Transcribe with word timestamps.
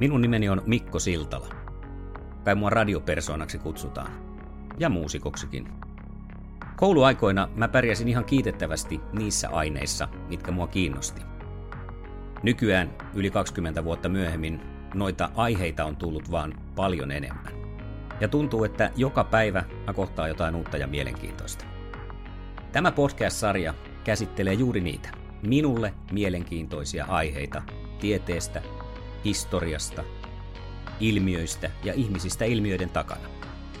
Minun 0.00 0.22
nimeni 0.22 0.48
on 0.48 0.62
Mikko 0.66 0.98
Siltala. 0.98 1.48
Kai 2.44 2.54
mua 2.54 2.70
radiopersoonaksi 2.70 3.58
kutsutaan. 3.58 4.10
Ja 4.78 4.88
muusikoksikin. 4.88 5.68
Kouluaikoina 6.76 7.48
mä 7.56 7.68
pärjäsin 7.68 8.08
ihan 8.08 8.24
kiitettävästi 8.24 9.00
niissä 9.12 9.48
aineissa, 9.48 10.08
mitkä 10.28 10.50
mua 10.50 10.66
kiinnosti. 10.66 11.22
Nykyään, 12.42 12.90
yli 13.14 13.30
20 13.30 13.84
vuotta 13.84 14.08
myöhemmin, 14.08 14.60
noita 14.94 15.30
aiheita 15.36 15.84
on 15.84 15.96
tullut 15.96 16.30
vaan 16.30 16.54
paljon 16.76 17.10
enemmän. 17.10 17.52
Ja 18.20 18.28
tuntuu, 18.28 18.64
että 18.64 18.90
joka 18.96 19.24
päivä 19.24 19.64
mä 19.86 19.92
kohtaan 19.92 20.28
jotain 20.28 20.54
uutta 20.54 20.76
ja 20.76 20.86
mielenkiintoista. 20.86 21.64
Tämä 22.72 22.92
podcast-sarja 22.92 23.74
käsittelee 24.04 24.54
juuri 24.54 24.80
niitä, 24.80 25.08
minulle 25.42 25.94
mielenkiintoisia 26.12 27.04
aiheita 27.08 27.62
tieteestä, 28.00 28.62
historiasta, 29.24 30.04
ilmiöistä 31.00 31.70
ja 31.84 31.94
ihmisistä 31.94 32.44
ilmiöiden 32.44 32.90
takana. 32.90 33.28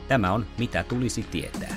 Tämä 0.08 0.32
on 0.32 0.46
Mitä 0.58 0.82
tulisi 0.82 1.22
tietää. 1.22 1.76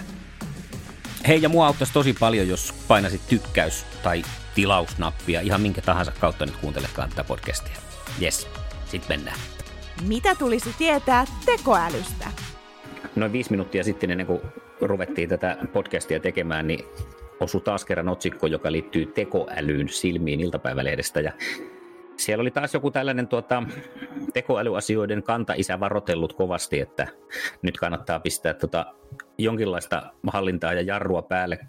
Hei, 1.28 1.42
ja 1.42 1.50
mua 1.50 1.68
auttaisi 1.68 1.94
tosi 1.94 2.14
paljon, 2.20 2.48
jos 2.48 2.74
painasit 2.88 3.22
tykkäys- 3.28 3.86
tai 4.04 4.24
tilausnappia 4.56 5.42
ihan 5.42 5.62
minkä 5.62 5.82
tahansa 5.82 6.12
kautta 6.20 6.46
nyt 6.46 6.58
kuuntelekaan 6.58 7.10
tätä 7.10 7.24
podcastia. 7.24 7.78
Yes, 8.22 8.48
sit 8.86 9.10
mennään. 9.10 9.40
Mitä 10.08 10.36
tulisi 10.36 10.70
tietää 10.78 11.26
tekoälystä? 11.46 12.26
Noin 13.16 13.32
viisi 13.32 13.52
minuuttia 13.52 13.84
sitten 13.84 14.12
ennen 14.12 14.28
kuin 14.28 14.42
ruvettiin 14.82 15.30
tätä 15.30 15.58
podcastia 15.74 16.20
tekemään, 16.20 16.68
niin 16.68 16.86
osui 17.40 17.62
taas 17.62 17.86
kerran 17.86 18.10
otsikko, 18.10 18.48
joka 18.48 18.72
liittyy 18.72 19.06
tekoälyyn 19.06 19.90
silmiin 19.90 20.40
iltapäivälehdestä. 20.40 21.22
Ja 21.22 21.32
siellä 22.18 22.42
oli 22.42 22.52
taas 22.52 22.74
joku 22.74 22.92
tällainen 22.92 23.28
tuota, 23.28 23.64
tekoälyasioiden 24.34 25.24
kanta-isä 25.24 25.80
varotellut 25.80 26.34
kovasti, 26.34 26.80
että 26.80 27.08
nyt 27.62 27.78
kannattaa 27.78 28.20
pistää 28.20 28.54
tuota, 28.54 28.94
jonkinlaista 29.38 30.12
hallintaa 30.28 30.74
ja 30.74 30.82
jarrua 30.82 31.22
päälle. 31.22 31.60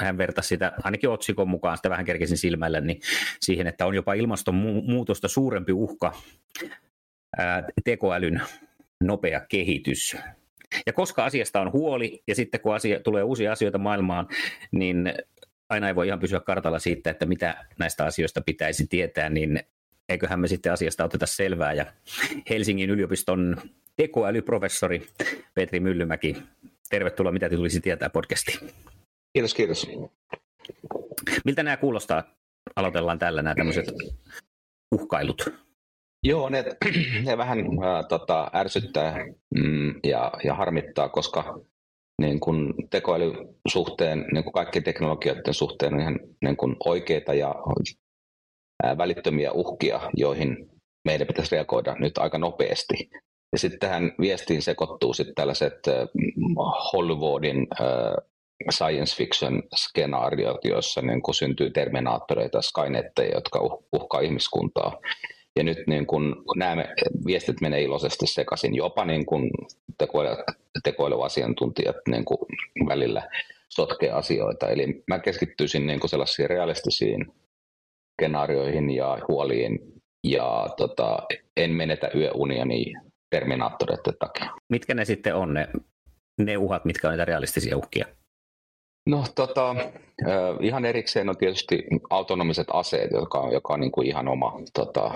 Hän 0.00 0.18
vertasi 0.18 0.48
sitä, 0.48 0.72
ainakin 0.82 1.10
otsikon 1.10 1.48
mukaan, 1.48 1.76
sitä 1.76 1.90
vähän 1.90 2.04
kerkesin 2.04 2.36
silmällä, 2.36 2.80
niin 2.80 3.00
siihen, 3.40 3.66
että 3.66 3.86
on 3.86 3.94
jopa 3.94 4.14
ilmastonmuutosta 4.14 5.28
suurempi 5.28 5.72
uhka 5.72 6.12
ää, 7.38 7.64
tekoälyn 7.84 8.40
nopea 9.04 9.40
kehitys. 9.40 10.16
Ja 10.86 10.92
koska 10.92 11.24
asiasta 11.24 11.60
on 11.60 11.72
huoli, 11.72 12.22
ja 12.28 12.34
sitten 12.34 12.60
kun 12.60 12.74
asia, 12.74 13.00
tulee 13.00 13.22
uusia 13.22 13.52
asioita 13.52 13.78
maailmaan, 13.78 14.28
niin 14.72 15.14
aina 15.70 15.88
ei 15.88 15.94
voi 15.94 16.06
ihan 16.06 16.20
pysyä 16.20 16.40
kartalla 16.40 16.78
siitä, 16.78 17.10
että 17.10 17.26
mitä 17.26 17.64
näistä 17.78 18.04
asioista 18.04 18.40
pitäisi 18.40 18.86
tietää, 18.86 19.28
niin 19.28 19.60
eiköhän 20.10 20.40
me 20.40 20.48
sitten 20.48 20.72
asiasta 20.72 21.04
oteta 21.04 21.26
selvää. 21.26 21.72
Ja 21.72 21.86
Helsingin 22.50 22.90
yliopiston 22.90 23.56
tekoälyprofessori 23.96 25.06
Petri 25.54 25.80
Myllymäki, 25.80 26.36
tervetuloa, 26.90 27.32
mitä 27.32 27.48
te 27.48 27.56
tulisi 27.56 27.80
tietää 27.80 28.10
podcastiin. 28.10 28.70
Kiitos, 29.32 29.54
kiitos. 29.54 29.86
Miltä 31.44 31.62
nämä 31.62 31.76
kuulostaa? 31.76 32.22
Aloitellaan 32.76 33.18
tällä 33.18 33.42
nämä 33.42 33.54
tämmöiset 33.54 33.86
uhkailut. 34.94 35.48
Joo, 36.22 36.48
ne, 36.48 36.64
ne 37.26 37.38
vähän 37.38 37.58
äh, 37.58 38.06
tota, 38.08 38.50
ärsyttää 38.54 39.24
mm, 39.54 39.94
ja, 40.04 40.32
ja 40.44 40.54
harmittaa, 40.54 41.08
koska 41.08 41.60
niin 42.20 42.40
kun 42.40 42.74
tekoälysuhteen, 42.90 44.24
niin 44.32 44.44
kun 44.44 44.52
kaikkien 44.52 44.84
teknologioiden 44.84 45.54
suhteen 45.54 45.94
on 45.94 46.00
ihan 46.00 46.18
niin 46.42 46.56
kun 46.56 46.76
oikeita 46.84 47.34
ja 47.34 47.54
välittömiä 48.98 49.52
uhkia, 49.52 50.00
joihin 50.16 50.70
meidän 51.04 51.26
pitäisi 51.26 51.54
reagoida 51.54 51.96
nyt 51.98 52.18
aika 52.18 52.38
nopeasti. 52.38 53.10
Ja 53.52 53.58
sitten 53.58 53.80
tähän 53.80 54.12
viestiin 54.20 54.62
sekoittuu 54.62 55.14
sitten 55.14 55.34
tällaiset 55.34 55.78
Hollywoodin 56.92 57.66
science 58.70 59.16
fiction 59.16 59.62
skenaariot, 59.76 60.64
joissa 60.64 61.02
niin 61.02 61.22
kun 61.22 61.34
syntyy 61.34 61.70
terminaattoreita, 61.70 62.62
skynetteja, 62.62 63.34
jotka 63.34 63.60
uhkaa 63.92 64.20
ihmiskuntaa. 64.20 64.98
Ja 65.56 65.62
nyt 65.64 65.78
niin 65.86 66.06
kun 66.06 66.44
nämä 66.56 66.84
viestit 67.26 67.60
menee 67.60 67.82
iloisesti 67.82 68.26
sekaisin, 68.26 68.74
jopa 68.74 69.04
niin 69.04 69.26
kun 69.26 69.50
tekoälyasiantuntijat 70.84 71.96
niin 72.08 72.24
kun 72.24 72.46
välillä 72.88 73.28
sotkee 73.68 74.10
asioita. 74.10 74.68
Eli 74.68 75.02
mä 75.06 75.18
keskittyisin 75.18 75.86
niin 75.86 76.08
sellaisiin 76.08 76.50
realistisiin 76.50 77.32
skenaarioihin 78.20 78.90
ja 78.90 79.18
huoliin, 79.28 79.78
ja 80.24 80.66
tota, 80.76 81.18
en 81.56 81.70
menetä 81.70 82.10
yöunia 82.14 82.64
niin 82.64 83.00
terminaattoreiden 83.30 84.14
takia. 84.18 84.50
Mitkä 84.72 84.94
ne 84.94 85.04
sitten 85.04 85.34
on 85.34 85.54
ne, 85.54 85.68
ne 86.40 86.56
uhat, 86.56 86.84
mitkä 86.84 87.08
on 87.08 87.12
niitä 87.12 87.24
realistisia 87.24 87.76
uhkia? 87.76 88.06
No 89.08 89.24
tota, 89.34 89.76
ihan 90.60 90.84
erikseen 90.84 91.28
on 91.28 91.36
tietysti 91.36 91.86
autonomiset 92.10 92.66
aseet, 92.72 93.10
joka 93.10 93.38
on, 93.38 93.52
joka 93.52 93.74
on 93.74 93.80
niin 93.80 93.92
kuin 93.92 94.06
ihan 94.06 94.28
oma 94.28 94.52
tota, 94.74 95.10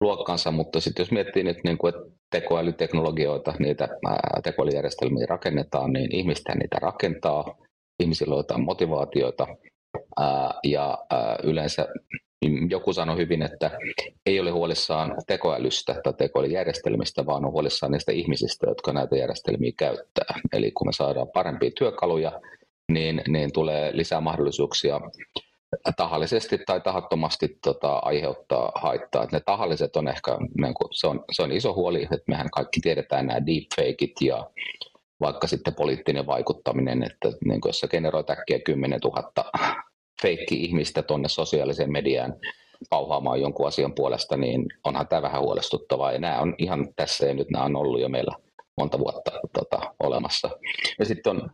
luokkansa, 0.00 0.50
mutta 0.50 0.80
sitten 0.80 1.02
jos 1.02 1.12
miettii 1.12 1.44
nyt, 1.44 1.58
niin 1.64 1.78
kuin, 1.78 1.94
että 1.94 2.10
tekoälyteknologioita, 2.30 3.54
niitä 3.58 3.88
ää, 4.08 4.40
tekoälyjärjestelmiä 4.42 5.26
rakennetaan, 5.28 5.92
niin 5.92 6.14
ihmisten 6.14 6.58
niitä 6.58 6.78
rakentaa, 6.82 7.54
ihmisillä 8.02 8.34
on 8.34 8.38
jotain 8.38 8.64
motivaatioita, 8.64 9.46
ja 10.64 10.98
yleensä 11.42 11.88
joku 12.68 12.92
sanoi 12.92 13.16
hyvin, 13.16 13.42
että 13.42 13.70
ei 14.26 14.40
ole 14.40 14.50
huolissaan 14.50 15.14
tekoälystä 15.26 16.00
tai 16.04 16.12
tekoälyjärjestelmistä, 16.12 17.26
vaan 17.26 17.44
on 17.44 17.52
huolissaan 17.52 17.92
niistä 17.92 18.12
ihmisistä, 18.12 18.66
jotka 18.66 18.92
näitä 18.92 19.16
järjestelmiä 19.16 19.72
käyttää. 19.76 20.34
Eli 20.52 20.70
kun 20.70 20.88
me 20.88 20.92
saadaan 20.92 21.28
parempia 21.34 21.70
työkaluja, 21.78 22.40
niin, 22.92 23.22
niin 23.28 23.52
tulee 23.52 23.96
lisää 23.96 24.20
mahdollisuuksia 24.20 25.00
tahallisesti 25.96 26.58
tai 26.66 26.80
tahattomasti 26.80 27.58
tota, 27.64 27.96
aiheuttaa 27.96 28.72
haittaa. 28.74 29.24
Et 29.24 29.32
ne 29.32 29.40
tahalliset 29.40 29.96
on 29.96 30.08
ehkä, 30.08 30.38
niin 30.60 30.74
kuin, 30.74 30.88
se, 30.92 31.06
on, 31.06 31.24
se 31.32 31.42
on 31.42 31.52
iso 31.52 31.74
huoli, 31.74 32.02
että 32.02 32.24
mehän 32.28 32.50
kaikki 32.50 32.80
tiedetään 32.80 33.26
nämä 33.26 33.46
deepfakeit 33.46 34.14
ja 34.20 34.50
vaikka 35.20 35.46
sitten 35.46 35.74
poliittinen 35.74 36.26
vaikuttaminen, 36.26 37.02
että 37.02 37.28
niin 37.44 37.60
kuin 37.60 37.70
jos 37.70 37.80
sä 37.80 37.88
generoit 37.88 38.30
äkkiä 38.30 38.58
10 38.58 39.00
000 39.00 39.32
feikki-ihmistä 40.26 41.02
tuonne 41.02 41.28
sosiaaliseen 41.28 41.92
mediaan 41.92 42.34
pauhaamaan 42.90 43.40
jonkun 43.40 43.66
asian 43.66 43.94
puolesta, 43.94 44.36
niin 44.36 44.66
onhan 44.84 45.08
tämä 45.08 45.22
vähän 45.22 45.42
huolestuttavaa. 45.42 46.12
Ja 46.12 46.18
nämä 46.18 46.40
on 46.40 46.54
ihan 46.58 46.88
tässä 46.96 47.26
ja 47.26 47.34
nyt 47.34 47.50
nämä 47.50 47.64
on 47.64 47.76
ollut 47.76 48.00
jo 48.00 48.08
meillä 48.08 48.32
monta 48.76 48.98
vuotta 48.98 49.30
tota, 49.58 49.94
olemassa. 50.00 50.50
Ja 50.98 51.04
sitten 51.04 51.30
on, 51.30 51.50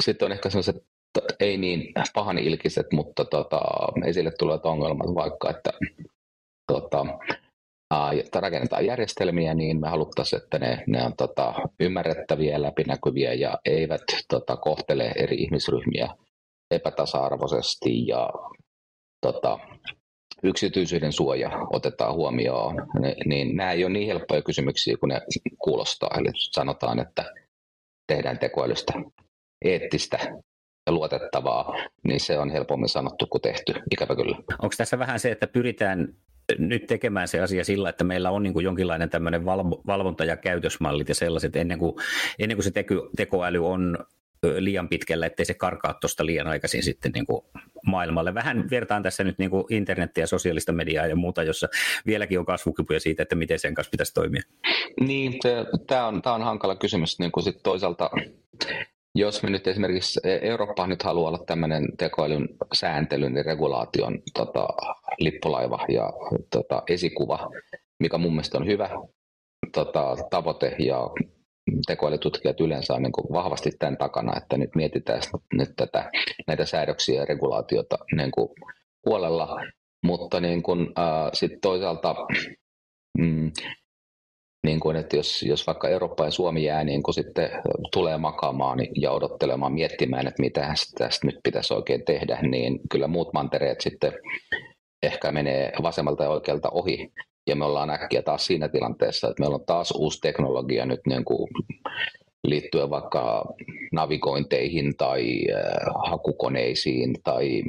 sit 0.00 0.22
on 0.22 0.32
ehkä 0.32 0.50
sellaiset 0.50 0.76
ei 1.40 1.56
niin 1.56 1.92
pahan 2.14 2.38
ilkiset, 2.38 2.86
mutta 2.92 3.24
tota, 3.24 3.60
esille 4.06 4.32
tulevat 4.38 4.66
ongelmat 4.66 5.14
vaikka, 5.14 5.50
että 5.50 5.72
tota, 6.72 7.06
että 8.20 8.40
rakennetaan 8.40 8.86
järjestelmiä, 8.86 9.54
niin 9.54 9.80
me 9.80 9.88
haluttaisiin, 9.88 10.42
että 10.42 10.58
ne, 10.58 10.84
ne 10.86 11.02
on 11.02 11.16
tota, 11.16 11.54
ymmärrettäviä, 11.80 12.62
läpinäkyviä 12.62 13.34
ja 13.34 13.58
eivät 13.64 14.02
tota, 14.28 14.56
kohtele 14.56 15.12
eri 15.16 15.36
ihmisryhmiä 15.36 16.08
epätasa-arvoisesti 16.70 18.06
ja 18.06 18.30
tota, 19.20 19.58
yksityisyyden 20.42 21.12
suoja 21.12 21.50
otetaan 21.72 22.14
huomioon, 22.14 22.74
niin 23.26 23.56
nämä 23.56 23.72
ei 23.72 23.84
ole 23.84 23.92
niin 23.92 24.06
helppoja 24.06 24.42
kysymyksiä 24.42 24.96
kuin 24.96 25.08
ne 25.08 25.20
kuulostaa. 25.58 26.10
Eli 26.18 26.30
sanotaan, 26.34 26.98
että 26.98 27.34
tehdään 28.06 28.38
tekoälystä 28.38 28.92
eettistä 29.64 30.18
ja 30.86 30.92
luotettavaa, 30.92 31.74
niin 32.08 32.20
se 32.20 32.38
on 32.38 32.50
helpommin 32.50 32.88
sanottu 32.88 33.26
kuin 33.26 33.42
tehty, 33.42 33.74
ikävä 33.90 34.16
kyllä. 34.16 34.36
Onko 34.36 34.74
tässä 34.76 34.98
vähän 34.98 35.20
se, 35.20 35.30
että 35.30 35.46
pyritään 35.46 36.08
nyt 36.58 36.86
tekemään 36.86 37.28
se 37.28 37.40
asia 37.40 37.64
sillä, 37.64 37.88
että 37.88 38.04
meillä 38.04 38.30
on 38.30 38.42
niin 38.42 38.52
kuin 38.52 38.64
jonkinlainen 38.64 39.10
tämmöinen 39.10 39.44
valvonta- 39.86 40.24
ja 40.24 40.36
käytösmallit 40.36 41.08
ja 41.08 41.14
sellaiset 41.14 41.56
ennen 41.56 41.78
kuin, 41.78 41.94
ennen 42.38 42.56
kuin 42.56 42.64
se 42.64 42.70
teko, 42.70 42.94
tekoäly 43.16 43.66
on 43.66 43.98
liian 44.42 44.88
pitkällä, 44.88 45.26
ettei 45.26 45.46
se 45.46 45.54
karkaa 45.54 45.94
tuosta 45.94 46.26
liian 46.26 46.46
aikaisin 46.46 46.82
sitten 46.82 47.12
niin 47.12 47.26
kuin 47.26 47.42
maailmalle. 47.86 48.34
Vähän 48.34 48.70
vertaan 48.70 49.02
tässä 49.02 49.24
nyt 49.24 49.38
niin 49.38 49.50
kuin 49.50 49.64
internettiä, 49.70 50.26
sosiaalista 50.26 50.72
mediaa 50.72 51.06
ja 51.06 51.16
muuta, 51.16 51.42
jossa 51.42 51.68
vieläkin 52.06 52.38
on 52.38 52.46
kasvukipuja 52.46 53.00
siitä, 53.00 53.22
että 53.22 53.34
miten 53.34 53.58
sen 53.58 53.74
kanssa 53.74 53.90
pitäisi 53.90 54.14
toimia. 54.14 54.42
Niin, 55.00 55.32
tämä 55.86 56.06
on, 56.06 56.22
on 56.24 56.42
hankala 56.42 56.76
kysymys. 56.76 57.18
Niin 57.18 57.32
kuin 57.32 57.44
sit 57.44 57.62
toisaalta 57.62 58.10
jos 59.16 59.42
me 59.42 59.50
nyt 59.50 59.66
esimerkiksi 59.66 60.20
e, 60.24 60.38
Eurooppa 60.42 60.86
nyt 60.86 61.02
haluaa 61.02 61.28
olla 61.28 61.44
tämmöinen 61.46 61.96
tekoälyn 61.96 62.48
sääntelyn 62.72 63.36
ja 63.36 63.42
regulaation 63.42 64.22
tota, 64.34 64.68
lippulaiva 65.18 65.78
ja 65.88 66.12
tota, 66.50 66.82
esikuva, 66.88 67.50
mikä 68.00 68.18
mun 68.18 68.32
mielestä 68.32 68.58
on 68.58 68.66
hyvä 68.66 68.90
tota, 69.72 70.16
tavoite 70.30 70.76
ja 70.78 71.10
tekoälytutkijat 71.86 72.60
yleensä 72.60 72.94
on 72.94 73.02
niin 73.02 73.12
kuin 73.12 73.26
vahvasti 73.32 73.70
tämän 73.78 73.96
takana, 73.96 74.36
että 74.36 74.56
nyt 74.56 74.70
mietitään 74.74 75.20
nyt 75.52 75.70
tätä, 75.76 76.10
näitä 76.46 76.66
säädöksiä 76.66 77.20
ja 77.20 77.24
regulaatiota 77.24 77.98
niin 78.16 78.30
kuin 78.30 78.48
huolella, 79.06 79.60
mutta 80.02 80.40
niin 80.40 80.62
kuin, 80.62 80.80
äh, 80.80 81.30
sit 81.32 81.52
toisaalta 81.62 82.14
mm, 83.18 83.52
niin 84.66 84.80
kuin, 84.80 84.96
että 84.96 85.16
jos, 85.16 85.42
jos 85.42 85.66
vaikka 85.66 85.88
Eurooppa 85.88 86.24
ja 86.24 86.30
Suomi 86.30 86.64
jää 86.64 86.84
niin 86.84 87.02
kuin 87.02 87.14
sitten 87.14 87.50
tulee 87.92 88.18
makaamaan 88.18 88.78
ja 89.00 89.10
odottelemaan, 89.10 89.72
miettimään, 89.72 90.26
että 90.26 90.42
mitä 90.42 90.74
tästä 90.98 91.26
nyt 91.26 91.38
pitäisi 91.42 91.74
oikein 91.74 92.04
tehdä, 92.04 92.38
niin 92.42 92.80
kyllä 92.90 93.06
muut 93.06 93.32
mantereet 93.32 93.80
sitten 93.80 94.12
ehkä 95.02 95.32
menee 95.32 95.72
vasemmalta 95.82 96.24
ja 96.24 96.30
oikealta 96.30 96.70
ohi. 96.70 97.12
Ja 97.46 97.56
me 97.56 97.64
ollaan 97.64 97.90
äkkiä 97.90 98.22
taas 98.22 98.46
siinä 98.46 98.68
tilanteessa, 98.68 99.28
että 99.28 99.42
meillä 99.42 99.54
on 99.54 99.66
taas 99.66 99.90
uusi 99.90 100.20
teknologia 100.20 100.86
nyt 100.86 101.00
niin 101.06 101.24
kuin 101.24 101.48
liittyen 102.46 102.90
vaikka 102.90 103.44
navigointeihin 103.92 104.96
tai 104.96 105.40
äh, 105.54 105.62
hakukoneisiin 106.10 107.16
tai 107.24 107.62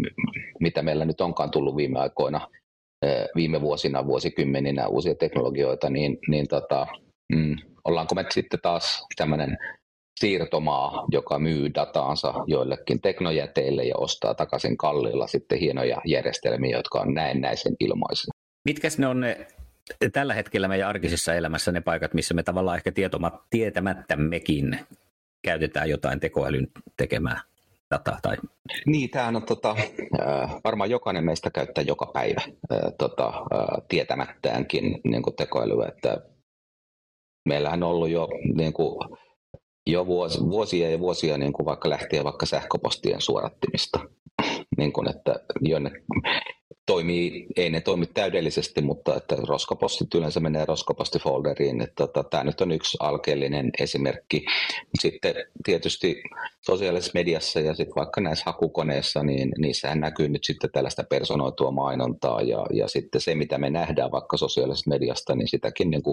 mitä 0.60 0.82
meillä 0.82 1.06
nyt 1.06 1.22
onkaan 1.22 1.52
tullut 1.52 1.76
viime 1.76 2.00
aikoina 2.00 2.48
viime 3.36 3.62
vuosina, 3.62 4.06
vuosikymmeninä 4.06 4.88
uusia 4.88 5.16
teknologioita, 5.16 5.90
niin, 5.90 6.18
niin 6.28 6.48
tota, 6.48 6.88
mm, 7.34 7.56
ollaanko 7.84 8.16
me 8.16 8.26
sitten 8.30 8.60
taas 8.62 9.06
tämmöinen 9.16 9.58
siirtomaa, 10.20 11.06
joka 11.12 11.40
myy 11.40 11.74
dataansa 11.74 12.34
joillekin 12.48 13.02
teknojäteille 13.02 13.84
ja 13.84 13.96
ostaa 13.98 14.34
takaisin 14.34 14.78
kalliilla 14.78 15.28
sitten 15.28 15.60
hienoja 15.60 16.02
järjestelmiä, 16.06 16.78
jotka 16.78 17.00
on 17.00 17.14
näennäisen 17.14 17.76
ilmaisia. 17.80 18.32
Mitkä 18.66 18.88
ne 18.98 19.08
on 19.08 19.20
ne 19.20 19.48
tällä 20.14 20.34
hetkellä 20.34 20.68
meidän 20.68 20.90
arkisessa 20.90 21.34
elämässä 21.34 21.72
ne 21.72 21.82
paikat, 21.82 22.14
missä 22.14 22.34
me 22.34 22.44
tavallaan 22.44 22.78
ehkä 22.78 22.92
tietämättämmekin 23.50 24.80
käytetään 25.42 25.90
jotain 25.90 26.20
tekoälyn 26.20 26.68
tekemää 26.98 27.42
dataa? 27.92 28.20
Tai... 28.22 28.38
Niin, 28.86 29.10
tämähän 29.10 29.36
on 29.36 29.46
tota, 29.46 29.76
varmaan 30.64 30.90
jokainen 30.90 31.26
meistä 31.26 31.50
käyttää 31.50 31.84
joka 31.84 32.06
päivä 32.06 32.42
tota, 32.98 33.34
tietämättäänkin 33.88 35.02
niin 35.04 35.22
kuin 35.24 35.36
tekoälyä, 35.36 35.88
että 35.88 36.18
meillähän 37.46 37.84
on 37.84 37.90
ollut 37.90 38.10
jo 38.10 38.28
niin 38.56 38.74
kuin, 38.74 38.98
jo 39.88 40.06
vuosia, 40.06 40.42
vuosia 40.42 40.90
ja 40.90 41.00
vuosia 41.00 41.38
niin 41.38 41.54
kuin 41.54 41.66
vaikka 41.66 41.90
lähtien 41.90 42.24
vaikka 42.24 42.46
sähköpostien 42.46 43.22
suorattimista, 43.22 44.00
niin 44.78 44.94
kuin, 44.94 45.10
että 45.10 45.40
jonne 45.62 45.92
toimii, 46.88 47.48
ei 47.56 47.70
ne 47.70 47.82
toimi 47.82 48.06
täydellisesti, 48.06 48.82
mutta 48.82 49.16
että 49.16 49.36
roskapostit 49.48 50.14
yleensä 50.16 50.40
menee 50.40 50.66
roskapostifolderiin. 50.66 51.82
Että 51.82 52.08
tota, 52.08 52.24
tämä 52.24 52.44
nyt 52.44 52.62
on 52.62 52.72
yksi 52.72 52.98
alkeellinen 53.00 53.70
esimerkki. 53.80 54.46
Sitten 55.02 55.36
tietysti 55.64 56.24
sosiaalisessa 56.62 57.12
mediassa 57.14 57.60
ja 57.60 57.76
sitten 57.76 57.96
vaikka 57.96 58.22
näissä 58.22 58.44
hakukoneissa, 58.46 59.24
niin 59.24 59.52
niissähän 59.58 60.00
näkyy 60.00 60.30
nyt 60.30 60.44
sitten 60.44 60.72
tällaista 60.72 61.04
personoitua 61.04 61.72
mainontaa 61.72 62.42
ja, 62.42 62.66
ja 62.74 62.88
sitten 62.88 63.22
se, 63.22 63.36
mitä 63.36 63.58
me 63.58 63.70
nähdään 63.70 64.12
vaikka 64.12 64.38
sosiaalisesta 64.38 64.90
mediasta, 64.90 65.36
niin 65.36 65.48
sitäkin 65.48 65.90
niin 65.90 66.04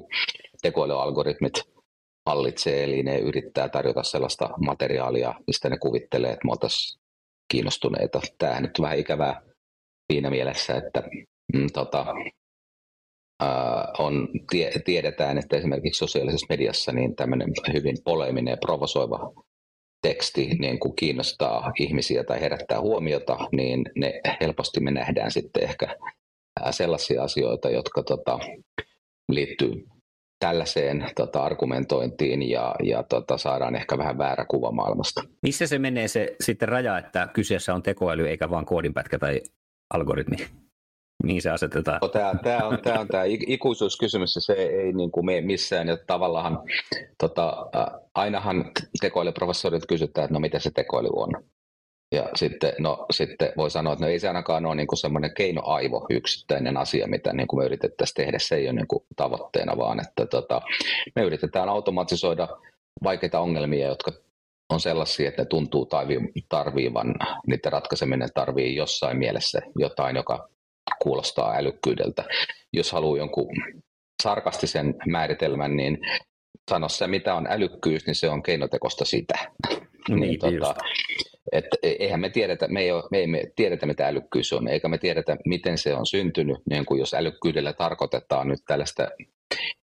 tekoälyalgoritmit 0.62 1.52
hallitsee, 2.26 2.84
eli 2.84 3.02
ne 3.02 3.18
yrittää 3.18 3.68
tarjota 3.68 4.02
sellaista 4.02 4.50
materiaalia, 4.66 5.34
mistä 5.46 5.70
ne 5.70 5.78
kuvittelee, 5.78 6.30
että 6.30 6.44
me 6.44 6.50
oltaisiin 6.50 7.00
kiinnostuneita. 7.48 8.20
Tämähän 8.38 8.62
nyt 8.62 8.80
vähän 8.80 8.98
ikävää 8.98 9.53
siinä 10.12 10.30
mielessä, 10.30 10.74
että 10.74 11.02
mm, 11.54 11.66
tota, 11.72 12.06
on, 13.98 14.28
tie, 14.50 14.70
tiedetään, 14.84 15.38
että 15.38 15.56
esimerkiksi 15.56 15.98
sosiaalisessa 15.98 16.46
mediassa 16.48 16.92
niin 16.92 17.16
tämmöinen 17.16 17.48
hyvin 17.72 17.96
poleminen 18.04 18.52
ja 18.52 18.56
provosoiva 18.56 19.32
teksti 20.02 20.46
niin 20.46 20.78
kun 20.78 20.96
kiinnostaa 20.96 21.72
ihmisiä 21.80 22.24
tai 22.24 22.40
herättää 22.40 22.80
huomiota, 22.80 23.38
niin 23.52 23.84
ne 23.96 24.20
helposti 24.40 24.80
me 24.80 24.90
nähdään 24.90 25.30
sitten 25.30 25.62
ehkä 25.62 25.96
sellaisia 26.70 27.22
asioita, 27.22 27.70
jotka 27.70 28.02
tota, 28.02 28.38
liittyy 29.28 29.86
tällaiseen 30.38 31.10
tota, 31.16 31.42
argumentointiin 31.42 32.50
ja, 32.50 32.74
ja 32.82 33.02
tota, 33.02 33.38
saadaan 33.38 33.76
ehkä 33.76 33.98
vähän 33.98 34.18
väärä 34.18 34.44
kuva 34.44 34.72
maailmasta. 34.72 35.22
Missä 35.42 35.66
se 35.66 35.78
menee 35.78 36.08
se 36.08 36.36
sitten 36.40 36.68
raja, 36.68 36.98
että 36.98 37.28
kyseessä 37.32 37.74
on 37.74 37.82
tekoäly 37.82 38.28
eikä 38.28 38.50
vain 38.50 38.66
koodinpätkä 38.66 39.18
tai 39.18 39.40
algoritmi? 39.94 40.36
Mihin 41.22 41.42
se 41.42 41.50
asetetaan? 41.50 41.98
No, 42.02 42.08
tämä, 42.08 42.34
tämä 42.42 42.68
on 42.68 42.78
tämä, 42.82 43.00
on 43.00 43.08
tämä 43.08 43.24
ikuisuuskysymys, 43.26 44.34
se 44.38 44.52
ei 44.52 44.92
niin 44.92 45.10
kuin 45.10 45.26
mene 45.26 45.40
missään. 45.40 45.88
Ja 45.88 45.96
tavallaan 46.06 46.58
tota, 47.18 47.66
ainahan 48.14 48.70
tekoälyprofessorit 49.00 49.86
kysytään, 49.86 50.24
että 50.24 50.34
no 50.34 50.40
mitä 50.40 50.58
se 50.58 50.70
tekoäly 50.70 51.08
on. 51.12 51.44
Ja 52.14 52.28
sitten, 52.34 52.72
no, 52.78 53.06
sitten 53.10 53.52
voi 53.56 53.70
sanoa, 53.70 53.92
että 53.92 54.04
no 54.04 54.10
ei 54.10 54.18
se 54.18 54.28
ainakaan 54.28 54.66
ole 54.66 54.74
niin 54.74 54.86
kuin 54.86 54.98
semmoinen 54.98 55.34
keinoaivo 55.34 56.06
yksittäinen 56.10 56.76
asia, 56.76 57.06
mitä 57.06 57.32
niin 57.32 57.46
kuin 57.46 57.60
me 57.60 57.66
yritettäisiin 57.66 58.14
tehdä. 58.14 58.38
Se 58.38 58.54
ei 58.54 58.66
ole 58.66 58.72
niin 58.72 58.88
kuin 58.88 59.04
tavoitteena, 59.16 59.76
vaan 59.76 60.00
että 60.00 60.26
tota, 60.26 60.62
me 61.16 61.22
yritetään 61.22 61.68
automatisoida 61.68 62.48
vaikeita 63.02 63.40
ongelmia, 63.40 63.88
jotka 63.88 64.12
on 64.74 64.80
sellaisia, 64.80 65.28
että 65.28 65.42
ne 65.42 65.46
tuntuu 65.46 65.88
tarviivan, 66.48 67.14
niiden 67.46 67.72
ratkaiseminen 67.72 68.28
tarvii 68.34 68.76
jossain 68.76 69.16
mielessä 69.16 69.60
jotain, 69.78 70.16
joka 70.16 70.48
kuulostaa 71.02 71.56
älykkyydeltä. 71.56 72.24
Jos 72.72 72.92
haluaa 72.92 73.18
jonkun 73.18 73.56
sarkastisen 74.22 74.94
määritelmän, 75.06 75.76
niin 75.76 75.98
sano 76.70 76.88
se, 76.88 77.06
mitä 77.06 77.34
on 77.34 77.46
älykkyys, 77.50 78.06
niin 78.06 78.14
se 78.14 78.28
on 78.28 78.42
keinotekosta 78.42 79.04
sitä. 79.04 79.34
Niin, 80.08 80.20
niin, 80.20 80.40
tota, 80.40 80.74
et, 81.52 81.64
eihän 81.82 82.20
me 82.20 82.30
tiedetä, 82.30 82.68
me 82.68 82.80
ei, 82.80 82.92
ole, 82.92 83.04
me 83.10 83.18
ei 83.18 83.26
me 83.26 83.42
tiedetä, 83.56 83.86
mitä 83.86 84.08
älykkyys 84.08 84.52
on, 84.52 84.68
eikä 84.68 84.88
me 84.88 84.98
tiedetä, 84.98 85.36
miten 85.44 85.78
se 85.78 85.94
on 85.94 86.06
syntynyt, 86.06 86.56
niin 86.70 86.86
kuin 86.86 86.98
jos 86.98 87.14
älykkyydellä 87.14 87.72
tarkoitetaan 87.72 88.48
nyt 88.48 88.60
tällaista 88.66 89.08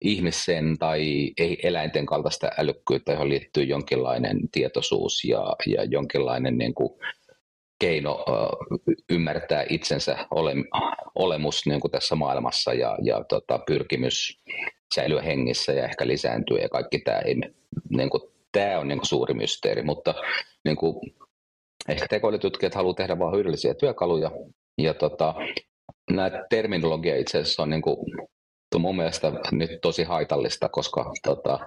ihmisen 0.01 0.79
tai 0.79 1.33
eläinten 1.63 2.07
kaltaista 2.07 2.51
älykkyyttä, 2.59 3.13
johon 3.13 3.29
liittyy 3.29 3.65
jonkinlainen 3.65 4.39
tietoisuus 4.53 5.25
ja, 5.25 5.57
ja 5.67 5.85
jonkinlainen 5.85 6.59
niin 6.59 6.75
kuin 6.75 6.91
keino 7.81 8.25
ymmärtää 9.11 9.65
itsensä 9.71 10.27
ole, 10.31 10.55
olemus 11.15 11.67
niin 11.67 11.81
kuin 11.81 11.91
tässä 11.91 12.15
maailmassa 12.15 12.75
ja, 12.75 12.99
ja 13.03 13.25
tota, 13.25 13.59
pyrkimys 13.59 14.43
säilyä 14.95 15.23
hengissä 15.23 15.73
ja 15.73 15.85
ehkä 15.85 16.07
lisääntyä 16.07 16.59
ja 16.59 16.69
kaikki 16.69 16.99
tämä, 16.99 17.19
ei, 17.19 17.35
niin 17.91 18.11
kuin, 18.11 18.23
tämä 18.53 18.79
on 18.79 18.89
niin 18.89 18.99
kuin 18.99 19.07
suuri 19.07 19.35
mysteeri, 19.35 19.83
mutta 19.83 20.15
niin 20.65 20.77
kuin, 20.77 21.15
ehkä 21.89 22.07
tekoälytutkijat 22.09 22.75
haluaa 22.75 22.95
tehdä 22.95 23.19
vain 23.19 23.35
hyödyllisiä 23.35 23.75
työkaluja 23.75 24.31
ja 24.79 24.95
tota, 24.95 25.35
nämä 26.11 26.31
terminologia 26.51 27.17
itse 27.17 27.39
asiassa 27.39 27.63
on 27.63 27.71
niin 27.71 27.83
kuin, 27.83 27.97
mun 28.77 28.97
mielestä 28.97 29.33
nyt 29.53 29.71
tosi 29.83 30.03
haitallista, 30.03 30.69
koska 30.69 31.13
tota, 31.23 31.59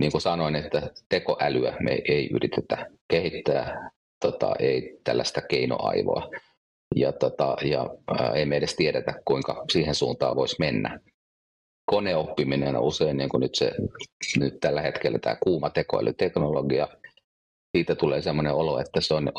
niin 0.00 0.12
kuin 0.12 0.22
sanoin, 0.22 0.56
että 0.56 0.90
tekoälyä 1.08 1.76
me 1.80 1.98
ei 2.08 2.30
yritetä 2.32 2.86
kehittää, 3.08 3.90
tota, 4.20 4.52
ei 4.58 4.98
tällaista 5.04 5.40
keinoaivoa. 5.40 6.30
Ja, 6.96 7.12
tota, 7.12 7.56
ja 7.64 7.90
ää, 8.18 8.32
ei 8.32 8.46
me 8.46 8.56
edes 8.56 8.74
tiedetä, 8.76 9.14
kuinka 9.24 9.64
siihen 9.72 9.94
suuntaan 9.94 10.36
voisi 10.36 10.56
mennä. 10.58 11.00
Koneoppiminen 11.90 12.76
on 12.76 12.82
usein 12.82 13.16
niin 13.16 13.28
kuin 13.28 13.40
nyt, 13.40 13.54
se, 13.54 13.72
nyt 14.36 14.60
tällä 14.60 14.82
hetkellä 14.82 15.18
tämä 15.18 15.36
kuuma 15.42 15.70
tekoälyteknologia. 15.70 16.88
Siitä 17.76 17.94
tulee 17.94 18.22
sellainen 18.22 18.54
olo, 18.54 18.78
että 18.78 19.00
se 19.00 19.14
on 19.14 19.32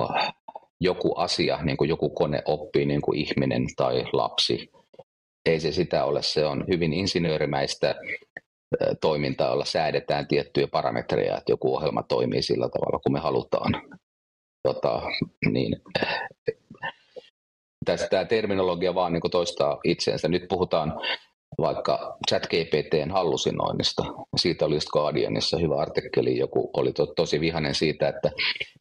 joku 0.81 1.13
asia, 1.15 1.59
niin 1.63 1.77
kuin 1.77 1.89
joku 1.89 2.09
kone 2.09 2.41
oppii 2.45 2.85
niin 2.85 3.01
kuin 3.01 3.19
ihminen 3.19 3.65
tai 3.75 4.05
lapsi 4.13 4.71
ei 5.45 5.59
se 5.59 5.71
sitä 5.71 6.05
ole. 6.05 6.21
Se 6.21 6.45
on 6.45 6.65
hyvin 6.71 6.93
insinöörimäistä 6.93 7.95
toimintaa, 9.01 9.49
jolla 9.49 9.65
säädetään 9.65 10.27
tiettyjä 10.27 10.67
parametreja, 10.67 11.37
että 11.37 11.51
joku 11.51 11.75
ohjelma 11.75 12.03
toimii 12.03 12.41
sillä 12.41 12.69
tavalla, 12.69 12.99
kuin 12.99 13.13
me 13.13 13.19
halutaan. 13.19 13.71
Tota, 14.63 15.01
niin, 15.51 15.75
tässä 17.85 18.07
tämä 18.07 18.25
terminologia 18.25 18.95
vaan 18.95 19.13
niin 19.13 19.31
toistaa 19.31 19.79
itseensä. 19.83 20.27
Nyt 20.27 20.45
puhutaan 20.49 20.93
vaikka 21.61 22.17
ChatGPTn 22.29 23.11
hallusinoinnista. 23.11 24.03
Siitä 24.37 24.65
oli 24.65 24.75
just 24.75 24.89
Guardianissa 24.89 25.57
hyvä 25.57 25.75
artikkeli, 25.75 26.37
joku 26.37 26.69
oli 26.73 26.91
to, 26.93 27.05
tosi 27.05 27.39
vihainen 27.39 27.75
siitä, 27.75 28.09
että 28.09 28.31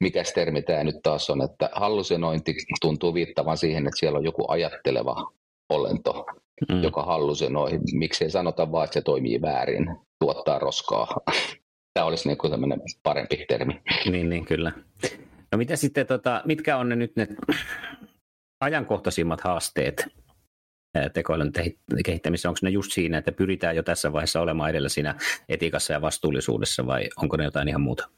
mikä 0.00 0.22
termi 0.34 0.62
tämä 0.62 0.84
nyt 0.84 0.96
taas 1.02 1.30
on, 1.30 1.42
että 1.42 1.70
hallusinointi 1.72 2.54
tuntuu 2.80 3.14
viittavan 3.14 3.56
siihen, 3.56 3.86
että 3.86 3.98
siellä 4.00 4.18
on 4.18 4.24
joku 4.24 4.44
ajatteleva 4.48 5.32
olento, 5.68 6.26
mm. 6.68 6.82
joka 6.82 7.02
hallusinoi. 7.02 7.80
Miksi 7.92 8.24
ei 8.24 8.30
sanota 8.30 8.72
vaan, 8.72 8.84
että 8.84 8.94
se 8.94 9.02
toimii 9.02 9.42
väärin, 9.42 9.96
tuottaa 10.24 10.58
roskaa. 10.58 11.20
Tämä 11.94 12.06
olisi 12.06 12.28
niin 12.28 12.38
kuin 12.38 12.52
parempi 13.02 13.44
termi. 13.48 13.80
Niin, 14.10 14.28
niin 14.28 14.44
kyllä. 14.44 14.72
No 15.52 15.58
mitä 15.58 15.76
sitten, 15.76 16.06
tota, 16.06 16.42
mitkä 16.44 16.76
on 16.76 16.88
ne 16.88 16.96
nyt 16.96 17.16
ne 17.16 17.28
ajankohtaisimmat 18.60 19.40
haasteet 19.40 20.06
tekoälyn 21.12 21.52
kehittämisessä? 22.04 22.48
Onko 22.48 22.58
ne 22.62 22.70
just 22.70 22.92
siinä, 22.92 23.18
että 23.18 23.32
pyritään 23.32 23.76
jo 23.76 23.82
tässä 23.82 24.12
vaiheessa 24.12 24.40
olemaan 24.40 24.70
edellä 24.70 24.88
siinä 24.88 25.14
etiikassa 25.48 25.92
ja 25.92 26.00
vastuullisuudessa 26.00 26.86
vai 26.86 27.08
onko 27.22 27.36
ne 27.36 27.44
jotain 27.44 27.68
ihan 27.68 27.80
muuta? 27.80 28.08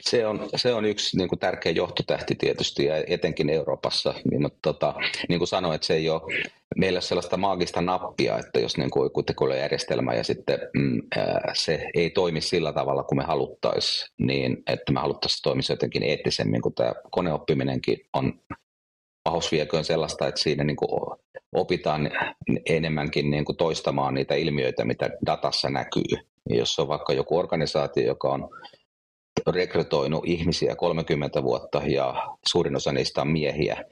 Se 0.00 0.26
on, 0.26 0.48
se 0.56 0.72
on 0.74 0.84
yksi 0.84 1.16
niin 1.16 1.28
kuin 1.28 1.38
tärkeä 1.38 1.72
johtotähti 1.72 2.34
tietysti 2.34 2.84
ja 2.84 3.04
etenkin 3.06 3.50
Euroopassa. 3.50 4.14
Niin, 4.30 4.42
mutta 4.42 4.58
tota, 4.62 4.94
niin 5.28 5.38
kuin 5.38 5.48
sanoin, 5.48 5.74
että 5.74 5.86
se 5.86 5.94
ei 5.94 6.10
ole 6.10 6.22
meillä 6.76 7.00
sellaista 7.00 7.36
maagista 7.36 7.80
nappia, 7.80 8.38
että 8.38 8.60
jos 8.60 8.76
niin 8.76 8.90
kuin 8.90 9.06
joku 9.06 9.22
tekoälyjärjestelmä 9.22 10.14
ja 10.14 10.24
sitten 10.24 10.58
mm, 10.74 11.02
se 11.54 11.90
ei 11.94 12.10
toimi 12.10 12.40
sillä 12.40 12.72
tavalla 12.72 13.02
kuin 13.02 13.18
me 13.18 13.24
haluttaisiin, 13.24 14.10
niin 14.18 14.62
että 14.66 14.92
me 14.92 15.00
haluttaisiin 15.00 15.42
toimia 15.42 15.62
jotenkin 15.68 16.02
eettisemmin, 16.02 16.62
kun 16.62 16.74
tämä 16.74 16.92
koneoppiminenkin 17.10 17.98
on 18.12 18.40
pahus 19.24 19.52
vieköön 19.52 19.84
sellaista, 19.84 20.28
että 20.28 20.40
siinä 20.40 20.64
niin 20.64 20.76
kuin 20.76 21.18
opitaan 21.52 22.10
enemmänkin 22.66 23.30
niin 23.30 23.44
kuin 23.44 23.56
toistamaan 23.56 24.14
niitä 24.14 24.34
ilmiöitä, 24.34 24.84
mitä 24.84 25.10
datassa 25.26 25.70
näkyy. 25.70 26.18
Jos 26.50 26.78
on 26.78 26.88
vaikka 26.88 27.12
joku 27.12 27.38
organisaatio, 27.38 28.06
joka 28.06 28.28
on 28.28 28.48
rekrytoinut 29.46 30.26
ihmisiä 30.26 30.76
30 30.76 31.42
vuotta 31.42 31.82
ja 31.86 32.28
suurin 32.48 32.76
osa 32.76 32.92
niistä 32.92 33.20
on 33.20 33.28
miehiä, 33.28 33.84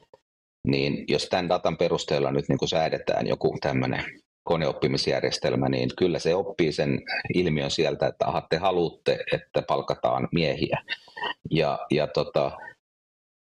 niin 0.67 1.05
jos 1.09 1.29
tämän 1.29 1.49
datan 1.49 1.77
perusteella 1.77 2.33
nyt 2.33 2.49
niin 2.49 2.59
kuin 2.59 2.69
säädetään 2.69 3.27
joku 3.27 3.57
tämmöinen 3.61 4.05
koneoppimisjärjestelmä, 4.45 5.69
niin 5.69 5.91
kyllä 5.99 6.19
se 6.19 6.35
oppii 6.35 6.73
sen 6.73 7.03
ilmiön 7.35 7.71
sieltä, 7.71 8.07
että 8.07 8.27
aha, 8.27 8.47
te 8.51 8.57
haluatte, 8.57 9.19
että 9.33 9.63
palkataan 9.63 10.29
miehiä. 10.33 10.83
Ja, 11.51 11.79
ja 11.91 12.07
tota, 12.07 12.53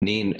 niin 0.04 0.34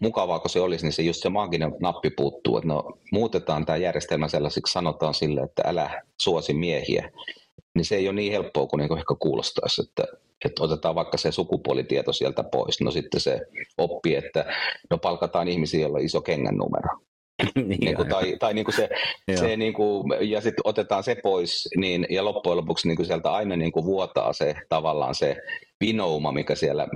mukavaa 0.00 0.38
kuin 0.38 0.50
se 0.50 0.60
olisi, 0.60 0.84
niin 0.84 0.92
se 0.92 1.02
just 1.02 1.22
se 1.22 1.28
maaginen 1.28 1.72
nappi 1.80 2.10
puuttuu, 2.10 2.56
että 2.56 2.68
no 2.68 2.98
muutetaan 3.12 3.66
tämä 3.66 3.76
järjestelmä 3.76 4.28
sellaisiksi, 4.28 4.72
sanotaan 4.72 5.14
sille, 5.14 5.40
että 5.40 5.62
älä 5.66 6.02
suosi 6.22 6.54
miehiä, 6.54 7.10
niin 7.74 7.84
se 7.84 7.96
ei 7.96 8.08
ole 8.08 8.16
niin 8.16 8.32
helppoa 8.32 8.66
kuin, 8.66 8.78
niin 8.78 8.98
ehkä 8.98 9.14
kuulostaisi, 9.18 9.82
että, 9.82 10.04
että 10.44 10.62
otetaan 10.62 10.94
vaikka 10.94 11.16
se 11.16 11.32
sukupuolitieto 11.32 12.12
sieltä 12.12 12.42
pois. 12.42 12.80
No 12.80 12.90
sitten 12.90 13.20
se 13.20 13.40
oppii, 13.78 14.14
että 14.14 14.44
no 14.90 14.98
palkataan 14.98 15.48
ihmisiä, 15.48 15.80
joilla 15.80 15.98
on 15.98 16.04
iso 16.04 16.20
kengän 16.20 16.56
numero. 16.56 16.98
niin, 17.54 17.80
niin 17.80 17.96
kuin, 17.96 18.08
tai 18.08 18.36
tai 18.38 18.54
niin 18.54 18.64
kuin 18.64 18.74
se, 18.74 18.88
se 19.34 19.56
niin 19.56 19.72
kuin, 19.72 20.04
ja 20.20 20.40
sitten 20.40 20.62
otetaan 20.64 21.02
se 21.02 21.14
pois, 21.14 21.68
niin, 21.76 22.06
ja 22.10 22.24
loppujen 22.24 22.56
lopuksi 22.56 22.88
niin 22.88 22.96
kuin 22.96 23.06
sieltä 23.06 23.32
aina 23.32 23.56
niin 23.56 23.72
kuin 23.72 23.84
vuotaa 23.84 24.32
se 24.32 24.54
tavallaan 24.68 25.14
se 25.14 25.36
vinouma, 25.80 26.32
mikä 26.32 26.54
siellä 26.54 26.86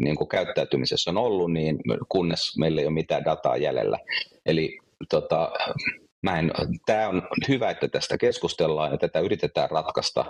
niin 0.00 0.16
kuin 0.16 0.28
käyttäytymisessä 0.28 1.10
on 1.10 1.16
ollut, 1.16 1.52
niin 1.52 1.78
kunnes 2.08 2.58
meillä 2.58 2.80
ei 2.80 2.86
ole 2.86 2.94
mitään 2.94 3.24
dataa 3.24 3.56
jäljellä. 3.56 3.98
Eli 4.46 4.78
tota, 5.10 5.52
mä 6.26 6.38
en, 6.38 6.52
tämä 6.86 7.08
on 7.08 7.22
hyvä, 7.48 7.70
että 7.70 7.88
tästä 7.88 8.18
keskustellaan 8.18 8.92
ja 8.92 8.98
tätä 8.98 9.20
yritetään 9.20 9.70
ratkaista. 9.70 10.24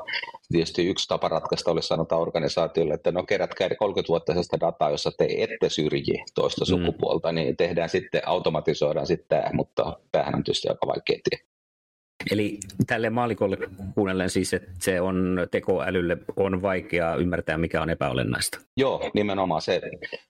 Tietysti 0.53 0.87
yksi 0.87 1.09
tapa 1.09 1.29
ratkaista 1.29 1.71
olisi 1.71 1.89
sanotaan 1.89 2.23
organisaatiolle, 2.23 2.95
että 2.95 3.13
no 3.13 3.23
kerätkää 3.23 3.69
30 3.79 4.09
vuotta 4.09 4.33
sellaista 4.33 4.61
dataa, 4.61 4.91
jossa 4.91 5.11
te 5.19 5.27
ette 5.39 5.69
syrji 5.69 6.25
toista 6.35 6.65
mm. 6.65 6.69
sukupuolta, 6.69 7.33
niin 7.33 7.57
tehdään 7.57 7.89
sitten, 7.89 8.29
automatisoidaan 8.29 9.07
sitten 9.07 9.29
tämä, 9.29 9.51
mutta 9.53 9.99
tämähän 10.13 10.35
on 10.35 10.45
tietysti 10.45 10.69
aika 10.69 10.87
vaikea 10.87 11.19
tie. 11.31 11.56
Eli 12.31 12.59
tälle 12.87 13.11
maalikolle 13.11 13.59
kuunnellen 13.95 14.31
siis, 14.31 14.55
että 14.55 14.71
se 14.81 15.01
on 15.01 15.47
tekoälylle 15.51 16.17
on 16.37 16.63
vaikeaa 16.63 17.17
ymmärtää, 17.17 17.59
mikä 17.59 17.83
on 17.83 17.91
epäolennaista. 17.91 18.59
Joo, 18.77 19.11
nimenomaan 19.15 19.63
se, 19.63 19.81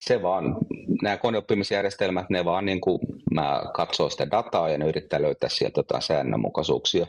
se 0.00 0.23
vaan, 0.23 0.57
nämä 1.02 1.16
koneoppimisjärjestelmät, 1.16 2.31
ne 2.31 2.45
vaan 2.45 2.66
niin 2.66 2.81
kuin, 2.81 2.99
mä 3.35 3.62
katsoo 3.75 4.11
sitä 4.11 4.31
dataa 4.31 4.69
ja 4.69 4.78
ne 4.78 4.88
yrittää 4.88 5.23
löytää 5.23 5.49
sieltä 5.49 5.78
jotain 5.78 6.02
säännönmukaisuuksia. 6.02 7.07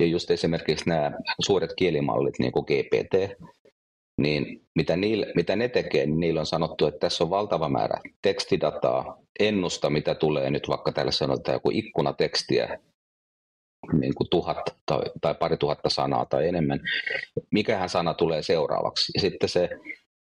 Ja 0.00 0.06
just 0.06 0.30
esimerkiksi 0.30 0.88
nämä 0.88 1.12
suuret 1.40 1.70
kielimallit, 1.76 2.38
niin 2.38 2.52
kuin 2.52 2.64
GPT, 2.64 3.42
niin 4.20 4.62
mitä, 4.74 4.96
niille, 4.96 5.26
mitä 5.34 5.56
ne 5.56 5.68
tekee, 5.68 6.06
niin 6.06 6.20
niillä 6.20 6.40
on 6.40 6.46
sanottu, 6.46 6.86
että 6.86 7.00
tässä 7.00 7.24
on 7.24 7.30
valtava 7.30 7.68
määrä 7.68 8.00
tekstidataa, 8.22 9.18
ennusta, 9.40 9.90
mitä 9.90 10.14
tulee 10.14 10.50
nyt 10.50 10.68
vaikka 10.68 10.92
täällä 10.92 11.12
sanotaan 11.12 11.56
joku 11.56 11.70
ikkunatekstiä, 11.72 12.78
niin 13.92 14.14
kuin 14.14 14.30
tuhat 14.30 14.76
tai, 14.86 15.02
tai 15.20 15.34
pari 15.34 15.56
tuhatta 15.56 15.90
sanaa 15.90 16.26
tai 16.26 16.48
enemmän, 16.48 16.80
mikähän 17.50 17.88
sana 17.88 18.14
tulee 18.14 18.42
seuraavaksi. 18.42 19.12
Ja 19.14 19.20
sitten 19.20 19.48
se, 19.48 19.68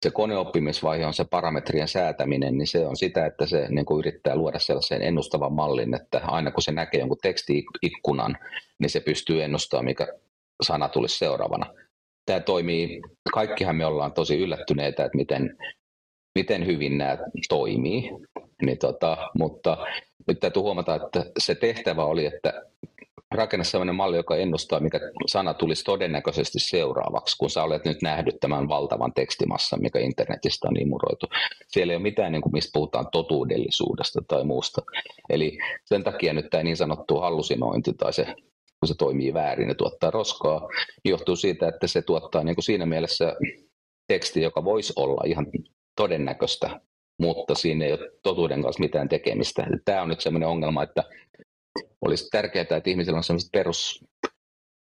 se 0.05 0.11
koneoppimisvaihe 0.11 1.05
on 1.05 1.13
se 1.13 1.25
parametrien 1.25 1.87
säätäminen, 1.87 2.57
niin 2.57 2.67
se 2.67 2.87
on 2.87 2.95
sitä, 2.95 3.25
että 3.25 3.45
se 3.45 3.67
niin 3.69 3.85
kuin 3.85 3.99
yrittää 3.99 4.35
luoda 4.35 4.59
sellaisen 4.59 5.01
ennustavan 5.01 5.53
mallin, 5.53 5.95
että 5.95 6.21
aina 6.27 6.51
kun 6.51 6.63
se 6.63 6.71
näkee 6.71 6.99
jonkun 6.99 7.17
tekstiikkunan, 7.21 8.37
niin 8.79 8.89
se 8.89 8.99
pystyy 8.99 9.43
ennustamaan, 9.43 9.85
mikä 9.85 10.07
sana 10.63 10.89
tulisi 10.89 11.17
seuraavana. 11.17 11.73
Tämä 12.25 12.39
toimii, 12.39 13.01
kaikkihan 13.33 13.75
me 13.75 13.85
ollaan 13.85 14.13
tosi 14.13 14.39
yllättyneitä, 14.39 15.05
että 15.05 15.17
miten, 15.17 15.57
miten 16.35 16.65
hyvin 16.65 16.97
nämä 16.97 17.17
toimii, 17.49 18.11
niin 18.61 18.77
tota, 18.77 19.17
mutta 19.37 19.77
nyt 20.27 20.39
täytyy 20.39 20.61
huomata, 20.61 20.95
että 20.95 21.25
se 21.39 21.55
tehtävä 21.55 22.05
oli, 22.05 22.25
että 22.25 22.63
rakenna 23.31 23.63
sellainen 23.63 23.95
malli, 23.95 24.17
joka 24.17 24.35
ennustaa, 24.35 24.79
mikä 24.79 24.99
sana 25.27 25.53
tulisi 25.53 25.83
todennäköisesti 25.83 26.59
seuraavaksi, 26.59 27.37
kun 27.37 27.49
sä 27.49 27.63
olet 27.63 27.85
nyt 27.85 28.01
nähnyt 28.01 28.35
tämän 28.39 28.67
valtavan 28.67 29.13
tekstimassan, 29.13 29.81
mikä 29.81 29.99
internetistä 29.99 30.67
on 30.67 30.81
imuroitu. 30.81 31.27
Siellä 31.67 31.93
ei 31.93 31.97
ole 31.97 32.03
mitään, 32.03 32.31
niin 32.31 32.41
kuin, 32.41 32.53
mistä 32.53 32.69
puhutaan 32.73 33.07
totuudellisuudesta 33.11 34.21
tai 34.27 34.43
muusta. 34.43 34.81
Eli 35.29 35.57
sen 35.85 36.03
takia 36.03 36.33
nyt 36.33 36.49
tämä 36.49 36.63
niin 36.63 36.77
sanottu 36.77 37.19
hallusinointi 37.19 37.93
tai 37.93 38.13
se 38.13 38.35
kun 38.79 38.87
se 38.87 38.95
toimii 38.97 39.33
väärin 39.33 39.69
ja 39.69 39.75
tuottaa 39.75 40.11
roskaa, 40.11 40.69
johtuu 41.05 41.35
siitä, 41.35 41.67
että 41.67 41.87
se 41.87 42.01
tuottaa 42.01 42.43
niin 42.43 42.55
kuin 42.55 42.63
siinä 42.63 42.85
mielessä 42.85 43.35
teksti, 44.07 44.41
joka 44.41 44.63
voisi 44.63 44.93
olla 44.95 45.23
ihan 45.25 45.47
todennäköistä, 45.95 46.79
mutta 47.19 47.55
siinä 47.55 47.85
ei 47.85 47.91
ole 47.91 48.11
totuuden 48.23 48.61
kanssa 48.61 48.83
mitään 48.83 49.09
tekemistä. 49.09 49.67
Tämä 49.85 50.01
on 50.01 50.09
nyt 50.09 50.21
sellainen 50.21 50.49
ongelma, 50.49 50.83
että 50.83 51.03
olisi 52.01 52.29
tärkeää, 52.29 52.61
että 52.61 52.89
ihmisillä 52.89 53.17
on 53.17 53.23
sellaista 53.23 53.49
perus, 53.53 54.05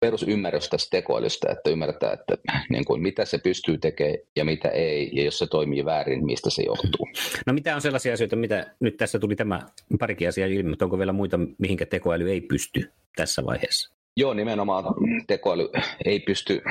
perusymmärrys 0.01 0.69
tästä 0.69 0.89
tekoälystä, 0.91 1.53
että 1.53 1.71
ymmärtää, 1.71 2.13
että 2.13 2.37
niin 2.69 2.85
kuin, 2.85 3.03
mitä 3.03 3.25
se 3.25 3.39
pystyy 3.39 3.79
tekemään 3.79 4.19
ja 4.37 4.45
mitä 4.45 4.69
ei, 4.69 5.11
ja 5.13 5.25
jos 5.25 5.39
se 5.39 5.47
toimii 5.47 5.85
väärin, 5.85 6.25
mistä 6.25 6.51
se 6.51 6.63
johtuu. 6.63 7.09
No 7.47 7.53
mitä 7.53 7.75
on 7.75 7.81
sellaisia 7.81 8.15
asioita, 8.15 8.37
mitä 8.37 8.75
nyt 8.81 8.97
tässä 8.97 9.19
tuli 9.19 9.37
tämä 9.37 9.61
parikin 9.99 10.29
asiaa 10.29 10.49
ilmi, 10.49 10.69
mutta 10.71 10.85
onko 10.85 10.99
vielä 10.99 11.13
muita, 11.13 11.39
mihinkä 11.59 11.87
tekoäly 11.87 12.31
ei 12.31 12.41
pysty 12.41 12.93
tässä 13.17 13.45
vaiheessa? 13.45 13.95
Joo, 14.17 14.35
nimenomaan 14.35 14.85
tekoäly 15.27 15.69
ei 16.05 16.21
pysty 16.21 16.63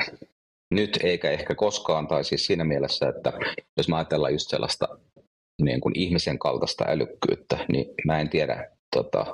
nyt 0.70 0.98
eikä 1.02 1.30
ehkä 1.30 1.54
koskaan, 1.54 2.08
tai 2.08 2.24
siis 2.24 2.46
siinä 2.46 2.64
mielessä, 2.64 3.08
että 3.08 3.32
jos 3.76 3.88
mä 3.88 3.96
ajatellaan 3.96 4.32
just 4.32 4.50
sellaista 4.50 4.88
niin 5.62 5.80
kuin 5.80 5.98
ihmisen 5.98 6.38
kaltaista 6.38 6.84
älykkyyttä, 6.88 7.58
niin 7.72 7.86
mä 8.06 8.20
en 8.20 8.28
tiedä, 8.28 8.70
tota, 8.96 9.26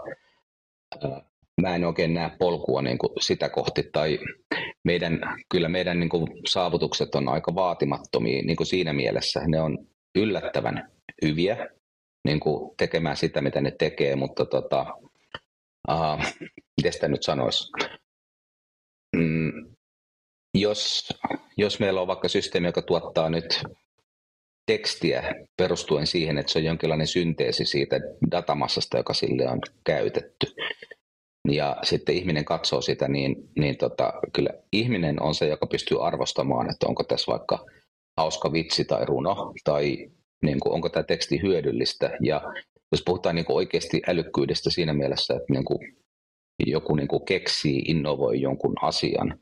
mä 1.61 1.75
en 1.75 1.85
oikein 1.85 2.15
näe 2.15 2.31
polkua 2.39 2.83
niin 2.83 2.99
kuin 2.99 3.13
sitä 3.21 3.49
kohti, 3.49 3.83
tai 3.93 4.19
meidän, 4.85 5.21
kyllä 5.49 5.69
meidän 5.69 6.01
niin 6.01 6.09
kuin 6.09 6.27
saavutukset 6.47 7.15
on 7.15 7.29
aika 7.29 7.55
vaatimattomia 7.55 8.43
niin 8.43 8.57
kuin 8.57 8.67
siinä 8.67 8.93
mielessä. 8.93 9.41
Ne 9.47 9.61
on 9.61 9.79
yllättävän 10.17 10.91
hyviä 11.23 11.69
niin 12.25 12.41
kuin 12.41 12.77
tekemään 12.77 13.17
sitä, 13.17 13.41
mitä 13.41 13.61
ne 13.61 13.71
tekee, 13.71 14.17
mutta 14.17 14.47
tota, 14.47 14.87
uh, 15.91 16.25
miten 16.77 16.93
sitä 16.93 17.09
nyt 17.09 17.23
sanoisi? 17.23 17.73
Mm, 19.17 19.75
jos, 20.55 21.09
jos 21.57 21.81
meillä 21.81 22.01
on 22.01 22.07
vaikka 22.07 22.29
systeemi, 22.29 22.69
joka 22.69 22.83
tuottaa 22.83 23.31
nyt 23.31 23.63
tekstiä 24.67 25.35
perustuen 25.57 26.07
siihen, 26.07 26.39
että 26.39 26.53
se 26.53 26.59
on 26.59 26.65
jonkinlainen 26.65 27.07
synteesi 27.07 27.65
siitä 27.65 28.01
datamassasta, 28.31 28.97
joka 28.97 29.15
sille 29.15 29.49
on 29.49 29.61
käytetty. 29.85 30.47
Ja 31.51 31.77
sitten 31.83 32.15
ihminen 32.15 32.45
katsoo 32.45 32.81
sitä, 32.81 33.09
niin, 33.09 33.37
niin 33.59 33.77
tota, 33.77 34.13
kyllä 34.33 34.51
ihminen 34.73 35.23
on 35.23 35.35
se, 35.35 35.47
joka 35.49 35.67
pystyy 35.67 36.07
arvostamaan, 36.07 36.71
että 36.71 36.87
onko 36.87 37.05
tässä 37.05 37.33
vaikka 37.33 37.65
hauska 38.17 38.53
vitsi 38.53 38.85
tai 38.85 39.07
runo, 39.07 39.53
tai 39.65 40.11
niin 40.43 40.61
kuin, 40.61 40.73
onko 40.73 40.89
tämä 40.89 41.03
teksti 41.03 41.43
hyödyllistä. 41.43 42.11
Ja 42.23 42.43
jos 42.93 43.03
puhutaan 43.07 43.35
niin 43.35 43.45
kuin 43.45 43.57
oikeasti 43.57 44.03
älykkyydestä 44.09 44.71
siinä 44.71 44.93
mielessä, 44.93 45.35
että 45.35 45.53
niin 45.53 45.65
kuin 45.65 45.79
joku 46.67 46.95
niin 46.95 47.09
kuin 47.09 47.25
keksii, 47.25 47.79
innovoi 47.79 48.41
jonkun 48.41 48.75
asian, 48.83 49.39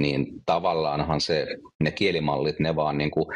niin 0.00 0.26
tavallaanhan 0.46 1.20
se, 1.20 1.46
ne 1.82 1.90
kielimallit, 1.90 2.60
ne 2.60 2.76
vaan 2.76 2.98
niin 2.98 3.10
kuin, 3.10 3.26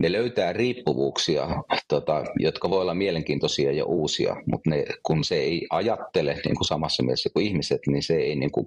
ne 0.00 0.12
löytää 0.12 0.52
riippuvuuksia, 0.52 1.48
tota, 1.88 2.24
jotka 2.38 2.70
voi 2.70 2.80
olla 2.80 2.94
mielenkiintoisia 2.94 3.72
ja 3.72 3.84
uusia, 3.84 4.36
mutta 4.46 4.70
ne, 4.70 4.84
kun 5.02 5.24
se 5.24 5.34
ei 5.34 5.66
ajattele 5.70 6.32
niin 6.44 6.56
kuin 6.56 6.66
samassa 6.66 7.02
mielessä 7.02 7.30
kuin 7.32 7.46
ihmiset, 7.46 7.80
niin 7.86 8.02
se 8.02 8.14
ei 8.14 8.36
niin 8.36 8.50
kuin 8.50 8.66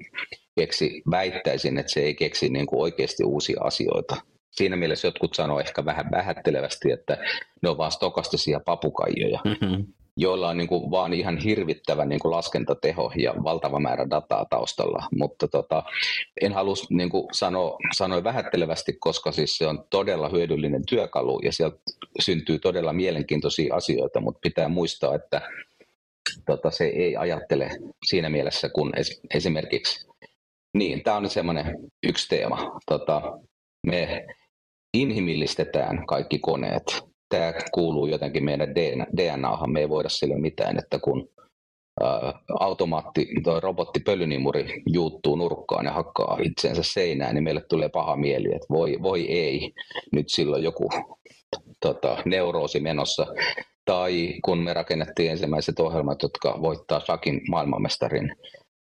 keksi, 0.60 1.02
väittäisin, 1.12 1.78
että 1.78 1.92
se 1.92 2.00
ei 2.00 2.16
keksi 2.16 2.50
niin 2.50 2.66
kuin 2.66 2.82
oikeasti 2.82 3.24
uusia 3.24 3.62
asioita. 3.64 4.16
Siinä 4.52 4.76
mielessä 4.76 5.08
jotkut 5.08 5.34
sanoo 5.34 5.60
ehkä 5.60 5.86
vähän 5.86 6.12
vähättelevästi, 6.12 6.92
että 6.92 7.18
ne 7.62 7.70
on 7.70 7.78
vaan 7.78 7.92
stokastisia 7.92 8.60
papukaijoja. 8.66 9.40
Mm-hmm 9.46 9.86
joilla 10.18 10.50
on 10.50 10.58
niin 10.58 10.68
kuin 10.68 10.92
vaan 10.92 11.14
ihan 11.14 11.38
hirvittävä 11.38 12.06
niin 12.06 12.20
kuin 12.20 12.32
laskentateho 12.32 13.12
ja 13.18 13.34
valtava 13.44 13.80
määrä 13.80 14.10
dataa 14.10 14.46
taustalla. 14.50 15.08
Mutta 15.18 15.48
tota, 15.48 15.84
en 16.42 16.54
halua 16.54 16.76
niin 16.90 17.10
sanoa, 17.32 17.78
sanoa 17.96 18.24
vähättelevästi, 18.24 18.94
koska 19.00 19.32
siis 19.32 19.58
se 19.58 19.68
on 19.68 19.86
todella 19.90 20.30
hyödyllinen 20.30 20.82
työkalu 20.90 21.40
ja 21.40 21.52
sieltä 21.52 21.78
syntyy 22.20 22.60
todella 22.60 22.94
mielenkiintoisia 22.94 23.76
asioita, 23.76 24.22
mutta 24.22 24.40
pitää 24.44 24.70
muistaa, 24.70 25.16
että 25.16 25.42
tota, 26.46 26.72
se 26.72 26.86
ei 26.86 27.16
ajattele 27.16 27.70
siinä 28.06 28.30
mielessä 28.30 28.70
kuin 28.70 29.00
es, 29.00 29.22
esimerkiksi, 29.34 30.08
niin 30.74 31.04
tämä 31.04 31.18
on 31.18 31.30
semmoinen 31.30 31.66
yksi 32.04 32.30
teema. 32.30 32.80
Tota, 32.86 33.22
me 33.88 34.26
inhimillistetään 34.94 36.06
kaikki 36.08 36.40
koneet 36.40 37.13
tämä 37.34 37.54
kuuluu 37.72 38.06
jotenkin 38.06 38.46
meidän 38.46 38.76
DNAhan, 39.18 39.72
me 39.72 39.80
ei 39.80 39.90
voida 39.90 40.10
sille 40.10 40.36
mitään, 40.36 40.78
että 40.80 41.00
kun 41.00 41.30
automaatti, 42.60 43.28
tuo 43.44 43.60
robotti 43.60 44.00
pölynimuri 44.00 44.84
juuttuu 44.90 45.36
nurkkaan 45.36 45.86
ja 45.86 45.92
hakkaa 45.92 46.38
itseensä 46.44 46.84
seinään, 46.84 47.36
niin 47.36 47.44
meille 47.44 47.62
tulee 47.70 47.90
paha 47.90 48.16
mieli, 48.16 48.48
että 48.48 48.68
voi, 48.70 48.98
voi 49.02 49.32
ei, 49.32 49.74
nyt 50.12 50.26
silloin 50.30 50.64
joku 50.64 50.90
tota, 51.82 52.18
neuroosi 52.26 52.80
menossa. 52.80 53.26
Tai 53.86 54.34
kun 54.46 54.58
me 54.58 54.74
rakennettiin 54.74 55.32
ensimmäiset 55.32 55.80
ohjelmat, 55.80 56.22
jotka 56.24 56.62
voittaa 56.62 57.00
Shakin 57.00 57.42
maailmanmestarin, 57.50 58.36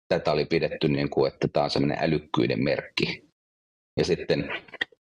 tätä 0.08 0.32
oli 0.32 0.46
pidetty 0.46 0.88
niin 0.88 1.10
kuin, 1.10 1.34
että 1.34 1.48
tämä 1.48 1.64
on 1.64 1.70
semmoinen 1.70 1.98
älykkyyden 2.02 2.64
merkki. 2.64 3.24
Ja 4.00 4.06
sitten 4.06 4.50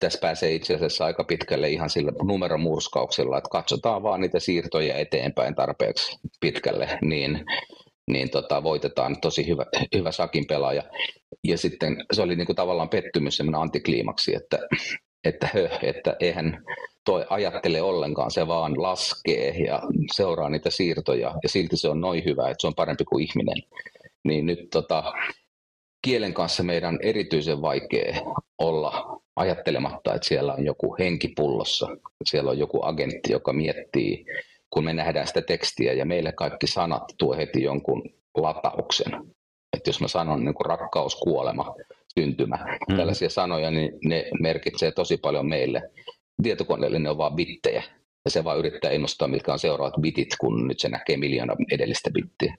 tässä 0.03 0.19
pääsee 0.21 0.53
itse 0.53 0.75
asiassa 0.75 1.05
aika 1.05 1.23
pitkälle 1.23 1.69
ihan 1.69 1.89
sillä 1.89 2.11
numeromurskauksella, 2.23 3.37
että 3.37 3.49
katsotaan 3.49 4.03
vaan 4.03 4.21
niitä 4.21 4.39
siirtoja 4.39 4.97
eteenpäin 4.97 5.55
tarpeeksi 5.55 6.17
pitkälle, 6.39 6.97
niin, 7.01 7.45
niin 8.11 8.29
tota, 8.29 8.63
voitetaan 8.63 9.21
tosi 9.21 9.47
hyvä, 9.47 9.65
hyvä 9.95 10.11
sakin 10.11 10.45
pelaaja. 10.47 10.83
Ja 11.43 11.57
sitten 11.57 12.05
se 12.13 12.21
oli 12.21 12.35
niin 12.35 12.45
kuin 12.45 12.55
tavallaan 12.55 12.89
pettymys, 12.89 13.37
semmoinen 13.37 13.61
antikliimaksi, 13.61 14.35
että, 14.35 14.59
että, 15.23 15.49
hö, 15.53 15.69
että 15.83 16.15
eihän 16.19 16.63
toi 17.05 17.25
ajattele 17.29 17.81
ollenkaan, 17.81 18.31
se 18.31 18.47
vaan 18.47 18.81
laskee 18.81 19.49
ja 19.49 19.81
seuraa 20.15 20.49
niitä 20.49 20.69
siirtoja 20.69 21.35
ja 21.43 21.49
silti 21.49 21.77
se 21.77 21.89
on 21.89 22.01
noin 22.01 22.25
hyvä, 22.25 22.49
että 22.49 22.61
se 22.61 22.67
on 22.67 22.75
parempi 22.75 23.03
kuin 23.05 23.23
ihminen. 23.23 23.63
Niin 24.23 24.45
nyt 24.45 24.59
tota, 24.71 25.13
kielen 26.01 26.33
kanssa 26.33 26.63
meidän 26.63 26.99
erityisen 27.01 27.61
vaikea 27.61 28.21
olla 28.57 29.22
ajattelematta, 29.35 30.13
että 30.13 30.27
siellä 30.27 30.53
on 30.53 30.65
joku 30.65 30.95
henki 30.99 31.27
pullossa, 31.35 31.87
siellä 32.25 32.51
on 32.51 32.59
joku 32.59 32.79
agentti, 32.83 33.31
joka 33.31 33.53
miettii, 33.53 34.25
kun 34.69 34.83
me 34.83 34.93
nähdään 34.93 35.27
sitä 35.27 35.41
tekstiä 35.41 35.93
ja 35.93 36.05
meille 36.05 36.31
kaikki 36.31 36.67
sanat 36.67 37.03
tuo 37.17 37.35
heti 37.35 37.63
jonkun 37.63 38.03
latauksen. 38.37 39.33
Että 39.77 39.89
jos 39.89 40.01
mä 40.01 40.07
sanon 40.07 40.45
niin 40.45 40.55
kuin 40.55 40.65
rakkaus, 40.65 41.15
kuolema, 41.15 41.75
syntymä, 42.19 42.77
mm. 42.89 42.97
tällaisia 42.97 43.29
sanoja, 43.29 43.71
niin 43.71 43.91
ne 44.05 44.25
merkitsee 44.41 44.91
tosi 44.91 45.17
paljon 45.17 45.45
meille. 45.45 45.81
Tietokoneelle 46.43 46.99
ne 46.99 47.09
on 47.09 47.17
vaan 47.17 47.35
bittejä. 47.35 47.83
Ja 48.25 48.31
se 48.31 48.43
vaan 48.43 48.59
yrittää 48.59 48.91
ennustaa, 48.91 49.27
mitkä 49.27 49.53
on 49.53 49.59
seuraavat 49.59 50.01
bitit, 50.01 50.29
kun 50.39 50.67
nyt 50.67 50.79
se 50.79 50.89
näkee 50.89 51.17
miljoona 51.17 51.55
edellistä 51.71 52.11
bittiä. 52.11 52.57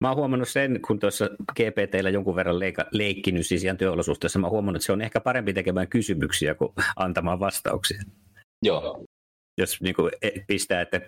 Mä 0.00 0.08
oon 0.08 0.16
huomannut 0.16 0.48
sen, 0.48 0.80
kun 0.86 0.98
tuossa 0.98 1.30
GPTllä 1.52 2.10
jonkun 2.10 2.36
verran 2.36 2.58
leika, 2.58 2.86
leikkinyt 2.90 3.46
siis 3.46 3.64
ihan 3.64 3.76
työolosuhteessa, 3.76 4.38
mä 4.38 4.46
oon 4.46 4.52
huomannut, 4.52 4.80
että 4.80 4.86
se 4.86 4.92
on 4.92 5.02
ehkä 5.02 5.20
parempi 5.20 5.52
tekemään 5.52 5.88
kysymyksiä 5.88 6.54
kuin 6.54 6.72
antamaan 6.96 7.40
vastauksia. 7.40 8.02
Joo. 8.62 9.04
Jos 9.58 9.80
niin 9.80 9.94
kuin, 9.94 10.12
e, 10.22 10.30
pistää, 10.46 10.80
että 10.80 11.00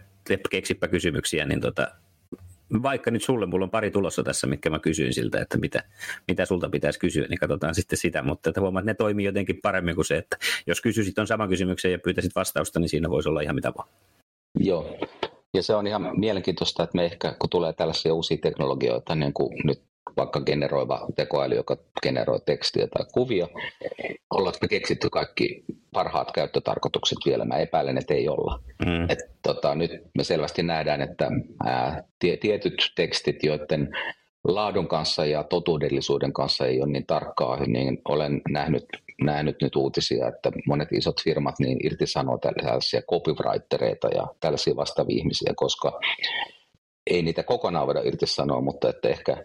keksipä 0.51 0.89
kysymyksiä, 0.89 1.45
niin 1.45 1.61
tota, 1.61 1.89
vaikka 2.83 3.11
nyt 3.11 3.23
sulle, 3.23 3.47
mulla 3.47 3.65
on 3.65 3.71
pari 3.71 3.91
tulossa 3.91 4.23
tässä, 4.23 4.47
mikä 4.47 4.71
mä 4.71 4.79
kysyin 4.79 5.15
siltä, 5.15 5.41
että 5.41 5.59
mitä, 5.59 5.85
mitä 6.29 6.45
sulta 6.45 6.69
pitäisi 6.69 6.99
kysyä, 6.99 7.27
niin 7.29 7.39
katsotaan 7.39 7.75
sitten 7.75 7.99
sitä, 7.99 8.23
mutta 8.23 8.51
että 8.51 8.61
huomaat, 8.61 8.83
että 8.83 8.91
ne 8.91 8.95
toimii 8.95 9.27
jotenkin 9.27 9.61
paremmin 9.63 9.95
kuin 9.95 10.05
se, 10.05 10.17
että 10.17 10.37
jos 10.67 10.81
kysyisit 10.81 11.19
on 11.19 11.27
sama 11.27 11.49
kysymyksen 11.49 11.93
ja 11.93 11.99
pyytäisit 11.99 12.35
vastausta, 12.35 12.81
niin 12.81 12.89
siinä 12.89 13.11
voisi 13.11 13.29
olla 13.29 13.41
ihan 13.41 13.55
mitä 13.55 13.73
vaan. 13.77 13.89
Joo, 14.59 14.99
ja 15.55 15.63
se 15.63 15.75
on 15.75 15.87
ihan 15.87 16.11
mielenkiintoista, 16.17 16.83
että 16.83 16.97
me 16.97 17.05
ehkä, 17.05 17.35
kun 17.39 17.51
tulee 17.51 17.73
tällaisia 17.73 18.15
uusia 18.15 18.39
teknologioita, 18.43 19.15
niin 19.15 19.33
kuin 19.33 19.57
nyt 19.65 19.83
vaikka 20.17 20.41
generoiva 20.41 21.07
tekoäly, 21.17 21.55
joka 21.55 21.77
generoi 22.03 22.41
tekstiä 22.47 22.87
tai 22.87 23.07
kuvia, 23.13 23.49
ollaanko 24.31 24.59
me 24.63 24.69
keksitty 24.69 25.11
kaikki 25.11 25.65
parhaat 25.93 26.33
käyttötarkoitukset 26.33 27.19
vielä? 27.27 27.45
Mä 27.45 27.57
epäilen, 27.57 27.99
että 27.99 28.15
ei 28.15 28.29
olla. 28.29 28.61
Mm. 28.87 29.11
Et, 29.11 29.19
tota, 29.43 29.75
nyt 29.75 29.91
me 30.17 30.25
selvästi 30.25 30.63
nähdään, 30.63 31.01
että 31.01 31.31
ää, 31.67 32.03
tietyt 32.19 32.93
tekstit, 32.97 33.43
joiden 33.43 33.89
laadun 34.45 34.89
kanssa 34.89 35.27
ja 35.27 35.45
totuudellisuuden 35.45 36.33
kanssa 36.33 36.67
ei 36.67 36.83
ole 36.83 36.93
niin 36.93 37.07
tarkkaa, 37.07 37.67
niin 37.67 37.99
olen 38.09 38.41
nähnyt, 38.49 38.85
nähnyt 39.21 39.57
nyt 39.63 39.77
uutisia, 39.77 40.29
että 40.29 40.53
monet 40.67 40.89
isot 40.93 41.23
firmat 41.25 41.55
niin 41.59 41.87
irtisanoo 41.87 42.39
tällaisia 42.39 43.03
copywritereita 43.03 44.09
ja 44.09 44.27
tällaisia 44.41 44.77
vastaavia 44.77 45.17
ihmisiä, 45.19 45.53
koska 45.57 46.01
ei 47.11 47.23
niitä 47.23 47.43
kokonaan 47.43 47.87
voida 47.87 48.01
irtisanoa, 48.05 48.61
mutta 48.61 48.89
että 48.89 49.09
ehkä 49.09 49.43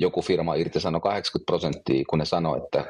joku 0.00 0.22
firma 0.22 0.54
irtisanoo 0.54 1.00
80 1.00 1.46
prosenttia, 1.46 2.04
kun 2.10 2.18
ne 2.18 2.24
sanoo, 2.24 2.56
että 2.64 2.84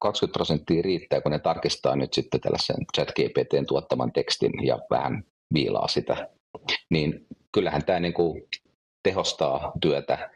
20 0.00 0.32
prosenttia 0.32 0.82
riittää, 0.82 1.20
kun 1.20 1.32
ne 1.32 1.38
tarkistaa 1.38 1.96
nyt 1.96 2.14
sitten 2.14 2.40
tällaisen 2.40 2.76
chat 2.96 3.08
GPTn 3.08 3.66
tuottaman 3.66 4.12
tekstin 4.12 4.66
ja 4.66 4.78
vähän 4.90 5.24
viilaa 5.54 5.88
sitä. 5.88 6.28
Niin 6.90 7.26
kyllähän 7.52 7.84
tämä 7.84 8.00
niin 8.00 8.14
kuin 8.14 8.42
tehostaa 9.02 9.72
työtä 9.80 10.30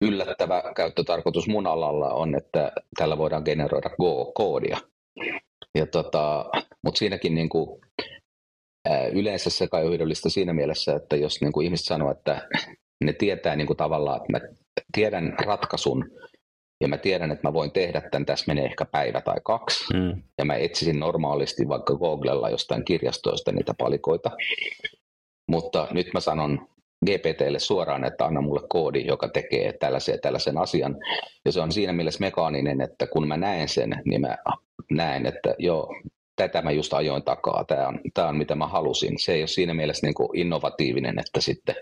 yllättävä 0.00 0.62
käyttötarkoitus 0.76 1.48
mun 1.48 1.66
alalla 1.66 2.10
on, 2.10 2.34
että 2.36 2.72
tällä 2.98 3.18
voidaan 3.18 3.42
generoida 3.44 3.90
Go-koodia. 3.90 4.78
Ja 5.74 5.86
tota, 5.86 6.44
Mutta 6.84 6.98
siinäkin 6.98 7.34
niin 7.34 7.48
kuin, 7.48 7.80
yleensä 9.12 9.50
se 9.50 9.68
kai 9.68 9.84
on 9.84 9.88
hyödyllistä 9.88 10.28
siinä 10.28 10.52
mielessä, 10.52 10.96
että 10.96 11.16
jos 11.16 11.40
niin 11.40 11.52
kuin 11.52 11.64
ihmiset 11.64 11.86
sanoo, 11.86 12.10
että 12.10 12.48
ne 13.04 13.12
tietää 13.12 13.56
niin 13.56 13.66
kuin 13.66 13.76
tavallaan, 13.76 14.16
että 14.16 14.32
mä 14.32 14.54
tiedän 14.92 15.34
ratkaisun 15.46 16.10
ja 16.80 16.88
mä 16.88 16.98
tiedän, 16.98 17.30
että 17.30 17.48
mä 17.48 17.52
voin 17.52 17.72
tehdä 17.72 18.02
tämän, 18.10 18.26
tässä 18.26 18.44
menee 18.48 18.64
ehkä 18.64 18.84
päivä 18.84 19.20
tai 19.20 19.36
kaksi. 19.44 19.94
Mm. 19.94 20.22
Ja 20.38 20.44
mä 20.44 20.54
etsisin 20.54 21.00
normaalisti 21.00 21.68
vaikka 21.68 21.94
Googlella 21.94 22.50
jostain 22.50 22.84
kirjastoista 22.84 23.52
niitä 23.52 23.74
palikoita. 23.78 24.30
Mutta 25.50 25.88
nyt 25.90 26.06
mä 26.14 26.20
sanon 26.20 26.68
GPTlle 27.06 27.58
suoraan, 27.58 28.04
että 28.04 28.24
anna 28.24 28.40
mulle 28.40 28.60
koodi, 28.68 29.06
joka 29.06 29.28
tekee 29.28 29.72
tällaisen 29.72 30.20
tällaisen 30.20 30.58
asian. 30.58 30.96
Ja 31.44 31.52
se 31.52 31.60
on 31.60 31.72
siinä 31.72 31.92
mielessä 31.92 32.20
mekaaninen, 32.20 32.80
että 32.80 33.06
kun 33.06 33.28
mä 33.28 33.36
näen 33.36 33.68
sen, 33.68 34.02
niin 34.04 34.20
mä 34.20 34.36
näen, 34.90 35.26
että 35.26 35.54
joo, 35.58 35.94
tätä 36.36 36.62
mä 36.62 36.70
just 36.70 36.94
ajoin 36.94 37.22
takaa, 37.22 37.64
tämä 37.64 37.88
on, 37.88 38.00
tämä 38.14 38.28
on 38.28 38.36
mitä 38.36 38.54
mä 38.54 38.66
halusin. 38.66 39.18
Se 39.18 39.32
ei 39.32 39.40
ole 39.40 39.46
siinä 39.46 39.74
mielessä 39.74 40.06
niin 40.06 40.14
kuin 40.14 40.38
innovatiivinen, 40.38 41.18
että 41.18 41.40
sitten 41.40 41.74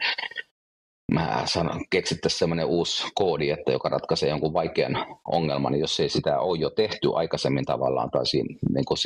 mä 1.13 1.43
sanon, 1.45 1.85
keksittäisiin 1.91 2.39
semmoinen 2.39 2.67
uusi 2.67 3.07
koodi, 3.15 3.51
että 3.51 3.73
joka 3.73 3.89
ratkaisee 3.89 4.29
jonkun 4.29 4.53
vaikean 4.53 5.07
ongelman, 5.31 5.73
niin 5.73 5.81
jos 5.81 6.01
ei 6.01 6.09
sitä 6.09 6.41
ole 6.41 6.59
jo 6.59 6.71
tehty 6.71 7.11
aikaisemmin 7.15 7.65
tavallaan 7.65 8.11
tai 8.11 8.27
siinä, 8.27 8.59
niin 8.75 8.85
kuin 8.85 8.99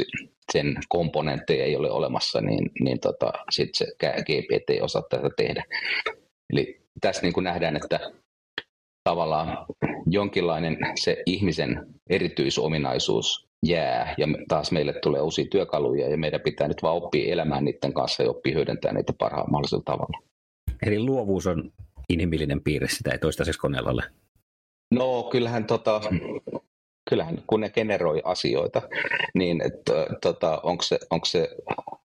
sen 0.52 0.76
komponentteja 0.88 1.64
ei 1.64 1.76
ole 1.76 1.90
olemassa, 1.90 2.40
niin, 2.40 2.70
niin 2.80 3.00
tota, 3.00 3.32
sitten 3.50 3.86
se 3.86 3.86
GPT 4.22 4.70
ei 4.70 4.80
osaa 4.80 5.02
tätä 5.10 5.30
tehdä. 5.36 5.64
Eli 6.52 6.80
tässä 7.00 7.22
niin 7.22 7.32
kuin 7.32 7.44
nähdään, 7.44 7.76
että 7.76 8.00
tavallaan 9.04 9.66
jonkinlainen 10.06 10.78
se 11.00 11.22
ihmisen 11.26 11.86
erityisominaisuus 12.10 13.46
jää 13.66 14.14
ja 14.18 14.26
taas 14.48 14.72
meille 14.72 14.92
tulee 14.92 15.20
uusia 15.20 15.44
työkaluja 15.50 16.10
ja 16.10 16.16
meidän 16.16 16.40
pitää 16.40 16.68
nyt 16.68 16.82
vaan 16.82 16.96
oppia 16.96 17.32
elämään 17.32 17.64
niiden 17.64 17.92
kanssa 17.92 18.22
ja 18.22 18.30
oppia 18.30 18.54
hyödyntämään 18.54 18.96
niitä 18.96 19.12
parhaalla 19.18 19.50
mahdollisella 19.50 19.82
tavalla. 19.84 20.18
Eli 20.86 20.98
luovuus 20.98 21.46
on 21.46 21.72
inhimillinen 22.12 22.60
piirre, 22.62 22.88
sitä 22.88 23.10
ei 23.10 23.18
toistaiseksi 23.18 23.60
koneella 23.60 23.90
ole. 23.90 24.02
No 24.94 25.22
kyllähän, 25.22 25.64
tota, 25.64 26.00
kyllähän 27.10 27.42
kun 27.46 27.60
ne 27.60 27.70
generoi 27.70 28.22
asioita, 28.24 28.82
niin 29.34 29.62
tota, 30.22 30.60
onko 30.62 30.82
se, 30.82 30.98
onko 31.10 31.24
se 31.24 31.56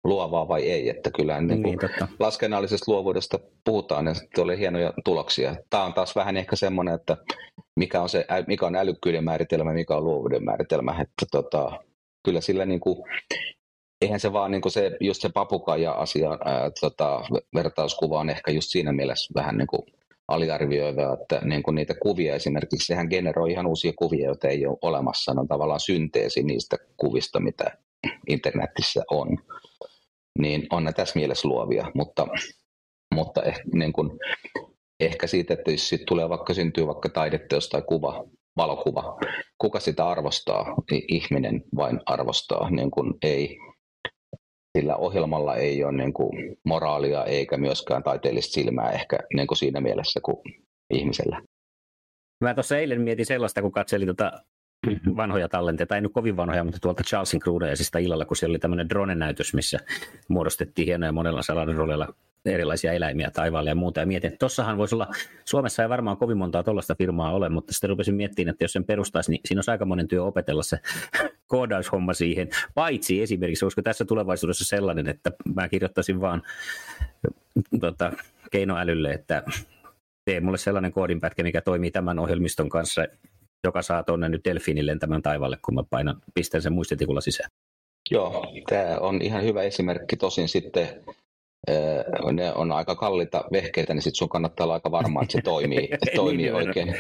luovaa 0.05 0.49
vai 0.49 0.63
ei, 0.63 0.89
että 0.89 1.11
kyllähän 1.11 1.47
niin, 1.47 1.63
niin 1.63 1.79
laskennallisesta 2.19 2.93
luovuudesta 2.93 3.39
puhutaan 3.65 4.07
ja 4.07 4.15
sitten 4.15 4.45
oli 4.45 4.59
hienoja 4.59 4.93
tuloksia. 5.05 5.57
Tämä 5.71 5.85
on 5.85 5.95
taas 5.95 6.17
vähän 6.17 6.37
ehkä 6.37 6.57
semmoinen, 6.57 6.95
että 6.95 7.17
mikä 7.77 8.03
on, 8.03 8.09
se, 8.09 8.27
mikä 8.47 8.67
on 8.67 8.77
älykkyyden 8.77 9.25
määritelmä, 9.25 9.73
mikä 9.73 9.97
on 9.97 10.05
luovuuden 10.05 10.45
määritelmä. 10.45 10.93
Että 11.01 11.27
tota, 11.31 11.85
kyllä 12.25 12.41
sillä 12.41 12.65
niin 12.65 12.81
kuin, 12.81 13.09
eihän 14.03 14.21
se 14.21 14.33
vaan 14.33 14.51
niin 14.51 14.61
kuin 14.63 14.73
se, 14.73 14.97
just 15.01 15.23
se 15.23 15.29
papukaija-asia, 15.29 16.39
ää, 16.45 16.71
tota, 16.81 17.21
vertauskuva 17.55 18.19
on 18.21 18.31
ehkä 18.31 18.51
just 18.51 18.69
siinä 18.71 18.93
mielessä 18.93 19.35
vähän 19.35 19.59
niin 19.59 19.67
kuin 19.67 19.83
aliarvioiva, 20.29 21.19
että 21.23 21.41
niin 21.45 21.63
kuin 21.63 21.75
niitä 21.75 21.95
kuvia 22.03 22.35
esimerkiksi, 22.35 22.87
sehän 22.87 23.07
generoi 23.11 23.53
ihan 23.53 23.67
uusia 23.67 23.93
kuvia, 23.97 24.27
joita 24.27 24.49
ei 24.49 24.67
ole 24.67 24.79
olemassa, 24.83 25.35
ne 25.35 25.41
on 25.41 25.49
tavallaan 25.49 25.81
synteesi 25.81 26.43
niistä 26.43 26.77
kuvista, 26.97 27.41
mitä 27.41 27.79
internetissä 28.29 29.03
on. 29.11 29.39
Niin 30.39 30.67
on 30.71 30.85
ne 30.85 30.93
tässä 30.93 31.19
mielessä 31.19 31.49
luovia, 31.49 31.91
mutta, 31.95 32.27
mutta 33.15 33.43
ehkä, 33.43 33.63
niin 33.75 33.93
kuin, 33.93 34.11
ehkä 35.01 35.27
siitä, 35.27 35.55
että 35.55 35.71
jos 35.71 35.89
siitä 35.89 36.05
tulee 36.09 36.29
vaikka 36.29 36.55
syntyy 36.55 36.87
vaikka 36.87 37.09
taideteos 37.09 37.69
tai 37.69 37.83
kuva, 37.83 38.25
valokuva, 38.57 39.19
kuka 39.59 39.81
sitä 39.81 40.09
arvostaa? 40.09 40.75
Ihminen 41.09 41.65
vain 41.77 42.01
arvostaa, 42.07 42.71
niin 42.71 42.91
kuin 42.91 43.15
ei, 43.23 43.59
sillä 44.79 44.97
ohjelmalla 44.97 45.57
ei 45.57 45.85
ole 45.85 45.93
niin 45.93 46.13
kuin 46.13 46.57
moraalia 46.65 47.25
eikä 47.25 47.57
myöskään 47.57 48.03
taiteellista 48.03 48.53
silmää 48.53 48.91
ehkä 48.91 49.19
niin 49.35 49.47
kuin 49.47 49.59
siinä 49.59 49.81
mielessä 49.81 50.21
kuin 50.23 50.37
ihmisellä. 50.91 51.43
Mä 52.45 52.55
tuossa 52.55 52.79
eilen 52.79 53.01
mietin 53.01 53.27
sellaista, 53.27 53.63
kun 53.63 53.73
katselin 53.73 54.07
tota 54.07 54.33
vanhoja 55.17 55.49
tallenteita, 55.49 55.95
ei 55.95 56.01
nyt 56.01 56.13
kovin 56.13 56.37
vanhoja, 56.37 56.65
mutta 56.65 56.79
tuolta 56.83 57.03
Charlesin 57.03 57.41
Crudeasista 57.41 57.99
illalla, 57.99 58.25
kun 58.25 58.37
siellä 58.37 58.53
oli 58.53 58.59
tämmöinen 58.59 58.89
drone-näytös, 58.89 59.55
missä 59.55 59.79
muodostettiin 60.29 60.87
hienoja 60.87 61.13
monella 61.13 61.43
salalla 61.43 61.75
roolilla 61.75 62.15
erilaisia 62.51 62.93
eläimiä 62.93 63.31
taivaalle 63.31 63.71
ja 63.71 63.75
muuta. 63.75 64.01
Ja 64.01 64.07
mietin, 64.07 64.29
että 64.29 64.39
tossahan 64.39 64.79
voisi 64.79 64.95
olla, 64.95 65.09
Suomessa 65.45 65.83
ei 65.83 65.89
varmaan 65.89 66.17
kovin 66.17 66.37
montaa 66.37 66.63
tuollaista 66.63 66.95
firmaa 66.95 67.33
ole, 67.33 67.49
mutta 67.49 67.73
sitten 67.73 67.91
rupesin 67.91 68.15
miettimään, 68.15 68.53
että 68.53 68.65
jos 68.65 68.73
sen 68.73 68.85
perustaisi, 68.85 69.31
niin 69.31 69.41
siinä 69.45 69.63
olisi 69.69 69.85
monen 69.85 70.09
työ 70.09 70.25
opetella 70.25 70.63
se 70.63 70.79
koodaushomma 71.47 72.15
siihen. 72.15 72.49
Paitsi 72.75 73.23
esimerkiksi, 73.23 73.65
koska 73.65 73.83
tässä 73.83 74.05
tulevaisuudessa 74.05 74.65
sellainen, 74.65 75.09
että 75.09 75.33
mä 75.55 75.69
kirjoittaisin 75.69 76.21
vaan 76.21 76.43
tota, 77.81 78.13
keinoälylle, 78.51 79.11
että 79.11 79.43
tee 80.25 80.41
mulle 80.41 80.59
sellainen 80.59 80.93
koodinpätkä, 80.93 81.43
mikä 81.43 81.61
toimii 81.61 81.91
tämän 81.91 82.19
ohjelmiston 82.19 82.69
kanssa, 82.69 83.07
joka 83.65 83.83
saa 83.83 84.03
tuonne 84.03 84.29
nyt 84.29 84.45
delfiinin 84.45 84.87
lentämään 84.87 85.23
taivaalle, 85.23 85.59
kun 85.65 85.75
mä 85.75 85.83
painan, 85.91 86.17
pistän 86.35 86.63
sen 86.63 86.73
muistitikulla 86.73 87.21
sisään. 87.21 87.51
Joo, 88.11 88.53
tämä 88.69 88.99
on 89.01 89.23
ihan 89.23 89.43
hyvä 89.43 89.63
esimerkki. 89.63 90.17
Tosin 90.17 90.49
sitten 90.49 90.89
ne 92.33 92.55
on 92.55 92.73
aika 92.73 92.95
kalliita 92.95 93.45
vehkeitä, 93.53 93.95
niin 93.95 94.03
sitten 94.03 94.19
sun 94.19 94.29
kannattaa 94.29 94.65
olla 94.65 94.75
aika 94.75 94.91
varma, 94.91 95.23
että 95.23 95.33
se 95.33 95.43
toimii, 95.43 95.89
toimii 96.17 96.51
oikein. 96.51 96.95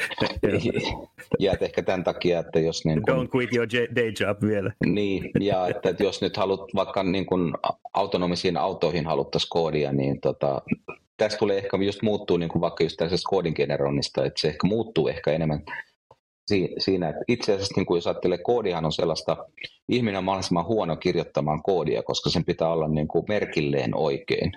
Jäät 1.38 1.62
ehkä 1.66 1.82
tämän 1.82 2.04
takia, 2.04 2.38
että 2.38 2.60
jos... 2.60 2.84
Niin 2.84 3.02
kun, 3.02 3.14
Don't 3.14 3.28
quit 3.36 3.54
your 3.54 3.66
day 3.96 4.12
job 4.20 4.42
vielä. 4.42 4.72
Niin, 4.86 5.30
ja 5.40 5.68
että, 5.68 5.90
että 5.90 6.04
jos 6.04 6.22
nyt 6.22 6.36
haluat 6.36 6.60
vaikka 6.74 7.02
niin 7.02 7.26
kun 7.26 7.54
autonomisiin 7.94 8.56
autoihin 8.56 9.06
haluttaisiin 9.06 9.50
koodia, 9.50 9.92
niin 9.92 10.20
tota, 10.20 10.62
tässä 11.16 11.38
tulee 11.38 11.58
ehkä 11.58 11.76
just 11.76 12.02
muuttuu 12.02 12.36
niin 12.36 12.48
kuin 12.48 12.62
vaikka 12.62 12.84
just 12.84 12.96
tällaisesta 12.96 13.28
koodin 13.28 13.54
generoinnista, 13.56 14.24
että 14.24 14.40
se 14.40 14.48
ehkä 14.48 14.66
muuttuu 14.66 15.08
ehkä 15.08 15.32
enemmän 15.32 15.64
siinä, 16.78 17.08
että 17.08 17.22
itse 17.28 17.52
asiassa 17.52 17.74
niin 17.76 17.86
kuin 17.86 17.96
jos 17.96 18.06
ajattelee, 18.06 18.38
koodihan 18.38 18.84
on 18.84 18.92
sellaista, 18.92 19.36
ihminen 19.88 20.18
on 20.18 20.24
mahdollisimman 20.24 20.66
huono 20.66 20.96
kirjoittamaan 20.96 21.62
koodia, 21.62 22.02
koska 22.02 22.30
sen 22.30 22.44
pitää 22.44 22.68
olla 22.68 22.88
niin 22.88 23.08
kuin 23.08 23.24
merkilleen 23.28 23.96
oikein, 23.96 24.52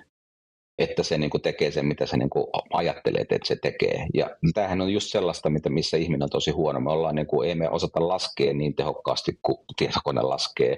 että 0.78 1.02
se 1.02 1.18
niin 1.18 1.30
kuin 1.30 1.42
tekee 1.42 1.70
sen, 1.70 1.86
mitä 1.86 2.06
se 2.06 2.16
niin 2.16 2.30
kuin 2.30 2.46
ajattelee, 2.72 3.20
että 3.20 3.38
se 3.44 3.56
tekee. 3.62 4.06
Ja 4.14 4.30
tämähän 4.54 4.80
on 4.80 4.92
just 4.92 5.10
sellaista, 5.10 5.50
mitä, 5.50 5.70
missä 5.70 5.96
ihminen 5.96 6.22
on 6.22 6.30
tosi 6.30 6.50
huono. 6.50 6.80
Me 6.80 6.90
ollaan 6.90 7.14
niin 7.14 7.26
kuin, 7.26 7.48
ei 7.48 7.54
me 7.54 7.70
osata 7.70 8.08
laskea 8.08 8.54
niin 8.54 8.74
tehokkaasti 8.74 9.38
kuin 9.42 9.58
tietokone 9.76 10.22
laskee. 10.22 10.76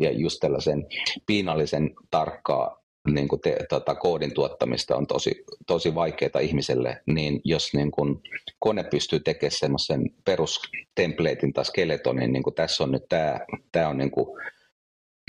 Ja 0.00 0.10
just 0.10 0.40
tällaisen 0.40 0.86
piinallisen 1.26 1.90
tarkkaa 2.10 2.79
niin 3.08 3.28
kuin 3.28 3.40
te, 3.40 3.56
tota, 3.68 3.94
koodin 3.94 4.34
tuottamista 4.34 4.96
on 4.96 5.06
tosi, 5.06 5.44
tosi 5.66 5.94
vaikeaa 5.94 6.40
ihmiselle, 6.40 7.02
niin 7.06 7.40
jos 7.44 7.74
niin 7.74 7.90
kuin, 7.90 8.22
kone 8.58 8.84
pystyy 8.84 9.20
tekemään 9.20 9.50
semmoisen 9.50 10.10
perustempleitin 10.24 11.52
tai 11.52 11.64
skeletonin, 11.64 12.32
niin 12.32 12.42
kuin 12.42 12.54
tässä 12.54 12.84
on 12.84 12.92
nyt 12.92 13.08
tämä, 13.08 13.40
tämä 13.72 13.88
on 13.88 13.98
niin 13.98 14.10
kuin, 14.10 14.26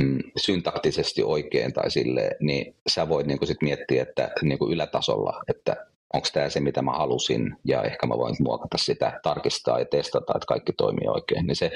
mm, 0.02 0.20
syntaktisesti 0.38 1.24
oikein 1.24 1.74
tai 1.74 1.92
sille, 1.92 2.32
niin 2.40 2.76
sä 2.90 3.10
voit 3.10 3.28
niin 3.28 3.38
kuin 3.38 3.48
sit 3.48 3.62
miettiä, 3.62 4.02
että 4.04 4.32
niin 4.42 4.60
kuin 4.60 4.74
ylätasolla, 4.74 5.44
että 5.48 5.76
onko 6.14 6.28
tämä 6.34 6.50
se, 6.50 6.60
mitä 6.60 6.82
mä 6.82 6.92
halusin, 6.92 7.56
ja 7.66 7.84
ehkä 7.84 8.08
mä 8.08 8.18
voin 8.18 8.36
muokata 8.40 8.78
sitä, 8.78 9.20
tarkistaa 9.24 9.80
ja 9.80 9.86
testata, 9.86 10.34
että 10.36 10.46
kaikki 10.48 10.74
toimii 10.74 11.08
oikein. 11.08 11.48
Niin 11.48 11.56
se 11.56 11.72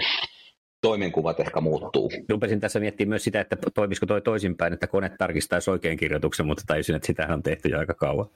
toimenkuvat 0.81 1.39
ehkä 1.39 1.61
muuttuu. 1.61 2.11
Rupesin 2.29 2.59
tässä 2.59 2.79
miettimään 2.79 3.09
myös 3.09 3.23
sitä, 3.23 3.41
että 3.41 3.57
toimisiko 3.73 4.05
toi 4.05 4.21
toisinpäin, 4.21 4.73
että 4.73 4.87
kone 4.87 5.11
tarkistaisi 5.17 5.71
oikein 5.71 5.97
kirjoituksen, 5.97 6.45
mutta 6.45 6.63
taisin, 6.67 6.95
että 6.95 7.07
sitähän 7.07 7.33
on 7.33 7.43
tehty 7.43 7.69
jo 7.69 7.79
aika 7.79 7.93
kauan. 7.93 8.29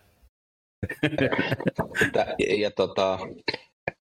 ja, 2.15 2.55
ja 2.57 2.71
tota, 2.71 3.19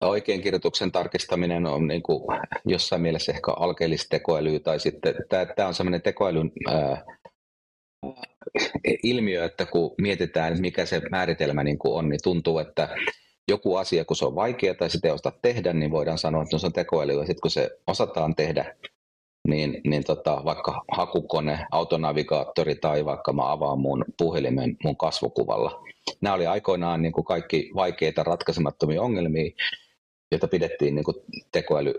oikein 0.00 0.42
kirjoituksen 0.42 0.92
tarkistaminen 0.92 1.66
on 1.66 1.87
niin 1.88 2.02
kuin 2.02 2.22
jossain 2.66 3.02
mielessä 3.02 3.32
ehkä 3.32 3.52
alkeellista 3.52 4.08
tekoälyä, 4.10 4.58
tai 4.58 4.80
sitten 4.80 5.14
tämä 5.56 5.68
on 5.68 5.74
sellainen 5.74 6.02
tekoälyn 6.02 6.52
ää, 6.68 7.04
ilmiö, 9.02 9.44
että 9.44 9.66
kun 9.66 9.94
mietitään, 9.98 10.60
mikä 10.60 10.87
se 10.87 11.02
määritelmä 11.10 11.64
niin 11.64 11.78
kuin 11.78 11.94
on, 11.94 12.08
niin 12.08 12.20
tuntuu, 12.22 12.58
että 12.58 12.88
joku 13.48 13.76
asia, 13.76 14.04
kun 14.04 14.16
se 14.16 14.24
on 14.24 14.35
vaikea 14.35 14.74
tai 14.74 14.90
sitä 14.90 15.09
ei 15.09 15.14
osata 15.14 15.38
tehdä, 15.42 15.72
niin 15.72 15.90
voidaan 15.90 16.18
sanoa, 16.18 16.42
että 16.42 16.54
no 16.54 16.59
se 16.59 16.66
on 16.66 16.72
tekoäly. 16.72 17.12
Ja 17.12 17.18
sitten 17.18 17.40
kun 17.42 17.50
se 17.50 17.70
osataan 17.87 18.35
tehdä, 18.35 18.76
niin, 19.48 19.80
niin 19.85 20.04
tota, 20.04 20.42
vaikka 20.44 20.85
hakukone, 20.90 21.66
autonavigaattori 21.72 22.74
tai 22.74 23.04
vaikka 23.04 23.33
mä 23.33 23.52
avaan 23.52 23.78
mun 23.78 24.04
puhelimen 24.18 24.76
mun 24.85 24.96
kasvokuvalla. 24.96 25.85
Nämä 26.20 26.35
oli 26.35 26.46
aikoinaan 26.46 27.02
niin 27.02 27.12
kuin 27.12 27.24
kaikki 27.24 27.70
vaikeita 27.74 28.22
ratkaisemattomia 28.22 29.02
ongelmia, 29.02 29.50
joita 30.33 30.48
pidettiin 30.48 30.94
niin 30.94 31.04
kuin 31.04 31.16
tekoäly 31.52 31.94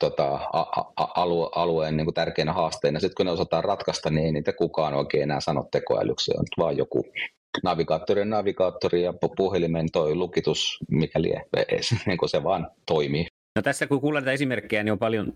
tota, 0.00 0.34
a, 0.52 0.60
a, 0.96 1.08
alue, 1.14 1.48
alueen 1.54 1.96
niin 1.96 2.06
kuin 2.06 2.14
tärkeänä 2.14 2.52
haasteena. 2.52 3.00
Sitten 3.00 3.14
kun 3.16 3.26
ne 3.26 3.32
osataan 3.32 3.64
ratkaista, 3.64 4.10
niin 4.10 4.26
ei 4.26 4.32
niitä 4.32 4.52
kukaan 4.52 4.94
oikein 4.94 5.22
enää 5.22 5.40
sano 5.40 5.68
tekoälyksi. 5.70 6.32
On 6.38 6.44
vaan 6.58 6.76
joku 6.76 7.04
navigaattori 7.62 8.20
on 8.20 8.30
navigaattori 8.30 9.02
ja 9.02 9.14
puhelimen 9.36 9.86
toi 9.92 10.14
lukitus, 10.14 10.78
mikäli 10.90 11.32
niin 12.06 12.18
kuin 12.18 12.28
se 12.28 12.42
vaan 12.42 12.70
toimii. 12.86 13.26
No 13.56 13.62
tässä 13.62 13.86
kun 13.86 14.00
kuulen 14.00 14.24
näitä 14.24 14.32
esimerkkejä, 14.32 14.82
niin 14.82 14.92
on 14.92 14.98
paljon 14.98 15.32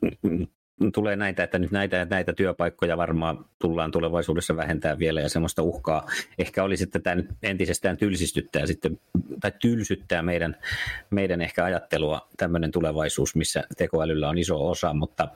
tulee 0.95 1.17
näitä, 1.17 1.43
että 1.43 1.59
nyt 1.59 1.71
näitä 1.71 2.07
näitä 2.11 2.33
työpaikkoja 2.33 2.97
varmaan 2.97 3.45
tullaan 3.59 3.91
tulevaisuudessa 3.91 4.57
vähentää 4.57 4.99
vielä 4.99 5.21
ja 5.21 5.29
semmoista 5.29 5.63
uhkaa 5.63 6.07
ehkä 6.39 6.65
olisi, 6.65 6.85
että 6.85 6.99
tämä 6.99 7.17
nyt 7.17 7.31
entisestään 7.43 7.97
tylsistyttää 7.97 8.67
sitten, 8.67 9.01
tai 9.41 9.53
tylsyttää 9.61 10.23
meidän, 10.23 10.57
meidän 11.11 11.41
ehkä 11.41 11.65
ajattelua 11.65 12.29
tämmöinen 12.37 12.71
tulevaisuus, 12.71 13.37
missä 13.37 13.65
tekoälyllä 13.77 14.29
on 14.29 14.39
iso 14.39 14.69
osa, 14.69 14.95
mutta 14.95 15.29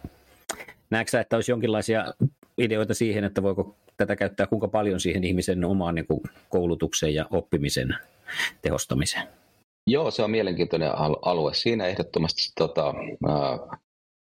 näetkö 0.90 1.20
että 1.20 1.36
olisi 1.36 1.52
jonkinlaisia 1.52 2.14
ideoita 2.58 2.94
siihen, 2.94 3.24
että 3.24 3.42
voiko 3.42 3.76
tätä 4.02 4.16
käyttää 4.16 4.46
kuinka 4.46 4.68
paljon 4.68 5.00
siihen 5.00 5.24
ihmisen 5.24 5.64
omaan 5.64 5.94
niin 5.94 6.06
koulutukseen 6.48 7.14
ja 7.14 7.26
oppimisen 7.30 7.96
tehostamiseen? 8.62 9.28
Joo, 9.86 10.10
se 10.10 10.22
on 10.22 10.30
mielenkiintoinen 10.30 10.90
alue. 11.22 11.54
Siinä 11.54 11.86
ehdottomasti 11.86 12.42
tota, 12.58 12.94
äh, 13.28 13.78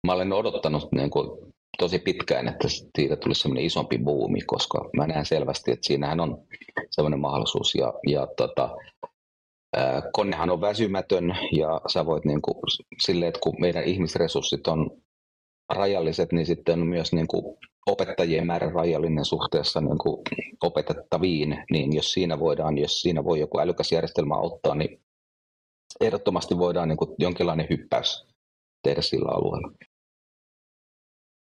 mä 0.07 0.13
olen 0.13 0.33
odottanut 0.33 0.91
niin 0.91 1.09
kuin, 1.09 1.53
tosi 1.77 1.99
pitkään, 1.99 2.47
että 2.47 2.67
siitä 2.97 3.15
tulisi 3.15 3.41
semmoinen 3.41 3.65
isompi 3.65 3.97
buumi, 3.97 4.41
koska 4.41 4.89
mä 4.97 5.07
näen 5.07 5.25
selvästi, 5.25 5.71
että 5.71 5.87
siinähän 5.87 6.19
on 6.19 6.43
semmoinen 6.89 7.19
mahdollisuus. 7.19 7.75
Ja, 7.75 7.93
ja 8.07 8.27
tota, 8.37 8.77
äh, 9.77 10.03
konehan 10.13 10.49
on 10.49 10.61
väsymätön 10.61 11.37
ja 11.51 11.81
sä 11.87 12.05
voit 12.05 12.25
niin 12.25 12.41
kuin, 12.41 12.55
silleen, 12.99 13.29
että 13.29 13.39
kun 13.43 13.55
meidän 13.59 13.83
ihmisresurssit 13.83 14.67
on 14.67 14.91
rajalliset, 15.73 16.31
niin 16.31 16.45
sitten 16.45 16.79
myös 16.79 17.13
niin 17.13 17.27
kuin 17.27 17.57
opettajien 17.85 18.47
määrä 18.47 18.69
rajallinen 18.69 19.25
suhteessa 19.25 19.81
niin 19.81 19.97
kuin 19.97 20.21
opetettaviin, 20.63 21.63
niin 21.71 21.93
jos 21.95 22.11
siinä 22.11 22.39
voidaan, 22.39 22.77
jos 22.77 23.01
siinä 23.01 23.23
voi 23.23 23.39
joku 23.39 23.59
älykäs 23.59 23.91
järjestelmä 23.91 24.35
auttaa, 24.35 24.75
niin 24.75 25.01
ehdottomasti 26.01 26.57
voidaan 26.57 26.87
niin 26.87 26.97
kuin 26.97 27.15
jonkinlainen 27.19 27.67
hyppäys 27.69 28.27
tehdä 28.83 29.01
sillä 29.01 29.31
alueella. 29.31 29.71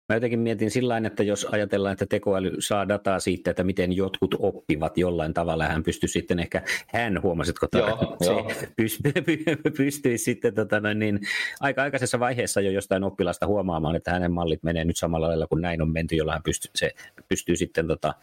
Mä 0.10 0.16
jotenkin 0.16 0.40
mietin 0.40 0.72
sillä 0.72 1.02
että 1.06 1.24
jos 1.24 1.48
ajatellaan, 1.52 1.94
että 1.94 2.06
tekoäly 2.06 2.56
saa 2.60 2.88
dataa 2.88 3.20
siitä, 3.20 3.52
että 3.52 3.64
miten 3.64 3.94
jotkut 3.94 4.36
oppivat 4.40 4.98
jollain 4.98 5.34
tavalla, 5.34 5.66
hän 5.66 5.84
pystyy 5.84 6.10
sitten 6.10 6.40
ehkä, 6.40 6.62
hän 6.88 7.22
huomasitko, 7.22 7.68
joo, 7.74 8.18
se 8.22 8.32
joo. 8.32 8.52
Pystyy, 8.76 9.14
pystyy 9.78 10.18
sitten 10.18 10.54
tota 10.54 10.80
noin, 10.80 11.00
niin, 11.00 11.20
aika 11.60 11.84
aikaisessa 11.84 12.20
vaiheessa 12.20 12.62
jo 12.62 12.72
jostain 12.72 13.04
oppilasta 13.04 13.48
huomaamaan, 13.48 13.96
että 13.96 14.12
hänen 14.12 14.32
mallit 14.32 14.64
menee 14.64 14.86
nyt 14.86 14.98
samalla 14.98 15.28
lailla 15.28 15.48
kuin 15.48 15.62
näin 15.62 15.82
on 15.82 15.92
menty, 15.92 16.16
jolla 16.16 16.42
pystyy, 16.44 16.72
se 16.76 16.92
pystyy 17.28 17.56
sitten 17.56 17.88
tota, 17.88 18.14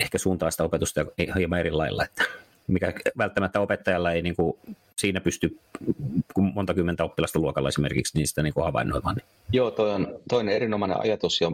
ehkä 0.00 0.18
suuntaa 0.18 0.50
sitä 0.50 0.64
opetusta 0.64 1.06
hieman 1.36 1.60
eri 1.60 1.70
lailla. 1.70 2.04
Että 2.04 2.24
mikä 2.68 2.92
välttämättä 3.18 3.60
opettajalla 3.60 4.12
ei 4.12 4.22
niin 4.22 4.36
kuin, 4.36 4.56
siinä 4.98 5.20
pysty, 5.20 5.58
kun 6.34 6.52
monta 6.54 6.74
kymmentä 6.74 7.04
oppilasta 7.04 7.38
luokalla 7.38 7.68
esimerkiksi, 7.68 8.18
niin 8.18 8.28
sitä 8.28 8.42
niin 8.42 8.54
kuin 8.54 8.64
havainnoimaan. 8.64 9.16
Joo, 9.52 9.70
toi 9.70 9.90
on 9.90 10.18
toinen 10.28 10.54
erinomainen 10.54 11.00
ajatus 11.00 11.40
ja 11.40 11.52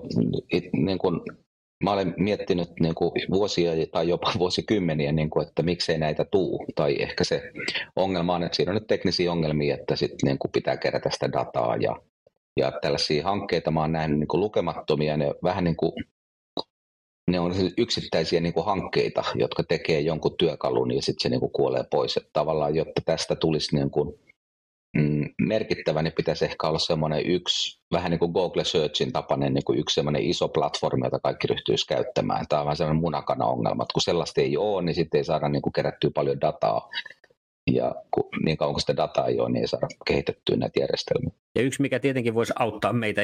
niin 0.72 0.98
kuin, 0.98 1.20
mä 1.84 1.92
olen 1.92 2.14
miettinyt 2.16 2.68
niin 2.80 2.94
kuin 2.94 3.12
vuosia 3.30 3.72
tai 3.92 4.08
jopa 4.08 4.32
vuosikymmeniä, 4.38 5.12
niin 5.12 5.30
kuin, 5.30 5.48
että 5.48 5.62
miksei 5.62 5.98
näitä 5.98 6.24
tuu. 6.24 6.66
Tai 6.74 6.96
ehkä 7.02 7.24
se 7.24 7.52
ongelma 7.96 8.34
on, 8.34 8.42
että 8.42 8.56
siinä 8.56 8.70
on 8.70 8.74
nyt 8.74 8.86
teknisiä 8.86 9.32
ongelmia, 9.32 9.74
että 9.74 9.96
sit, 9.96 10.14
niin 10.22 10.38
kuin 10.38 10.52
pitää 10.52 10.76
kerätä 10.76 11.10
sitä 11.10 11.32
dataa 11.32 11.76
ja 11.76 11.96
ja 12.56 12.72
tällaisia 12.82 13.24
hankkeita 13.24 13.70
mä 13.70 13.80
oon 13.80 13.92
nähnyt 13.92 14.18
niin 14.18 14.28
kuin 14.28 14.40
lukemattomia, 14.40 15.16
ne 15.16 15.34
vähän 15.42 15.64
niin 15.64 15.76
kuin 15.76 15.92
ne 17.30 17.40
on 17.40 17.52
yksittäisiä 17.78 18.40
niin 18.40 18.54
kuin 18.54 18.66
hankkeita, 18.66 19.24
jotka 19.34 19.62
tekee 19.62 20.00
jonkun 20.00 20.36
työkalun 20.38 20.94
ja 20.94 21.02
sitten 21.02 21.22
se 21.22 21.28
niin 21.28 21.40
kuin 21.40 21.52
kuolee 21.52 21.84
pois. 21.90 22.16
Että 22.16 22.30
tavallaan, 22.32 22.74
jotta 22.74 23.02
tästä 23.04 23.36
tulisi 23.36 23.76
niin 23.76 23.90
kuin, 23.90 24.14
mm, 24.96 25.24
merkittävä, 25.40 26.02
niin 26.02 26.12
pitäisi 26.16 26.44
ehkä 26.44 26.68
olla 26.68 26.78
semmoinen 26.78 27.26
yksi, 27.26 27.80
vähän 27.92 28.10
niin 28.10 28.18
kuin 28.18 28.32
Google 28.32 28.64
Searchin 28.64 29.12
tapainen 29.12 29.54
niin 29.54 29.64
kuin 29.64 29.78
yksi 29.78 29.94
semmoinen 29.94 30.22
iso 30.22 30.48
platformi, 30.48 31.06
jota 31.06 31.18
kaikki 31.18 31.46
ryhtyisi 31.46 31.86
käyttämään. 31.86 32.46
Tämä 32.48 32.60
on 32.60 32.66
vähän 32.66 32.76
semmoinen 32.76 33.00
munakana-ongelma, 33.00 33.82
että 33.82 33.92
kun 33.92 34.02
sellaista 34.02 34.40
ei 34.40 34.56
ole, 34.56 34.82
niin 34.82 34.94
sitten 34.94 35.18
ei 35.18 35.24
saada 35.24 35.48
niin 35.48 35.62
kuin 35.62 35.72
kerättyä 35.72 36.10
paljon 36.14 36.40
dataa 36.40 36.88
ja 37.66 37.94
kun, 38.10 38.28
niin 38.44 38.56
kauan 38.56 38.74
kuin 38.74 38.80
sitä 38.80 38.96
dataa 38.96 39.26
ei 39.26 39.40
ole, 39.40 39.50
niin 39.50 39.60
ei 39.60 39.68
saada 39.68 39.86
kehitettyä 40.06 40.56
näitä 40.56 40.80
järjestelmiä. 40.80 41.30
Ja 41.54 41.62
yksi, 41.62 41.82
mikä 41.82 41.98
tietenkin 41.98 42.34
voisi 42.34 42.52
auttaa 42.58 42.92
meitä 42.92 43.22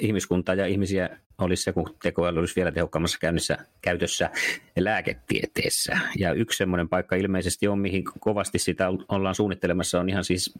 ihmiskuntaa 0.00 0.54
ja 0.54 0.66
ihmisiä, 0.66 1.18
olisi 1.38 1.62
se, 1.62 1.72
kun 1.72 1.94
tekoäly 2.02 2.38
olisi 2.38 2.56
vielä 2.56 2.72
tehokkaammassa 2.72 3.18
käynnissä, 3.20 3.58
käytössä 3.82 4.30
lääketieteessä. 4.78 5.98
Ja 6.18 6.32
yksi 6.32 6.56
semmoinen 6.56 6.88
paikka 6.88 7.16
ilmeisesti 7.16 7.68
on, 7.68 7.78
mihin 7.78 8.04
kovasti 8.20 8.58
sitä 8.58 8.88
ollaan 9.08 9.34
suunnittelemassa, 9.34 10.00
on 10.00 10.08
ihan 10.08 10.24
siis 10.24 10.54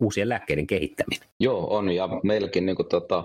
uusien 0.00 0.28
lääkkeiden 0.28 0.66
kehittäminen. 0.66 1.28
Joo, 1.40 1.76
on. 1.76 1.90
Ja 1.90 2.08
meilläkin 2.22 2.66
niin 2.66 2.76
kuin, 2.76 2.88
tota, 2.88 3.24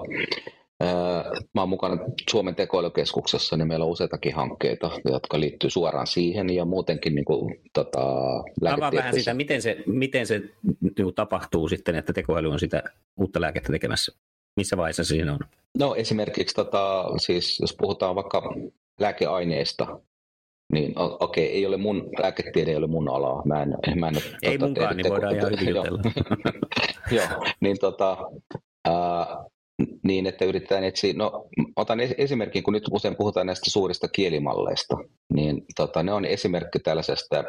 Mä 1.53 1.61
olen 1.61 1.69
mukana 1.69 1.97
Suomen 2.29 2.55
tekoälykeskuksessa, 2.55 3.57
niin 3.57 3.67
meillä 3.67 3.85
on 3.85 3.91
useitakin 3.91 4.35
hankkeita, 4.35 4.91
jotka 5.05 5.39
liittyy 5.39 5.69
suoraan 5.69 6.07
siihen 6.07 6.49
ja 6.49 6.65
muutenkin 6.65 7.15
niin 7.15 7.25
kuin, 7.25 7.61
tota, 7.73 8.01
Avaa 8.73 8.91
vähän 8.91 9.13
sitä, 9.13 9.33
miten 9.33 9.61
se, 9.61 9.83
miten 9.85 10.27
se 10.27 10.41
niin 10.81 11.15
tapahtuu 11.15 11.67
sitten, 11.67 11.95
että 11.95 12.13
tekoäly 12.13 12.51
on 12.51 12.59
sitä 12.59 12.83
uutta 13.17 13.41
lääkettä 13.41 13.71
tekemässä. 13.71 14.11
Missä 14.57 14.77
vaiheessa 14.77 15.03
siinä 15.03 15.33
on? 15.33 15.39
No 15.77 15.95
esimerkiksi, 15.95 16.55
tota, 16.55 17.05
siis, 17.17 17.59
jos 17.59 17.75
puhutaan 17.79 18.15
vaikka 18.15 18.55
lääkeaineista, 18.99 19.99
niin 20.73 20.93
okei, 20.97 21.45
okay, 21.45 21.55
ei 21.55 21.65
ole 21.65 21.77
mun, 21.77 22.09
lääketiede 22.19 22.71
ei 22.71 22.77
ole 22.77 22.87
mun 22.87 23.09
alaa. 23.09 23.45
Mä 23.45 23.63
en, 23.63 23.77
mä 23.95 24.07
en, 24.07 24.15
ei 24.43 24.57
tota, 24.57 24.65
munkaan, 24.65 24.97
niin 24.97 25.09
voidaan 25.09 25.35
ihan 25.35 25.51
hyvin. 25.51 25.75
Joo, 27.17 27.27
niin 27.59 27.79
tota, 27.79 28.17
ää, 28.85 29.45
niin, 30.03 30.27
että 30.27 30.45
yritetään 30.45 30.83
etsiä, 30.83 31.13
no 31.13 31.47
otan 31.75 31.99
esimerkin, 31.99 32.63
kun 32.63 32.73
nyt 32.73 32.83
usein 32.91 33.15
puhutaan 33.15 33.47
näistä 33.47 33.69
suurista 33.71 34.07
kielimalleista, 34.07 34.97
niin 35.33 35.65
tota, 35.75 36.03
ne 36.03 36.13
on 36.13 36.25
esimerkki 36.25 36.79
tällaisesta 36.79 37.43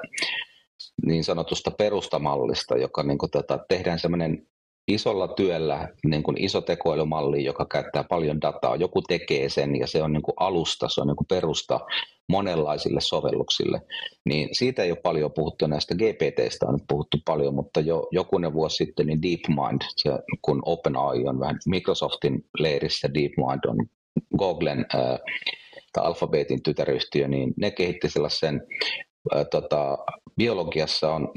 niin 1.07 1.25
sanotusta 1.25 1.71
perustamallista, 1.71 2.77
joka 2.77 3.03
niin 3.03 3.19
kuin, 3.19 3.31
tota, 3.31 3.59
tehdään 3.69 3.99
semmoinen 3.99 4.47
isolla 4.89 5.29
työllä 5.29 5.89
niin 6.07 6.23
kuin 6.23 6.45
iso 6.45 6.61
tekoälymalli, 6.61 7.45
joka 7.45 7.67
käyttää 7.67 8.05
paljon 8.05 8.41
dataa. 8.41 8.77
Joku 8.77 9.03
tekee 9.03 9.49
sen 9.49 9.77
ja 9.77 9.87
se 9.87 10.03
on 10.03 10.13
niin 10.13 10.23
kuin 10.23 10.35
alusta, 10.37 10.89
se 10.89 11.01
on 11.01 11.07
niin 11.07 11.17
kuin 11.17 11.27
perusta 11.27 11.81
monenlaisille 12.29 13.01
sovelluksille. 13.01 13.81
Niin 14.25 14.49
siitä 14.53 14.83
ei 14.83 14.91
ole 14.91 15.01
paljon 15.03 15.33
puhuttu, 15.33 15.67
näistä 15.67 15.95
GPTstä 15.95 16.67
on 16.67 16.75
nyt 16.75 16.85
puhuttu 16.89 17.19
paljon, 17.25 17.55
mutta 17.55 17.81
jo 17.81 18.09
jokunen 18.11 18.53
vuosi 18.53 18.77
sitten 18.77 19.07
niin 19.07 19.23
DeepMind, 19.23 19.83
se, 19.97 20.11
kun 20.43 20.63
OpenAI 20.65 21.25
on 21.27 21.41
vähän 21.41 21.59
Microsoftin 21.67 22.45
leirissä, 22.59 23.09
DeepMind 23.15 23.65
on 23.67 23.87
Googlen 24.39 24.87
äh, 24.95 25.19
tai 25.93 26.05
Alphabetin 26.05 26.63
tytäryhtiö, 26.63 27.29
niin 27.29 27.55
ne 27.57 27.71
kehitti 27.71 28.11
sellaisen 28.11 28.63
äh, 29.35 29.47
tota, 29.51 29.99
biologiassa 30.37 31.15
on 31.15 31.29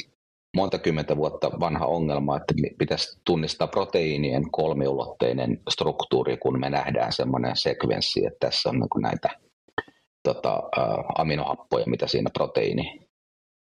monta 0.55 0.79
kymmentä 0.79 1.17
vuotta 1.17 1.51
vanha 1.59 1.85
ongelma, 1.85 2.37
että 2.37 2.53
pitäisi 2.77 3.19
tunnistaa 3.25 3.67
proteiinien 3.67 4.51
kolmiulotteinen 4.51 5.59
struktuuri, 5.69 6.37
kun 6.37 6.59
me 6.59 6.69
nähdään 6.69 7.13
semmoinen 7.13 7.55
sekvenssi, 7.55 8.25
että 8.25 8.37
tässä 8.39 8.69
on 8.69 8.75
niin 8.75 9.01
näitä 9.01 9.29
tota, 10.23 10.63
aminohappoja, 11.17 11.85
mitä 11.87 12.07
siinä 12.07 12.29
proteiini 12.33 12.99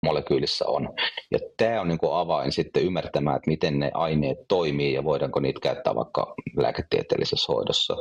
molekyylissä 0.05 0.65
on. 0.67 0.89
Ja 1.31 1.39
tämä 1.57 1.81
on 1.81 1.87
niin 1.87 1.97
kuin 1.97 2.13
avain 2.13 2.51
sitten 2.51 2.83
ymmärtämään, 2.83 3.35
että 3.35 3.49
miten 3.49 3.79
ne 3.79 3.91
aineet 3.93 4.37
toimii 4.47 4.93
ja 4.93 5.03
voidaanko 5.03 5.39
niitä 5.39 5.59
käyttää 5.59 5.95
vaikka 5.95 6.35
lääketieteellisessä 6.57 7.53
hoidossa. 7.53 7.95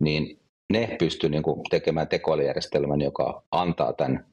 Niin 0.00 0.40
ne 0.72 0.96
pystyy 0.98 1.30
niin 1.30 1.42
kuin 1.42 1.60
tekemään 1.70 2.08
tekoälyjärjestelmän, 2.08 3.00
joka 3.00 3.42
antaa 3.50 3.92
tämän 3.92 4.26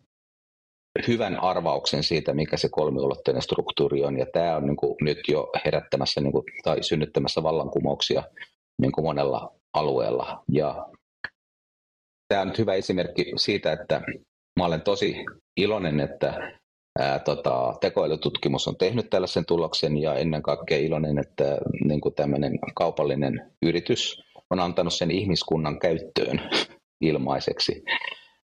hyvän 1.07 1.43
arvauksen 1.43 2.03
siitä, 2.03 2.33
mikä 2.33 2.57
se 2.57 2.69
kolmiulotteinen 2.69 3.41
struktuuri 3.41 4.03
on. 4.03 4.17
Ja 4.19 4.25
tämä 4.33 4.55
on 4.55 4.65
niin 4.65 4.77
kuin 4.77 4.95
nyt 5.01 5.19
jo 5.27 5.51
herättämässä 5.65 6.21
niin 6.21 6.31
kuin, 6.31 6.43
tai 6.63 6.83
synnyttämässä 6.83 7.43
vallankumouksia 7.43 8.23
niin 8.81 8.91
kuin 8.91 9.05
monella 9.05 9.53
alueella. 9.73 10.43
Ja 10.51 10.87
tämä 12.27 12.41
on 12.41 12.47
nyt 12.47 12.57
hyvä 12.57 12.73
esimerkki 12.73 13.33
siitä, 13.35 13.71
että 13.71 14.01
mä 14.59 14.65
olen 14.65 14.81
tosi 14.81 15.25
iloinen, 15.57 15.99
että 15.99 16.59
ää, 16.99 17.19
tota, 17.19 17.73
tekoälytutkimus 17.81 18.67
on 18.67 18.77
tehnyt 18.77 19.09
tällaisen 19.09 19.45
tuloksen 19.45 19.97
ja 19.97 20.15
ennen 20.15 20.41
kaikkea 20.41 20.77
iloinen, 20.77 21.17
että 21.17 21.57
niin 21.85 22.01
kuin 22.01 22.15
tämmöinen 22.15 22.59
kaupallinen 22.75 23.51
yritys 23.65 24.21
on 24.49 24.59
antanut 24.59 24.93
sen 24.93 25.11
ihmiskunnan 25.11 25.79
käyttöön 25.79 26.41
ilmaiseksi. 27.01 27.83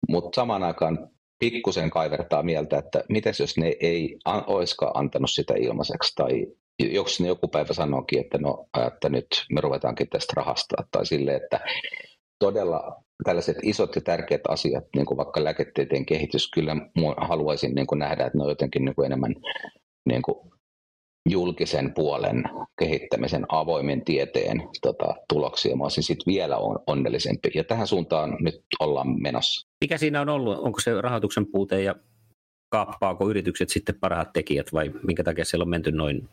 Mutta 0.10 0.36
samaan 0.36 0.64
aikaan 0.64 1.10
pikkusen 1.40 1.90
kaivertaa 1.90 2.44
mieltä, 2.44 2.78
että 2.78 3.04
miten 3.10 3.34
jos 3.40 3.58
ne 3.58 3.76
ei 3.80 4.18
an, 4.26 4.44
olisikaan 4.48 4.92
antanut 4.96 5.30
sitä 5.32 5.54
ilmaiseksi? 5.58 6.16
Tai 6.16 6.48
jos 6.80 7.20
ne 7.20 7.28
joku 7.28 7.48
päivä 7.48 7.74
sanoikin, 7.74 8.20
että 8.20 8.38
no, 8.38 8.66
että 8.88 9.10
nyt 9.10 9.28
me 9.52 9.62
ruvetaankin 9.62 10.10
tästä 10.10 10.34
rahastaa. 10.36 10.86
Tai 10.92 11.06
sille, 11.06 11.36
että 11.36 11.60
todella 12.40 13.04
tällaiset 13.24 13.58
isot 13.64 13.96
ja 13.96 14.02
tärkeät 14.02 14.42
asiat, 14.48 14.84
niin 14.96 15.06
kuin 15.06 15.18
vaikka 15.18 15.44
lääketieteen 15.44 16.06
kehitys, 16.06 16.52
kyllä 16.52 16.76
haluaisin 17.18 17.76
niin 17.76 17.88
kuin 17.88 18.00
nähdä, 18.00 18.26
että 18.26 18.38
ne 18.38 18.44
on 18.44 18.50
jotenkin 18.50 18.86
niin 18.86 18.96
kuin 18.96 19.06
enemmän 19.06 19.36
niin 20.06 20.22
kuin 20.22 20.52
julkisen 21.32 21.94
puolen 21.94 22.44
kehittämisen 22.80 23.46
avoimen 23.50 24.06
tieteen 24.06 24.64
tota, 24.82 25.16
tuloksia. 25.34 25.76
Mä 25.76 25.84
olisin 25.84 26.04
sitten 26.04 26.34
vielä 26.34 26.58
on, 26.58 26.80
onnellisempi. 26.88 27.52
Ja 27.56 27.64
tähän 27.64 27.88
suuntaan 27.88 28.38
nyt 28.40 28.62
ollaan 28.80 29.22
menossa. 29.22 29.68
Mikä 29.82 29.98
siinä 29.98 30.22
on 30.22 30.30
ollut? 30.30 30.60
Onko 30.60 30.80
se 30.80 31.02
rahoituksen 31.02 31.46
puute 31.52 31.84
ja 31.84 31.96
kaappaako 32.70 33.30
yritykset 33.30 33.70
sitten 33.70 33.96
parhaat 34.00 34.34
tekijät 34.34 34.74
vai 34.74 34.92
minkä 35.08 35.24
takia 35.24 35.46
siellä 35.46 35.64
on 35.64 35.70
menty 35.70 35.92
noin 35.92 36.30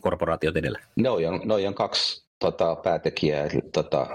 korporaatiot 0.00 0.56
edellä? 0.56 0.78
Noi 0.96 1.26
on, 1.26 1.40
noi 1.44 1.66
on 1.66 1.74
kaksi 1.74 2.24
tota, 2.38 2.76
päätekijää. 2.76 3.44
Eli, 3.44 3.60
tota, 3.72 4.06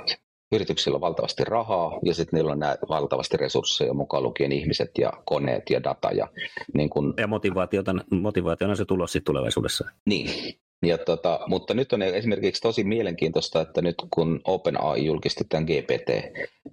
yrityksillä 0.52 0.96
on 0.96 1.02
valtavasti 1.02 1.44
rahaa 1.44 2.00
ja 2.06 2.14
sitten 2.14 2.38
niillä 2.38 2.52
on 2.52 2.60
nämä 2.60 2.76
valtavasti 2.90 3.38
resursseja, 3.38 3.94
mukaan 3.94 4.24
lukien 4.24 4.52
ihmiset 4.52 4.92
ja 4.98 5.14
koneet 5.26 5.70
ja 5.70 5.84
data. 5.84 6.12
Ja, 6.12 6.28
niin 6.74 6.90
kun... 6.90 7.14
ja 7.18 7.28
motivaatiota, 7.28 7.96
motivaationa 8.12 8.76
se 8.76 8.86
tulos 8.86 9.12
sitten 9.12 9.26
tulevaisuudessa. 9.26 9.90
Niin, 10.06 10.56
ja 10.86 10.98
tota, 10.98 11.40
mutta 11.48 11.74
nyt 11.74 11.94
on 11.94 12.02
esimerkiksi 12.02 12.62
tosi 12.62 12.84
mielenkiintoista, 12.84 13.62
että 13.62 13.82
nyt 13.82 13.96
kun 14.14 14.42
OpenAI 14.44 15.06
julkisti 15.06 15.44
tämän 15.50 15.66
GPT, 15.66 16.10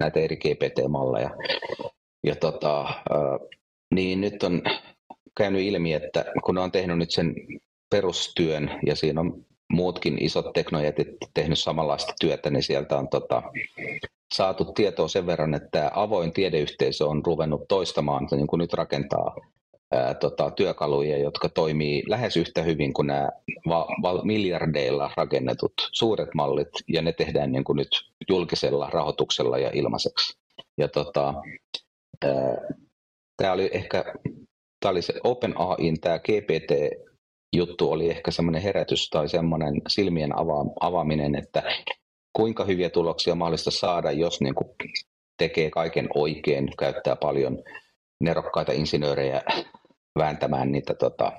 näitä 0.01 0.21
eri 0.21 0.37
GPT-malleja, 0.37 1.31
ja 2.27 2.37
tota, 2.37 2.89
niin 3.95 4.21
nyt 4.21 4.43
on 4.43 4.63
käynyt 5.37 5.63
ilmi, 5.63 5.93
että 5.93 6.25
kun 6.45 6.55
ne 6.55 6.61
on 6.61 6.73
tehnyt 6.73 6.99
nyt 6.99 7.11
sen 7.11 7.35
perustyön 7.91 8.71
ja 8.87 8.97
siinä 8.97 9.21
on 9.21 9.45
muutkin 9.73 10.17
isot 10.21 10.53
teknojätit 10.53 11.09
tehnyt 11.35 11.59
samanlaista 11.59 12.13
työtä, 12.21 12.51
niin 12.51 12.63
sieltä 12.63 12.99
on 12.99 13.09
tota, 13.09 13.43
saatu 14.35 14.65
tietoa 14.65 15.09
sen 15.09 15.27
verran, 15.27 15.55
että 15.55 15.91
avoin 15.95 16.33
tiedeyhteisö 16.33 17.07
on 17.07 17.23
ruvennut 17.27 17.69
toistamaan, 17.69 18.29
niin 18.31 18.47
kuin 18.47 18.59
nyt 18.59 18.73
rakentaa 18.73 19.37
ää, 19.93 20.15
tota, 20.15 20.51
työkaluja, 20.51 21.19
jotka 21.19 21.49
toimii 21.49 22.03
lähes 22.07 22.37
yhtä 22.37 22.63
hyvin 22.63 22.93
kuin 22.93 23.07
nämä 23.07 23.29
va- 23.69 23.89
va- 24.03 24.25
miljardeilla 24.25 25.11
rakennetut 25.17 25.73
suuret 25.93 26.29
mallit, 26.35 26.69
ja 26.89 27.03
ne 27.03 27.13
tehdään 27.13 27.53
niin 27.53 27.65
kuin 27.65 27.77
nyt 27.77 27.89
julkisella 28.29 28.91
rahoituksella 28.91 29.59
ja 29.59 29.71
ilmaiseksi. 29.75 30.39
Ja 30.79 30.89
tota, 30.89 31.35
tämä 33.37 33.53
oli 33.53 33.71
ehkä 33.73 34.05
tämä 34.81 34.91
oli 34.91 35.03
se 35.03 35.15
OpenAIin 35.25 36.01
tämä 36.01 36.19
GPT 36.19 36.73
juttu 37.53 37.91
oli 37.93 38.11
ehkä 38.11 38.31
semmoinen 38.31 38.63
herätys 38.63 39.11
tai 39.11 39.29
semmoinen 39.29 39.75
silmien 39.89 40.33
ava- 40.33 40.73
avaaminen, 40.81 41.35
että 41.35 41.63
kuinka 42.33 42.65
hyviä 42.65 42.91
tuloksia 42.91 43.33
on 43.33 43.39
mahdollista 43.39 43.71
saada, 43.71 44.11
jos 44.11 44.41
niin 44.41 44.55
kuin 44.55 44.71
tekee 45.39 45.71
kaiken 45.71 46.09
oikein, 46.15 46.69
käyttää 46.79 47.17
paljon 47.17 47.63
nerokkaita 48.21 48.73
insinöörejä 48.73 49.43
vääntämään 50.19 50.73
niitä 50.73 50.95
tota, 50.95 51.33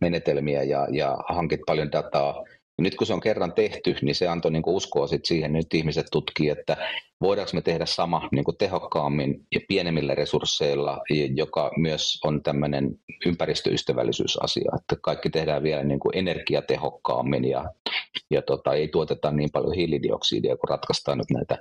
menetelmiä 0.00 0.62
ja, 0.62 0.86
ja 0.90 1.16
hankit 1.28 1.60
paljon 1.66 1.92
dataa. 1.92 2.44
Nyt 2.80 2.94
kun 2.96 3.06
se 3.06 3.14
on 3.14 3.20
kerran 3.20 3.52
tehty, 3.52 3.96
niin 4.02 4.14
se 4.14 4.28
antoi 4.28 4.50
niin 4.50 4.62
uskoa 4.66 5.06
sit 5.06 5.24
siihen, 5.24 5.52
nyt 5.52 5.74
ihmiset 5.74 6.06
tutkii, 6.12 6.48
että 6.48 6.76
voidaanko 7.20 7.50
me 7.54 7.62
tehdä 7.62 7.86
sama 7.86 8.28
niin 8.32 8.44
kuin 8.44 8.56
tehokkaammin 8.56 9.46
ja 9.54 9.60
pienemmillä 9.68 10.14
resursseilla, 10.14 11.00
joka 11.36 11.70
myös 11.76 12.20
on 12.24 12.42
tämmöinen 12.42 12.90
ympäristöystävällisyysasia, 13.26 14.72
että 14.80 14.96
kaikki 15.02 15.30
tehdään 15.30 15.62
vielä 15.62 15.84
niin 15.84 16.00
kuin 16.00 16.18
energiatehokkaammin 16.18 17.44
ja, 17.44 17.64
ja 18.30 18.42
tota, 18.42 18.74
ei 18.74 18.88
tuoteta 18.88 19.30
niin 19.30 19.50
paljon 19.52 19.74
hiilidioksidia, 19.74 20.56
kun 20.56 20.68
ratkaistaan 20.68 21.18
nyt 21.18 21.30
näitä 21.30 21.58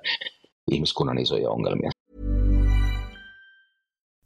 ihmiskunnan 0.71 1.19
isoja 1.19 1.49
ongelmia. 1.49 1.91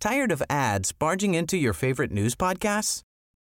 Tired 0.09 0.31
of 0.31 0.41
ads 0.49 0.93
barging 0.99 1.35
into 1.35 1.55
your 1.55 1.75
favorite 1.75 2.13
news 2.13 2.37
podcasts? 2.37 3.14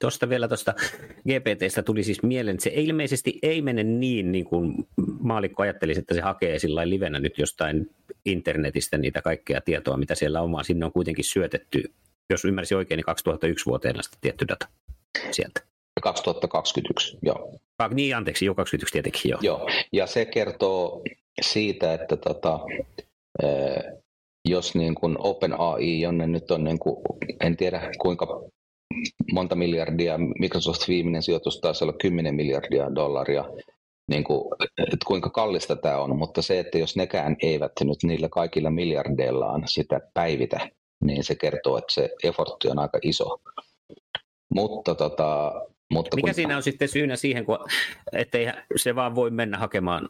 Tuosta 0.00 0.28
vielä 0.28 0.48
tuosta 0.48 0.74
GPTstä 1.28 1.82
tuli 1.82 2.04
siis 2.04 2.22
mieleen, 2.22 2.54
että 2.54 2.64
se 2.64 2.72
ilmeisesti 2.74 3.38
ei 3.42 3.62
mene 3.62 3.84
niin, 3.84 4.32
niin 4.32 4.44
kuin 4.44 4.74
maalikko 5.20 5.62
ajattelisi, 5.62 6.00
että 6.00 6.14
se 6.14 6.20
hakee 6.20 6.58
sillä 6.58 6.88
livenä 6.88 7.18
nyt 7.18 7.38
jostain 7.38 7.90
internetistä 8.26 8.98
niitä 8.98 9.22
kaikkea 9.22 9.60
tietoa, 9.60 9.96
mitä 9.96 10.14
siellä 10.14 10.42
on, 10.42 10.52
vaan 10.52 10.64
sinne 10.64 10.86
on 10.86 10.92
kuitenkin 10.92 11.24
syötetty, 11.24 11.92
jos 12.30 12.44
ymmärsin 12.44 12.76
oikein, 12.76 12.96
niin 12.96 13.04
2001 13.04 13.66
vuoteen 13.66 13.98
asti 13.98 14.18
tietty 14.20 14.48
data 14.48 14.68
sieltä. 15.30 15.60
2021, 16.02 17.18
joo. 17.22 17.58
Ah, 17.78 17.90
niin, 17.90 18.16
anteeksi, 18.16 18.44
jo 18.44 18.54
2021 18.54 18.92
tietenkin, 18.92 19.30
joo. 19.30 19.40
Joo, 19.42 19.70
ja 19.92 20.06
se 20.06 20.24
kertoo 20.24 21.02
siitä, 21.42 21.94
että 21.94 22.16
tota, 22.16 22.60
jos 24.48 24.74
niin 24.74 24.94
kuin 24.94 25.16
OpenAI, 25.18 26.00
jonne 26.00 26.26
nyt 26.26 26.50
on, 26.50 26.64
niin 26.64 26.78
kuin, 26.78 26.96
en 27.40 27.56
tiedä 27.56 27.90
kuinka 27.98 28.26
monta 29.32 29.54
miljardia, 29.54 30.18
Microsoft 30.18 30.88
viimeinen 30.88 31.22
sijoitus 31.22 31.60
taisi 31.60 31.84
olla 31.84 31.92
10 31.92 32.34
miljardia 32.34 32.94
dollaria, 32.94 33.44
niin 34.10 34.24
kuin, 34.24 34.44
että 34.78 35.06
kuinka 35.06 35.30
kallista 35.30 35.76
tämä 35.76 35.98
on, 35.98 36.18
mutta 36.18 36.42
se, 36.42 36.58
että 36.58 36.78
jos 36.78 36.96
nekään 36.96 37.36
eivät 37.42 37.72
nyt 37.80 37.98
niillä 38.02 38.28
kaikilla 38.28 38.70
miljardeillaan 38.70 39.62
sitä 39.66 40.00
päivitä, 40.14 40.68
niin 41.04 41.24
se 41.24 41.34
kertoo, 41.34 41.78
että 41.78 41.94
se 41.94 42.10
effortti 42.22 42.68
on 42.68 42.78
aika 42.78 42.98
iso. 43.02 43.40
Mutta 44.54 44.94
tota, 44.94 45.52
mutta 45.92 46.16
Mikä 46.16 46.28
kun... 46.28 46.34
siinä 46.34 46.56
on 46.56 46.62
sitten 46.62 46.88
syynä 46.88 47.16
siihen, 47.16 47.44
kun, 47.44 47.58
ettei 48.12 48.46
se 48.76 48.94
vaan 48.94 49.14
voi 49.14 49.30
mennä 49.30 49.58
hakemaan 49.58 50.08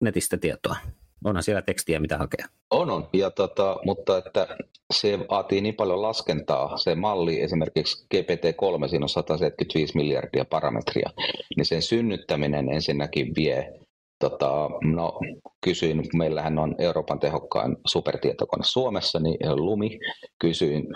netistä 0.00 0.36
tietoa? 0.36 0.76
Onhan 1.24 1.42
siellä 1.42 1.62
tekstiä, 1.62 2.00
mitä 2.00 2.18
hakea. 2.18 2.46
On, 2.70 2.90
on. 2.90 3.08
Ja 3.12 3.30
tota, 3.30 3.76
mutta 3.84 4.18
että 4.18 4.56
se 4.94 5.18
vaatii 5.30 5.60
niin 5.60 5.74
paljon 5.74 6.02
laskentaa. 6.02 6.78
Se 6.78 6.94
malli, 6.94 7.40
esimerkiksi 7.40 8.06
GPT-3, 8.14 8.88
siinä 8.88 9.04
on 9.04 9.08
175 9.08 9.96
miljardia 9.96 10.44
parametria, 10.44 11.10
niin 11.56 11.64
sen 11.64 11.82
synnyttäminen 11.82 12.68
ensinnäkin 12.68 13.34
vie 13.36 13.72
Tota, 14.18 14.70
no, 14.84 15.20
kysyin, 15.64 16.02
meillähän 16.14 16.58
on 16.58 16.74
Euroopan 16.78 17.18
tehokkain 17.18 17.76
supertietokone 17.86 18.64
Suomessa, 18.64 19.20
niin 19.20 19.36
Lumi, 19.56 19.98
kysyin 20.38 20.86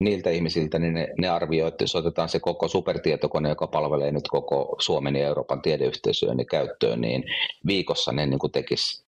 niiltä 0.00 0.30
ihmisiltä, 0.30 0.78
niin 0.78 0.94
ne, 0.94 1.08
ne 1.18 1.28
arvioivat, 1.28 1.74
että 1.74 1.84
jos 1.84 1.96
otetaan 1.96 2.28
se 2.28 2.40
koko 2.40 2.68
supertietokone, 2.68 3.48
joka 3.48 3.66
palvelee 3.66 4.12
nyt 4.12 4.28
koko 4.28 4.76
Suomen 4.80 5.16
ja 5.16 5.26
Euroopan 5.26 5.62
tiedeyhteisöön 5.62 6.36
niin 6.36 6.46
käyttöön, 6.46 7.00
niin 7.00 7.24
viikossa 7.66 8.12
ne 8.12 8.26
niin 8.26 8.38
kuin 8.38 8.52
tekisi 8.52 9.04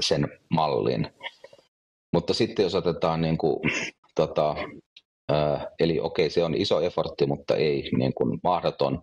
sen 0.00 0.28
mallin. 0.50 1.08
Mutta 2.12 2.34
sitten 2.34 2.62
jos 2.62 2.74
otetaan, 2.74 3.20
niin 3.20 3.38
kuin, 3.38 3.60
tota, 4.14 4.56
eli 5.78 6.00
okei, 6.00 6.30
se 6.30 6.44
on 6.44 6.54
iso 6.54 6.80
effortti, 6.80 7.26
mutta 7.26 7.56
ei 7.56 7.90
niin 7.98 8.14
kuin 8.14 8.40
mahdoton. 8.42 9.02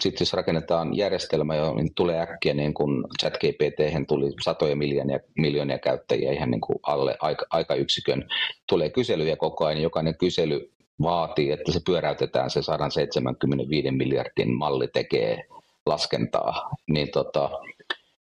Sitten 0.00 0.24
jos 0.24 0.32
rakennetaan 0.32 0.96
järjestelmä, 0.96 1.54
niin 1.54 1.94
tulee 1.94 2.20
äkkiä, 2.20 2.54
niin 2.54 2.74
kuin 2.74 3.04
ChatGPT 3.20 4.06
tuli 4.08 4.32
satoja 4.44 4.76
miljoonia, 4.76 5.18
miljoonia 5.38 5.78
käyttäjiä 5.78 6.32
ihan 6.32 6.50
niin 6.50 6.60
kuin 6.60 6.78
alle 6.82 7.16
aika, 7.20 7.46
aikayksikön. 7.50 8.28
Tulee 8.68 8.90
kyselyjä 8.90 9.36
koko 9.36 9.64
ajan, 9.64 9.82
jokainen 9.82 10.18
kysely 10.18 10.72
vaatii, 11.02 11.50
että 11.50 11.72
se 11.72 11.80
pyöräytetään, 11.86 12.50
se 12.50 12.62
175 12.62 13.90
miljardin 13.90 14.54
malli 14.54 14.88
tekee 14.88 15.44
laskentaa, 15.86 16.70
niin, 16.90 17.10
tota, 17.10 17.50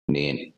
niin 0.09 0.55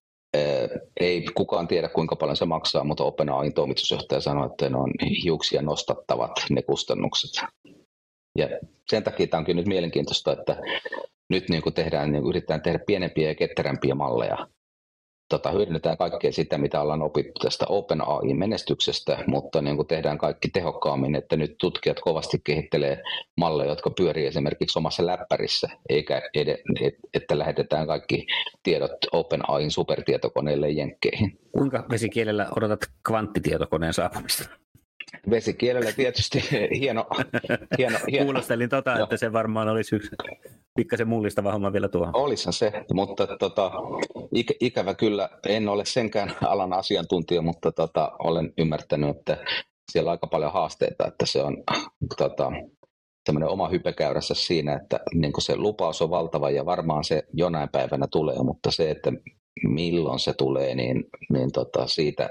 ei 1.01 1.25
kukaan 1.35 1.68
tiedä, 1.68 1.88
kuinka 1.88 2.16
paljon 2.16 2.37
se 2.37 2.45
maksaa, 2.45 2.85
mutta 2.85 3.05
OpenAIin 3.05 3.55
toimitusjohtaja 3.55 4.21
sanoi, 4.21 4.47
että 4.47 4.68
ne 4.68 4.77
on 4.77 4.90
hiuksia 5.25 5.62
nostattavat 5.62 6.31
ne 6.51 6.62
kustannukset. 6.62 7.45
Ja 8.38 8.49
sen 8.90 9.03
takia 9.03 9.27
tämä 9.27 9.38
onkin 9.38 9.57
nyt 9.57 9.66
mielenkiintoista, 9.66 10.33
että 10.33 10.57
nyt 11.31 11.49
niin 11.49 11.62
kuin 11.62 11.75
tehdään, 11.75 12.12
niin 12.12 12.27
yritetään 12.27 12.62
tehdä 12.62 12.79
pienempiä 12.87 13.29
ja 13.29 13.35
ketterämpiä 13.35 13.95
malleja 13.95 14.47
tota, 15.33 15.51
hyödynnetään 15.51 15.97
kaikkea 15.97 16.33
sitä, 16.33 16.59
mitä 16.59 16.81
ollaan 16.81 17.03
opittu 17.03 17.40
tästä 17.40 17.66
OpenAI-menestyksestä, 17.68 19.25
mutta 19.27 19.62
niin 19.62 19.77
kuin 19.77 19.88
tehdään 19.88 20.18
kaikki 20.18 20.49
tehokkaammin, 20.49 21.14
että 21.14 21.37
nyt 21.37 21.55
tutkijat 21.61 22.01
kovasti 22.01 22.40
kehittelee 22.45 23.03
malleja, 23.37 23.71
jotka 23.71 23.90
pyörii 23.90 24.27
esimerkiksi 24.27 24.79
omassa 24.79 25.07
läppärissä, 25.07 25.68
eikä 25.88 26.23
ed- 26.35 26.62
et, 26.83 26.95
että 27.14 27.38
lähetetään 27.38 27.87
kaikki 27.87 28.27
tiedot 28.62 28.92
OpenAIin 29.12 29.71
supertietokoneille 29.71 30.71
jenkkeihin. 30.71 31.38
Kuinka 31.53 31.85
vesikielellä 31.90 32.47
odotat 32.57 32.81
kvanttitietokoneen 33.09 33.95
saapumista? 33.95 34.62
Vesikielellä 35.31 35.92
tietysti 35.92 36.44
hieno. 36.81 37.07
hieno, 37.79 37.98
hieno. 38.11 38.25
Kuulostelin 38.25 38.68
tota, 38.68 38.98
että 39.03 39.16
se 39.16 39.33
varmaan 39.33 39.68
olisi 39.68 39.96
yksi 39.96 40.11
pikkasen 40.77 41.09
mullistava 41.09 41.53
homma 41.53 41.72
vielä 41.72 41.88
tuohon. 41.88 42.16
Olisihan 42.16 42.53
se, 42.53 42.72
mutta 42.92 43.27
tota, 43.27 43.70
ik- 44.37 44.57
ikävä 44.61 44.94
kyllä, 44.94 45.29
en 45.48 45.68
ole 45.68 45.85
senkään 45.85 46.33
alan 46.46 46.72
asiantuntija, 46.72 47.42
mutta 47.42 47.72
tota, 47.72 48.12
olen 48.18 48.53
ymmärtänyt, 48.59 49.16
että 49.16 49.37
siellä 49.92 50.09
on 50.09 50.12
aika 50.12 50.27
paljon 50.27 50.53
haasteita, 50.53 51.07
että 51.07 51.27
se 51.27 51.42
on 51.42 51.57
tota, 52.18 52.53
tämmöinen 53.25 53.48
oma 53.48 53.68
hypekäyrässä 53.68 54.35
siinä, 54.35 54.75
että 54.75 55.01
niin 55.14 55.33
se 55.38 55.57
lupaus 55.57 56.03
on 56.03 56.11
valtava 56.11 56.51
ja 56.51 56.66
varmaan 56.66 57.05
se 57.05 57.22
jonain 57.33 57.68
päivänä 57.68 58.07
tulee, 58.11 58.37
mutta 58.42 58.70
se, 58.70 58.90
että 58.90 59.12
milloin 59.68 60.18
se 60.18 60.33
tulee, 60.35 60.75
niin, 60.75 61.05
niin 61.33 61.53
tota, 61.53 61.87
siitä 61.87 62.31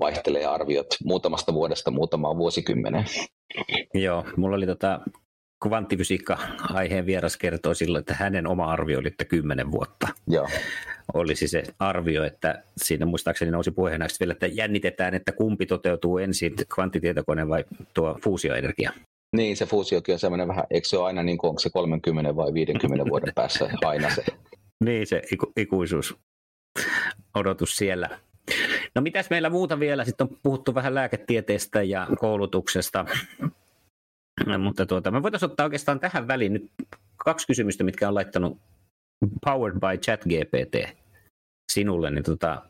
vaihtelee 0.00 0.46
arviot 0.46 0.86
muutamasta 1.04 1.54
vuodesta 1.54 1.90
muutamaan 1.90 2.36
vuosikymmenen. 2.36 3.04
Joo, 3.94 4.24
mulla 4.36 4.56
oli 4.56 4.66
tota 4.66 5.00
kvanttifysiikka-aiheen 5.62 7.06
vieras 7.06 7.36
kertoi 7.36 7.74
silloin, 7.74 8.00
että 8.00 8.14
hänen 8.14 8.46
oma 8.46 8.72
arvio 8.72 8.98
oli, 8.98 9.08
että 9.08 9.24
kymmenen 9.24 9.70
vuotta. 9.70 10.08
Joo. 10.26 10.48
Olisi 11.14 11.48
se 11.48 11.62
arvio, 11.78 12.24
että 12.24 12.62
siinä 12.76 13.06
muistaakseni 13.06 13.50
nousi 13.50 13.70
puheenaiksi 13.70 14.20
vielä, 14.20 14.32
että 14.32 14.46
jännitetään, 14.46 15.14
että 15.14 15.32
kumpi 15.32 15.66
toteutuu 15.66 16.18
ensin, 16.18 16.54
kvanttitietokone 16.74 17.48
vai 17.48 17.64
tuo 17.94 18.18
fuusioenergia. 18.24 18.92
Niin, 19.36 19.56
se 19.56 19.66
fuusiokin 19.66 20.12
on 20.12 20.18
semmoinen 20.18 20.48
vähän, 20.48 20.64
eikö 20.70 20.88
se 20.88 20.98
ole 20.98 21.06
aina 21.06 21.22
niin 21.22 21.38
kuin, 21.38 21.48
onko 21.48 21.58
se 21.58 21.70
30 21.70 22.36
vai 22.36 22.54
50 22.54 23.10
vuoden 23.10 23.32
päässä 23.34 23.70
aina 23.84 24.10
se? 24.10 24.24
niin, 24.84 25.06
se 25.06 25.22
iku, 25.32 25.52
ikuisuus 25.56 26.16
odotus 27.34 27.76
siellä. 27.76 28.18
No 28.94 29.02
mitäs 29.02 29.30
meillä 29.30 29.50
muuta 29.50 29.80
vielä? 29.80 30.04
Sitten 30.04 30.28
on 30.30 30.38
puhuttu 30.42 30.74
vähän 30.74 30.94
lääketieteestä 30.94 31.82
ja 31.82 32.06
koulutuksesta. 32.18 33.04
Mutta 34.58 34.86
tuota, 34.86 35.10
me 35.10 35.22
voitaisiin 35.22 35.50
ottaa 35.50 35.64
oikeastaan 35.64 36.00
tähän 36.00 36.28
väliin 36.28 36.52
nyt 36.52 36.70
kaksi 37.16 37.46
kysymystä, 37.46 37.84
mitkä 37.84 38.08
on 38.08 38.14
laittanut 38.14 38.58
Powered 39.44 39.78
by 39.80 39.98
ChatGPT 39.98 40.98
sinulle, 41.72 42.10
niin 42.10 42.24
tota, 42.24 42.62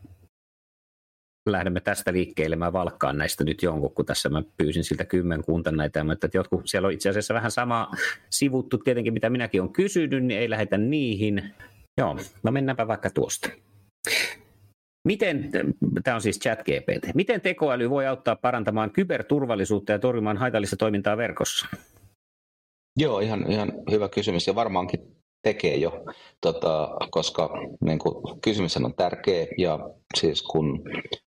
lähdemme 1.49 1.81
tästä 1.81 2.13
liikkeelle. 2.13 2.57
Mä 2.57 2.73
valkkaan 2.73 3.19
näistä 3.19 3.45
nyt 3.45 3.62
jonkun, 3.62 3.95
kun 3.95 4.07
tässä 4.07 4.29
mä 4.29 4.43
pyysin 4.57 4.85
siltä 4.85 5.05
kymmenkunta 5.05 5.73
näitä, 5.73 6.05
mutta 6.05 6.29
jotkut, 6.35 6.62
siellä 6.64 6.87
on 6.87 6.93
itse 6.93 7.09
asiassa 7.09 7.35
vähän 7.35 7.51
sama 7.51 7.91
sivuttu 8.31 8.79
tietenkin, 8.79 9.12
mitä 9.14 9.31
minäkin 9.31 9.61
olen 9.61 9.73
kysynyt, 9.73 10.25
niin 10.25 10.41
ei 10.41 10.51
lähetä 10.51 10.79
niihin. 10.79 11.55
Joo, 11.99 12.19
no 12.43 12.53
mennäänpä 12.53 12.89
vaikka 12.89 13.11
tuosta. 13.11 13.49
Miten, 15.05 15.51
tämä 16.05 16.14
on 16.14 16.20
siis 16.20 16.38
chat 16.40 16.59
GPT, 16.59 17.14
miten 17.14 17.40
tekoäly 17.40 17.90
voi 17.90 18.07
auttaa 18.07 18.36
parantamaan 18.36 18.90
kyberturvallisuutta 18.90 19.92
ja 19.92 19.99
torjumaan 19.99 20.36
haitallista 20.36 20.76
toimintaa 20.76 21.16
verkossa? 21.16 21.66
Joo, 22.96 23.20
ihan, 23.20 23.51
ihan 23.51 23.72
hyvä 23.90 24.09
kysymys 24.09 24.46
ja 24.46 24.55
varmaankin 24.55 25.01
tekee 25.42 25.76
jo, 25.76 26.05
tota, 26.40 26.96
koska 27.11 27.51
niin 27.84 27.99
kuin, 27.99 28.40
kysymys 28.40 28.76
on 28.76 28.94
tärkeä 28.94 29.46
ja 29.59 29.78
siis 30.16 30.42
kun 30.42 30.82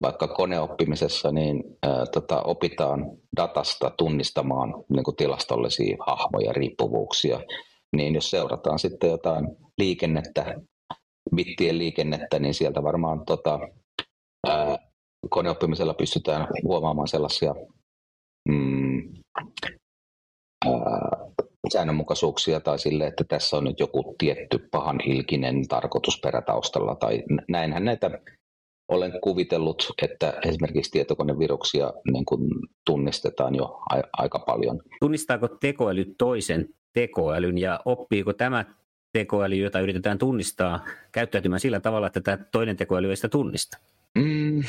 vaikka 0.02 0.28
koneoppimisessa 0.28 1.32
niin 1.32 1.64
ää, 1.82 2.06
tota, 2.12 2.42
opitaan 2.42 3.10
datasta 3.36 3.90
tunnistamaan 3.98 4.74
niin 4.88 5.04
kuin 5.04 5.16
tilastollisia 5.16 5.96
hahmoja, 6.06 6.52
riippuvuuksia, 6.52 7.40
niin 7.96 8.14
jos 8.14 8.30
seurataan 8.30 8.78
sitten 8.78 9.10
jotain 9.10 9.48
liikennettä, 9.78 10.60
bittien 11.34 11.78
liikennettä, 11.78 12.38
niin 12.38 12.54
sieltä 12.54 12.82
varmaan 12.82 13.24
tota, 13.26 13.58
ää, 14.46 14.78
koneoppimisella 15.30 15.94
pystytään 15.94 16.46
huomaamaan 16.64 17.08
sellaisia 17.08 17.54
mm, 18.48 19.14
ää, 20.66 21.32
säännönmukaisuuksia 21.72 22.60
tai 22.60 22.78
sille, 22.78 23.06
että 23.06 23.24
tässä 23.28 23.56
on 23.56 23.64
nyt 23.64 23.80
joku 23.80 24.14
tietty 24.18 24.68
pahan 24.70 25.00
ilkinen 25.06 25.68
tarkoitusperä 25.68 26.42
taustalla 26.42 26.94
tai 26.94 27.22
näinhän 27.48 27.84
näitä 27.84 28.10
olen 28.88 29.12
kuvitellut, 29.20 29.92
että 30.02 30.34
esimerkiksi 30.46 30.90
tietokoneviruksia 30.90 31.92
niin 32.12 32.24
kuin 32.24 32.50
tunnistetaan 32.86 33.54
jo 33.54 33.64
a- 33.90 34.08
aika 34.12 34.38
paljon. 34.38 34.80
Tunnistaako 35.00 35.48
tekoäly 35.48 36.14
toisen 36.18 36.68
tekoälyn 36.92 37.58
ja 37.58 37.80
oppiiko 37.84 38.32
tämä 38.32 38.64
tekoäly, 39.12 39.56
jota 39.56 39.80
yritetään 39.80 40.18
tunnistaa, 40.18 40.84
käyttäytymään 41.12 41.60
sillä 41.60 41.80
tavalla, 41.80 42.06
että 42.06 42.20
tämä 42.20 42.38
toinen 42.52 42.76
tekoäly 42.76 43.10
ei 43.10 43.16
sitä 43.16 43.28
tunnista? 43.28 43.78
Mm. 44.14 44.62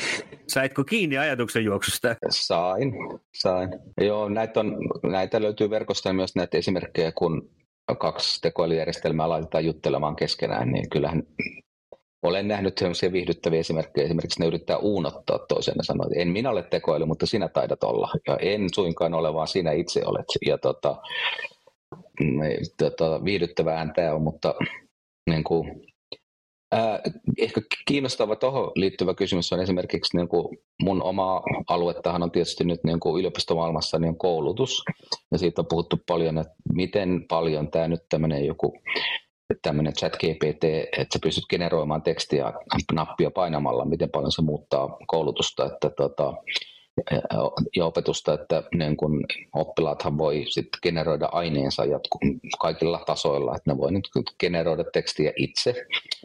Saitko 0.48 0.84
kiinni 0.84 1.18
ajatuksen 1.18 1.64
juoksusta? 1.64 2.16
Sain, 2.30 2.92
sain. 3.34 3.68
Joo, 4.00 4.28
näitä, 4.28 4.60
on, 4.60 4.76
näitä 5.02 5.42
löytyy 5.42 5.70
verkosta 5.70 6.12
myös 6.12 6.36
näitä 6.36 6.58
esimerkkejä, 6.58 7.12
kun 7.12 7.50
kaksi 7.98 8.40
tekoälyjärjestelmää 8.40 9.28
laitetaan 9.28 9.64
juttelemaan 9.64 10.16
keskenään, 10.16 10.72
niin 10.72 10.90
kyllähän 10.90 11.22
olen 12.22 12.48
nähnyt 12.48 12.78
sellaisia 12.78 13.12
viihdyttäviä 13.12 13.60
esimerkkejä, 13.60 14.04
esimerkiksi 14.04 14.40
ne 14.40 14.46
yrittää 14.46 14.76
uunottaa 14.76 15.38
toisen 15.38 15.74
ja 15.76 15.82
sanoo, 15.82 16.06
että 16.06 16.20
en 16.20 16.28
minä 16.28 16.50
ole 16.50 16.62
tekoäly, 16.62 17.04
mutta 17.04 17.26
sinä 17.26 17.48
taidat 17.48 17.84
olla. 17.84 18.12
Ja 18.28 18.36
en 18.36 18.74
suinkaan 18.74 19.14
ole, 19.14 19.34
vaan 19.34 19.48
sinä 19.48 19.72
itse 19.72 20.02
olet. 20.04 20.26
Ja 20.46 20.58
tota, 20.58 20.96
tota, 22.78 23.24
viihdyttävää 23.24 23.92
tämä 23.94 24.14
on, 24.14 24.22
mutta 24.22 24.54
niin 25.30 25.44
kuin, 25.44 25.80
ää, 26.72 27.00
ehkä 27.38 27.60
kiinnostava 27.88 28.36
tuohon 28.36 28.72
liittyvä 28.74 29.14
kysymys 29.14 29.52
on 29.52 29.60
esimerkiksi 29.60 30.16
niin 30.16 30.28
kuin 30.28 30.58
mun 30.82 31.02
oma 31.02 31.42
aluettahan 31.68 32.22
on 32.22 32.30
tietysti 32.30 32.64
nyt 32.64 32.84
niin 32.84 33.00
kuin 33.00 33.20
yliopistomaailmassa 33.20 33.98
niin 33.98 34.18
koulutus. 34.18 34.82
Ja 35.32 35.38
siitä 35.38 35.60
on 35.60 35.66
puhuttu 35.70 35.96
paljon, 36.06 36.38
että 36.38 36.54
miten 36.74 37.24
paljon 37.28 37.70
tämä 37.70 37.88
nyt 37.88 38.02
tämmöinen 38.08 38.46
joku 38.46 38.78
tämmöinen 39.62 39.92
chat 39.92 40.12
GPT, 40.16 40.64
että 40.64 41.12
sä 41.14 41.18
pystyt 41.22 41.44
generoimaan 41.50 42.02
tekstiä 42.02 42.52
nappia 42.92 43.30
painamalla, 43.30 43.84
miten 43.84 44.10
paljon 44.10 44.32
se 44.32 44.42
muuttaa 44.42 44.96
koulutusta 45.06 45.66
että 45.66 45.90
tota, 45.90 46.34
ja 47.76 47.86
opetusta, 47.86 48.32
että 48.34 48.62
niin 48.74 48.96
kun 48.96 49.24
oppilaathan 49.54 50.18
voi 50.18 50.44
sitten 50.48 50.78
generoida 50.82 51.26
aineensa 51.32 51.84
jatku, 51.84 52.18
kaikilla 52.60 53.02
tasoilla, 53.06 53.56
että 53.56 53.72
ne 53.72 53.78
voi 53.78 53.92
nyt 53.92 54.08
generoida 54.40 54.84
tekstiä 54.92 55.32
itse 55.36 55.74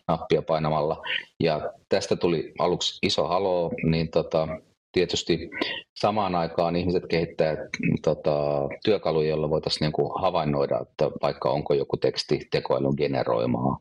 nappia 0.08 0.42
painamalla. 0.42 1.02
Ja 1.40 1.74
tästä 1.90 2.16
tuli 2.16 2.54
aluksi 2.60 3.00
iso 3.02 3.28
halo, 3.28 3.72
niin 3.84 4.10
tota, 4.10 4.48
tietysti 4.92 5.50
samaan 5.94 6.36
aikaan 6.36 6.76
ihmiset 6.76 7.08
kehittää 7.10 7.58
tota, 8.04 8.68
työkaluja, 8.86 9.30
joilla 9.30 9.50
voitaisiin 9.50 9.92
niin 9.98 10.22
havainnoida, 10.22 10.80
että 10.82 11.12
vaikka 11.22 11.50
onko 11.50 11.74
joku 11.74 11.98
teksti 11.98 12.48
tekoälyn 12.52 12.94
generoimaa. 12.98 13.78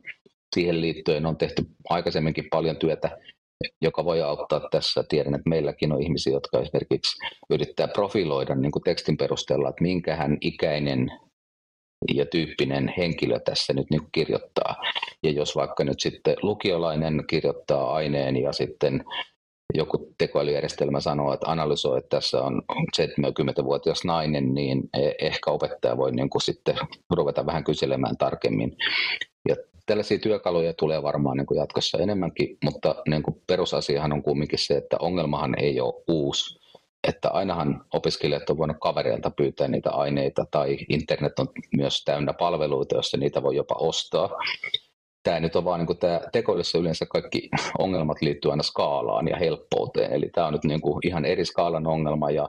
Siihen 0.54 0.80
liittyen 0.80 1.26
on 1.26 1.36
tehty 1.36 1.62
aikaisemminkin 1.88 2.48
paljon 2.50 2.76
työtä, 2.76 3.18
joka 3.82 4.04
voi 4.04 4.22
auttaa 4.22 4.60
tässä. 4.70 5.04
Tiedän, 5.08 5.34
että 5.34 5.48
meilläkin 5.48 5.92
on 5.92 6.02
ihmisiä, 6.02 6.32
jotka 6.32 6.60
esimerkiksi 6.60 7.16
yrittää 7.50 7.88
profiloida 7.88 8.54
niin 8.54 8.72
kuin 8.72 8.82
tekstin 8.82 9.16
perusteella, 9.16 9.68
että 9.68 9.82
minkähän 9.82 10.38
ikäinen 10.40 11.08
ja 12.14 12.26
tyyppinen 12.26 12.94
henkilö 12.96 13.38
tässä 13.40 13.72
nyt 13.72 13.86
niin 13.90 14.08
kirjoittaa. 14.12 14.76
Ja 15.22 15.30
jos 15.30 15.56
vaikka 15.56 15.84
nyt 15.84 16.00
sitten 16.00 16.36
lukiolainen 16.42 17.24
kirjoittaa 17.26 17.94
aineen 17.94 18.36
ja 18.36 18.52
sitten 18.52 19.04
joku 19.74 20.14
tekoälyjärjestelmä 20.18 21.00
sanoo, 21.00 21.32
että 21.32 21.50
analysoi, 21.50 21.98
että 21.98 22.16
tässä 22.16 22.42
on 22.42 22.62
70-vuotias 23.00 24.04
nainen, 24.04 24.54
niin 24.54 24.82
e- 24.94 25.26
ehkä 25.26 25.50
opettaja 25.50 25.96
voi 25.96 26.12
niin 26.12 26.30
kuin 26.30 26.42
sitten 26.42 26.76
ruveta 27.16 27.46
vähän 27.46 27.64
kyselemään 27.64 28.16
tarkemmin. 28.16 28.76
Tällaisia 29.88 30.18
työkaluja 30.18 30.74
tulee 30.74 31.02
varmaan 31.02 31.36
niin 31.36 31.46
kuin 31.46 31.58
jatkossa 31.58 31.98
enemmänkin, 31.98 32.58
mutta 32.64 32.94
niin 33.08 33.22
kuin 33.22 33.42
perusasiahan 33.46 34.12
on 34.12 34.22
kumminkin 34.22 34.58
se, 34.58 34.76
että 34.76 34.96
ongelmahan 35.00 35.54
ei 35.58 35.80
ole 35.80 36.02
uusi. 36.08 36.58
Että 37.08 37.28
ainahan 37.28 37.84
opiskelijat 37.94 38.50
on 38.50 38.58
voinut 38.58 38.76
kavereilta 38.80 39.30
pyytää 39.30 39.68
niitä 39.68 39.90
aineita 39.90 40.44
tai 40.50 40.78
internet 40.88 41.38
on 41.38 41.48
myös 41.76 42.04
täynnä 42.04 42.32
palveluita, 42.32 42.94
joissa 42.94 43.16
niitä 43.16 43.42
voi 43.42 43.56
jopa 43.56 43.74
ostaa 43.74 44.30
tämä 45.22 45.40
nyt 45.40 45.56
on 45.56 45.64
vaan 45.64 45.78
niin 45.80 45.86
kuin 45.86 45.98
tämä 45.98 46.20
tekoilussa 46.32 46.78
yleensä 46.78 47.06
kaikki 47.06 47.48
ongelmat 47.78 48.22
liittyy 48.22 48.50
aina 48.50 48.62
skaalaan 48.62 49.28
ja 49.28 49.36
helppouteen. 49.36 50.12
Eli 50.12 50.30
tämä 50.34 50.46
on 50.46 50.52
nyt 50.52 50.64
niin 50.64 50.80
kuin 50.80 51.06
ihan 51.06 51.24
eri 51.24 51.44
skaalan 51.44 51.86
ongelma 51.86 52.30
ja 52.30 52.48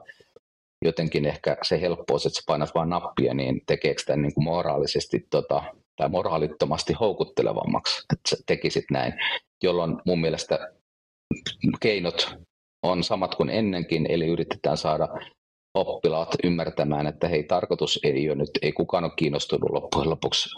jotenkin 0.85 1.25
ehkä 1.25 1.57
se 1.63 1.81
helppous, 1.81 2.25
että 2.25 2.37
sä 2.39 2.43
painat 2.47 2.75
vain 2.75 2.89
nappia, 2.89 3.33
niin 3.33 3.61
tekeekö 3.67 4.01
tämän 4.05 4.21
niin 4.21 4.33
kuin 4.33 4.43
moraalisesti 4.43 5.27
tota, 5.29 5.63
tai 5.99 6.09
moraalittomasti 6.09 6.93
houkuttelevammaksi, 6.93 8.03
että 8.13 8.29
sä 8.29 8.37
tekisit 8.45 8.85
näin, 8.91 9.13
jolloin 9.63 9.97
mun 10.05 10.21
mielestä 10.21 10.71
keinot 11.79 12.35
on 12.83 13.03
samat 13.03 13.35
kuin 13.35 13.49
ennenkin, 13.49 14.05
eli 14.09 14.27
yritetään 14.27 14.77
saada 14.77 15.07
oppilaat 15.73 16.35
ymmärtämään, 16.43 17.07
että 17.07 17.27
hei, 17.27 17.43
tarkoitus 17.43 17.99
ei 18.03 18.29
ole 18.29 18.35
nyt, 18.37 18.49
ei 18.61 18.71
kukaan 18.71 19.03
ole 19.03 19.11
kiinnostunut 19.15 19.69
loppujen 19.69 20.09
lopuksi 20.09 20.49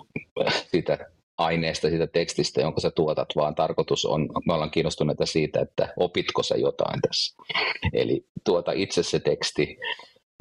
siitä 0.72 0.98
aineesta, 1.38 1.90
siitä 1.90 2.08
tekstistä, 2.08 2.62
jonka 2.62 2.82
sä 2.82 2.92
tuotat, 2.92 3.30
vaan 3.36 3.56
tarkoitus 3.56 4.06
on, 4.06 4.30
me 4.48 4.54
ollaan 4.54 4.72
kiinnostuneita 4.72 5.26
siitä, 5.26 5.62
että 5.62 5.94
opitko 5.98 6.44
sä 6.44 6.56
jotain 6.56 7.02
tässä. 7.02 7.36
Eli 7.94 8.26
tuota 8.46 8.72
itse 8.72 9.04
se 9.04 9.20
teksti. 9.20 9.78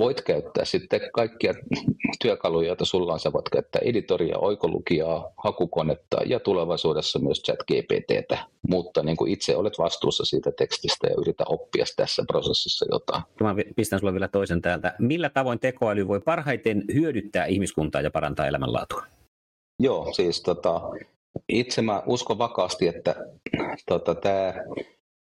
Voit 0.00 0.22
käyttää 0.22 0.64
sitten 0.64 1.00
kaikkia 1.12 1.54
työkaluja, 2.22 2.66
joita 2.66 2.84
sulla 2.84 3.12
on. 3.12 3.20
Sä 3.20 3.32
voit 3.32 3.48
käyttää 3.48 3.82
editoria, 3.84 4.38
oikolukijaa, 4.38 5.32
hakukonetta 5.36 6.16
ja 6.26 6.40
tulevaisuudessa 6.40 7.18
myös 7.18 7.42
chat 7.42 7.58
GPTtä. 7.58 8.38
Mutta 8.68 9.02
niin 9.02 9.16
kuin 9.16 9.32
itse 9.32 9.56
olet 9.56 9.78
vastuussa 9.78 10.24
siitä 10.24 10.52
tekstistä 10.52 11.06
ja 11.06 11.14
yritä 11.20 11.44
oppia 11.48 11.84
tässä 11.96 12.24
prosessissa 12.26 12.86
jotain. 12.90 13.22
Mä 13.40 13.54
pistän 13.76 14.00
sulle 14.00 14.12
vielä 14.12 14.28
toisen 14.28 14.62
täältä. 14.62 14.94
Millä 14.98 15.28
tavoin 15.28 15.60
tekoäly 15.60 16.08
voi 16.08 16.20
parhaiten 16.20 16.84
hyödyttää 16.94 17.46
ihmiskuntaa 17.46 18.00
ja 18.00 18.10
parantaa 18.10 18.46
elämänlaatua? 18.46 19.06
Joo, 19.80 20.12
siis 20.12 20.42
tota, 20.42 20.80
itse 21.48 21.82
mä 21.82 22.02
uskon 22.06 22.38
vakaasti, 22.38 22.88
että 22.88 23.14
tota, 23.88 24.14
tää, 24.14 24.64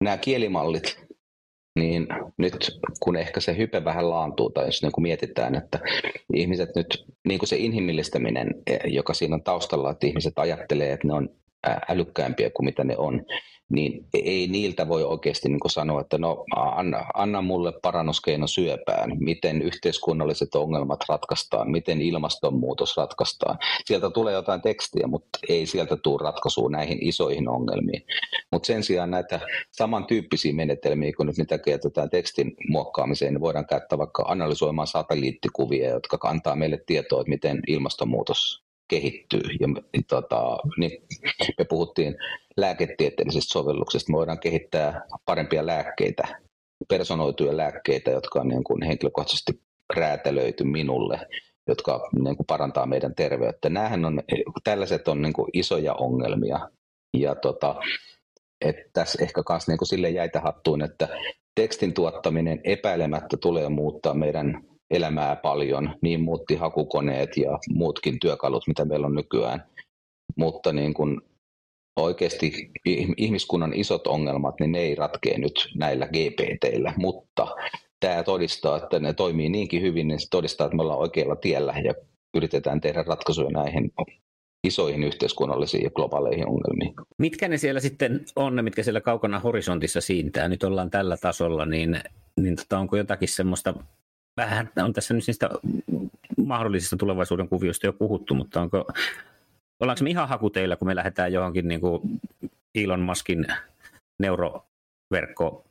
nämä 0.04 0.18
kielimallit, 0.18 1.09
niin 1.76 2.08
nyt 2.38 2.80
kun 3.00 3.16
ehkä 3.16 3.40
se 3.40 3.58
hype 3.58 3.84
vähän 3.84 4.10
laantuu, 4.10 4.50
tai 4.50 4.66
jos 4.66 4.82
niin 4.82 4.92
kuin 4.92 5.04
mietitään, 5.04 5.56
että 5.56 5.80
ihmiset 6.34 6.70
nyt, 6.76 7.06
niin 7.28 7.40
kuin 7.40 7.50
se 7.50 7.58
inhimillistäminen, 7.58 8.56
e, 8.68 8.78
joka 8.86 9.14
siinä 9.14 9.36
on 9.36 9.44
taustalla, 9.44 9.92
että 9.92 10.08
ihmiset 10.08 10.34
ajattelee, 10.40 10.92
että 10.92 11.08
ne 11.08 11.14
on 11.14 11.30
älykkäämpiä 11.90 12.50
kuin 12.50 12.66
mitä 12.66 12.84
ne 12.84 12.98
on, 12.98 13.26
niin 13.70 14.06
ei 14.14 14.48
niiltä 14.48 14.88
voi 14.88 15.04
oikeasti 15.04 15.50
niin 15.50 15.60
sanoa, 15.68 16.02
että 16.02 16.18
no 16.18 16.46
anna, 16.56 17.06
anna 17.14 17.42
mulle 17.42 17.74
parannuskeino 17.82 18.48
syöpään, 18.48 19.12
miten 19.20 19.62
yhteiskunnalliset 19.62 20.56
ongelmat 20.56 21.00
ratkaistaan, 21.10 21.72
miten 21.72 22.02
ilmastonmuutos 22.02 22.98
ratkaistaan. 22.98 23.58
Sieltä 23.86 24.10
tulee 24.10 24.34
jotain 24.34 24.62
tekstiä, 24.62 25.08
mutta 25.08 25.40
ei 25.50 25.66
sieltä 25.66 25.96
tule 25.96 26.20
ratkaisua 26.24 26.70
näihin 26.70 26.98
isoihin 27.02 27.50
ongelmiin. 27.50 28.04
Mutta 28.52 28.68
sen 28.68 28.84
sijaan 28.84 29.12
näitä 29.12 29.40
samantyyppisiä 29.72 30.54
menetelmiä, 30.54 31.12
kun 31.18 31.26
nyt 31.26 31.38
mitä 31.38 31.58
käytetään 31.58 32.10
tekstin 32.10 32.56
muokkaamiseen, 32.70 33.34
niin 33.34 33.42
voidaan 33.42 33.68
käyttää 33.68 33.98
vaikka 33.98 34.24
analysoimaan 34.28 34.88
satelliittikuvia, 34.88 35.90
jotka 35.90 36.18
antaa 36.24 36.56
meille 36.56 36.84
tietoa, 36.86 37.22
että 37.22 37.30
miten 37.30 37.60
ilmastonmuutos 37.68 38.69
kehittyy. 38.90 39.42
Ja 39.60 39.68
tota, 40.10 40.58
niin 40.78 40.92
me 41.58 41.66
puhuttiin 41.66 42.16
lääketieteellisistä 42.58 43.54
sovelluksista. 43.54 44.12
Me 44.12 44.18
voidaan 44.18 44.40
kehittää 44.40 45.02
parempia 45.26 45.66
lääkkeitä, 45.66 46.28
personoituja 46.88 47.58
lääkkeitä, 47.58 48.12
jotka 48.12 48.40
on 48.40 48.48
niin 48.48 48.64
kuin 48.64 48.84
henkilökohtaisesti 48.84 49.62
räätälöity 49.96 50.64
minulle, 50.64 51.20
jotka 51.68 52.10
niin 52.24 52.38
kuin 52.38 52.48
parantaa 52.48 52.86
meidän 52.86 53.16
terveyttä. 53.16 53.70
Nämähän 53.70 54.06
on, 54.06 54.20
tällaiset 54.64 55.08
on 55.08 55.22
niin 55.22 55.34
kuin 55.34 55.50
isoja 55.54 55.94
ongelmia. 55.94 56.70
Ja 57.18 57.36
tota, 57.36 57.76
että 58.66 58.84
tässä 58.94 59.24
ehkä 59.24 59.44
myös 59.50 59.68
niin 59.68 59.78
sille 59.84 60.10
jäitä 60.10 60.42
hattuun, 60.42 60.82
että 60.82 61.08
tekstin 61.56 61.94
tuottaminen 61.94 62.62
epäilemättä 62.64 63.38
tulee 63.42 63.70
muuttaa 63.70 64.14
meidän 64.14 64.69
elämää 64.92 65.36
paljon. 65.36 65.96
Niin 66.02 66.22
muutti 66.22 66.56
hakukoneet 66.56 67.38
ja 67.38 67.60
muutkin 67.70 68.20
työkalut, 68.20 68.68
mitä 68.68 68.86
meillä 68.86 69.08
on 69.08 69.16
nykyään. 69.16 69.64
mutta 70.38 70.74
niin 70.74 70.94
kuin 70.94 71.22
oikeasti 72.00 72.72
ihmiskunnan 73.18 73.74
isot 73.74 74.08
ongelmat, 74.08 74.56
niin 74.60 74.72
ne 74.72 74.80
ei 74.80 74.96
ratkee 74.96 75.38
nyt 75.38 75.70
näillä 75.76 76.08
GPTillä, 76.08 76.94
mutta 76.98 77.48
tämä 78.00 78.24
todistaa, 78.24 78.78
että 78.78 79.00
ne 79.00 79.14
toimii 79.14 79.50
niinkin 79.50 79.82
hyvin, 79.82 80.08
niin 80.08 80.20
se 80.20 80.28
todistaa, 80.32 80.66
että 80.66 80.76
me 80.76 80.82
ollaan 80.82 81.00
oikealla 81.00 81.36
tiellä 81.36 81.74
ja 81.84 81.94
yritetään 82.38 82.82
tehdä 82.82 83.04
ratkaisuja 83.08 83.50
näihin 83.50 83.92
isoihin 84.68 85.04
yhteiskunnallisiin 85.04 85.84
ja 85.84 85.90
globaaleihin 85.90 86.48
ongelmiin. 86.48 86.94
Mitkä 87.18 87.48
ne 87.48 87.58
siellä 87.58 87.80
sitten 87.80 88.26
on, 88.36 88.56
ne 88.56 88.62
mitkä 88.62 88.84
siellä 88.84 89.02
kaukana 89.02 89.40
horisontissa 89.40 90.02
siintää? 90.02 90.48
Nyt 90.50 90.64
ollaan 90.64 90.90
tällä 90.90 91.18
tasolla, 91.18 91.66
niin, 91.66 92.02
niin 92.42 92.56
tota, 92.56 92.80
onko 92.80 92.98
jotakin 92.98 93.28
semmoista, 93.28 93.74
vähän 94.40 94.70
on 94.78 94.94
tässä 94.94 95.14
nyt 95.14 95.28
niistä 95.28 95.50
mahdollisista 96.38 96.98
tulevaisuuden 96.98 97.50
kuvioista 97.50 97.86
jo 97.86 97.94
puhuttu, 97.94 98.34
mutta 98.34 98.62
onko, 98.62 98.86
ollaanko 99.80 100.04
me 100.04 100.10
ihan 100.10 100.30
hakuteilla, 100.30 100.76
kun 100.76 100.88
me 100.88 100.96
lähdetään 100.96 101.34
johonkin 101.34 101.68
niin 101.68 101.82
kuin 101.82 102.02
Elon 102.76 103.00
Muskin 103.00 103.46
neuroverkko 104.20 105.66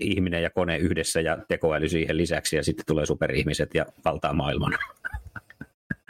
ihminen 0.00 0.42
ja 0.42 0.50
kone 0.50 0.76
yhdessä 0.76 1.20
ja 1.20 1.38
tekoäly 1.48 1.88
siihen 1.88 2.16
lisäksi 2.16 2.56
ja 2.56 2.64
sitten 2.64 2.86
tulee 2.86 3.06
superihmiset 3.06 3.74
ja 3.74 3.86
valtaa 4.04 4.32
maailman. 4.32 4.78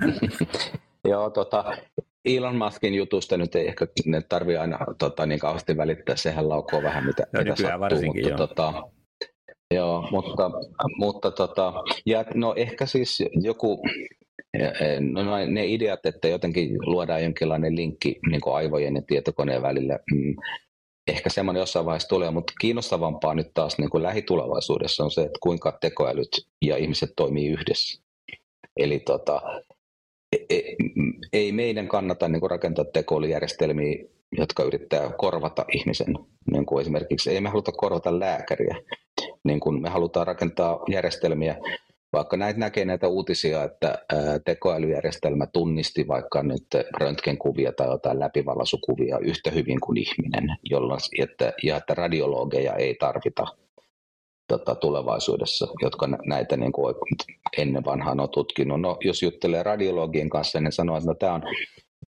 Joo, 1.05 1.30
tota, 1.30 1.76
Elon 2.24 2.57
Muskin 2.57 2.95
jutusta 2.95 3.36
nyt 3.36 3.55
ei 3.55 3.68
ehkä 3.68 3.86
ne 4.07 4.22
tarvitse 4.22 4.59
aina 4.59 4.78
tota, 4.99 5.26
niin 5.26 5.41
kauheasti 5.41 5.76
välittää, 5.76 6.16
sehän 6.16 6.49
laukoo 6.49 6.82
vähän 6.82 7.07
mitä, 7.07 7.26
no, 7.32 7.38
mitä 7.38 7.57
sattuu, 7.57 7.80
varsinkin, 7.80 8.22
mutta, 8.22 8.28
joo. 8.28 8.47
Tota, 8.47 8.82
joo, 9.75 10.09
mutta, 10.11 10.51
mutta 10.97 11.31
tota, 11.31 11.73
ja, 12.07 12.25
no 12.35 12.55
ehkä 12.57 12.87
siis 12.87 13.23
joku, 13.43 13.83
no, 15.01 15.23
no, 15.23 15.37
ne 15.47 15.66
ideat, 15.66 16.07
että 16.07 16.29
jotenkin 16.29 16.79
luodaan 16.87 17.23
jonkinlainen 17.23 17.77
linkki 17.77 18.18
niin 18.31 18.41
aivojen 18.53 18.97
ja 18.97 19.03
tietokoneen 19.07 19.62
välillä, 19.62 19.99
mm, 20.12 20.35
ehkä 21.09 21.31
semmoinen 21.31 21.61
jossain 21.61 21.87
vaiheessa 21.87 22.09
tulee, 22.09 22.31
mutta 22.31 22.53
kiinnostavampaa 22.61 23.35
nyt 23.35 23.51
taas 23.55 23.79
niin 23.79 23.91
kuin 23.91 24.03
lähitulevaisuudessa 24.03 25.05
on 25.05 25.11
se, 25.11 25.21
että 25.21 25.39
kuinka 25.43 25.79
tekoälyt 25.81 26.29
ja 26.64 26.77
ihmiset 26.77 27.11
toimii 27.16 27.49
yhdessä. 27.49 28.03
Eli 28.77 28.99
tota, 28.99 29.43
E, 30.33 30.37
e, 30.51 30.62
ei 31.33 31.53
meidän 31.53 31.89
kannata 31.89 32.29
niin 32.29 32.41
kuin 32.41 32.51
rakentaa 32.51 32.85
tekoälyjärjestelmiä, 32.85 34.05
jotka 34.33 34.62
yrittää 34.62 35.12
korvata 35.18 35.64
ihmisen. 35.73 36.14
Niin 36.51 36.66
kuin 36.66 36.81
esimerkiksi 36.81 37.31
ei 37.31 37.41
me 37.41 37.49
haluta 37.49 37.73
korvata 37.73 38.21
lääkäriä. 38.21 38.77
Niin 39.45 39.61
kuin 39.61 39.82
me 39.82 39.88
halutaan 39.88 40.26
rakentaa 40.26 40.80
järjestelmiä, 40.88 41.57
vaikka 42.12 42.36
näitä 42.36 42.61
näkee 42.61 42.84
näitä 42.84 43.09
uutisia, 43.09 43.64
että 43.64 43.99
tekoälyjärjestelmä 44.45 45.47
tunnisti 45.47 46.09
vaikka 46.09 46.43
nyt 46.43 46.66
röntgenkuvia 47.01 47.72
tai 47.72 47.88
jotain 47.88 48.20
läpivalaisukuvia 48.20 49.18
yhtä 49.18 49.51
hyvin 49.51 49.80
kuin 49.80 49.99
ihminen, 49.99 50.57
jolloin, 50.70 51.01
että, 51.18 51.53
ja 51.62 51.76
että 51.76 51.95
radiologeja 51.95 52.74
ei 52.74 52.95
tarvita 52.95 53.47
tota, 54.49 54.74
tulevaisuudessa, 54.74 55.68
jotka 55.82 56.07
näitä 56.26 56.57
niin 56.57 56.72
kuin 56.72 56.95
ennen 57.59 57.84
vanhaan 57.84 58.20
on 58.20 58.30
tutkinut. 58.30 58.80
No, 58.80 58.97
jos 59.05 59.22
juttelee 59.22 59.62
radiologien 59.62 60.30
kanssa, 60.30 60.61
niin 60.61 60.72
sanoo, 60.72 60.97
että 60.97 61.11
no, 61.11 61.14
tämä 61.14 61.34
on 61.34 61.43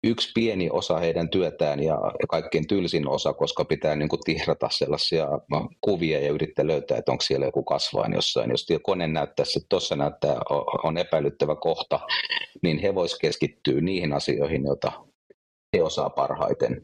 yksi 0.04 0.32
pieni 0.36 0.70
osa 0.70 1.00
heidän 1.00 1.30
työtään 1.30 1.84
ja 1.84 1.98
kaikkein 2.30 2.68
tylsin 2.68 3.08
osa, 3.08 3.34
koska 3.34 3.66
pitää 3.66 3.96
niin 3.96 4.10
kuin 4.10 4.20
tihrata 4.26 4.70
sellaisia 4.72 5.28
kuvia 5.82 6.20
ja 6.20 6.32
yrittää 6.32 6.68
löytää, 6.68 6.98
että 6.98 7.12
onko 7.12 7.22
siellä 7.22 7.46
joku 7.46 7.64
kasvain 7.64 8.14
jossain. 8.14 8.52
Jos 8.52 8.68
kone 8.84 9.08
näyttää, 9.08 9.44
että 9.58 9.68
tuossa 9.70 9.96
näyttää, 9.96 10.36
on 10.84 10.98
epäilyttävä 10.98 11.56
kohta, 11.56 12.00
niin 12.64 12.80
he 12.80 12.96
voisivat 12.96 13.22
keskittyä 13.22 13.82
niihin 13.82 14.14
asioihin, 14.14 14.64
joita 14.64 14.92
he 15.78 15.84
osaa 15.84 16.10
parhaiten. 16.10 16.82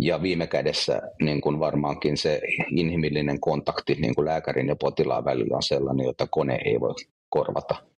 Ja 0.00 0.22
viime 0.22 0.46
kädessä 0.46 1.02
niin 1.22 1.40
kuin 1.40 1.60
varmaankin 1.60 2.16
se 2.16 2.40
inhimillinen 2.70 3.40
kontakti 3.40 3.94
niin 3.94 4.14
kuin 4.14 4.24
lääkärin 4.24 4.68
ja 4.68 4.76
potilaan 4.76 5.24
välillä 5.24 5.56
on 5.56 5.62
sellainen, 5.62 6.06
jota 6.06 6.26
kone 6.26 6.58
ei 6.64 6.80
voi 6.80 6.94
korvata. 7.28 7.91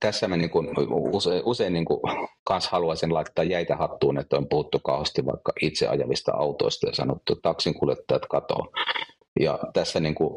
Tässä 0.00 0.28
mä 0.28 0.36
niin 0.36 0.50
kuin 0.50 0.68
usein, 1.12 1.42
usein 1.44 1.72
niin 1.72 1.84
kuin 1.84 2.00
kans 2.44 2.68
haluaisin 2.68 3.14
laittaa 3.14 3.44
jäitä 3.44 3.76
hattuun, 3.76 4.18
että 4.18 4.36
on 4.36 4.48
puhuttu 4.48 4.78
kauheasti 4.84 5.26
vaikka 5.26 5.52
itse 5.62 5.88
ajavista 5.88 6.32
autoista 6.32 6.86
ja 6.86 6.94
sanottu, 6.94 7.32
että 7.32 7.48
taksinkuljettajat 7.48 8.26
katoo. 8.30 8.72
Ja 9.40 9.58
tässä 9.72 10.00
niin 10.00 10.14
kuin 10.14 10.30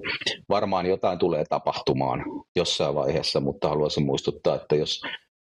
varmaan 0.50 0.86
jotain 0.86 1.20
tulee 1.20 1.44
tapahtumaan 1.50 2.24
jossain 2.56 2.96
vaiheessa, 2.96 3.40
mutta 3.40 3.70
haluaisin 3.70 4.06
muistuttaa, 4.06 4.56
että 4.56 4.76
jos 4.76 5.02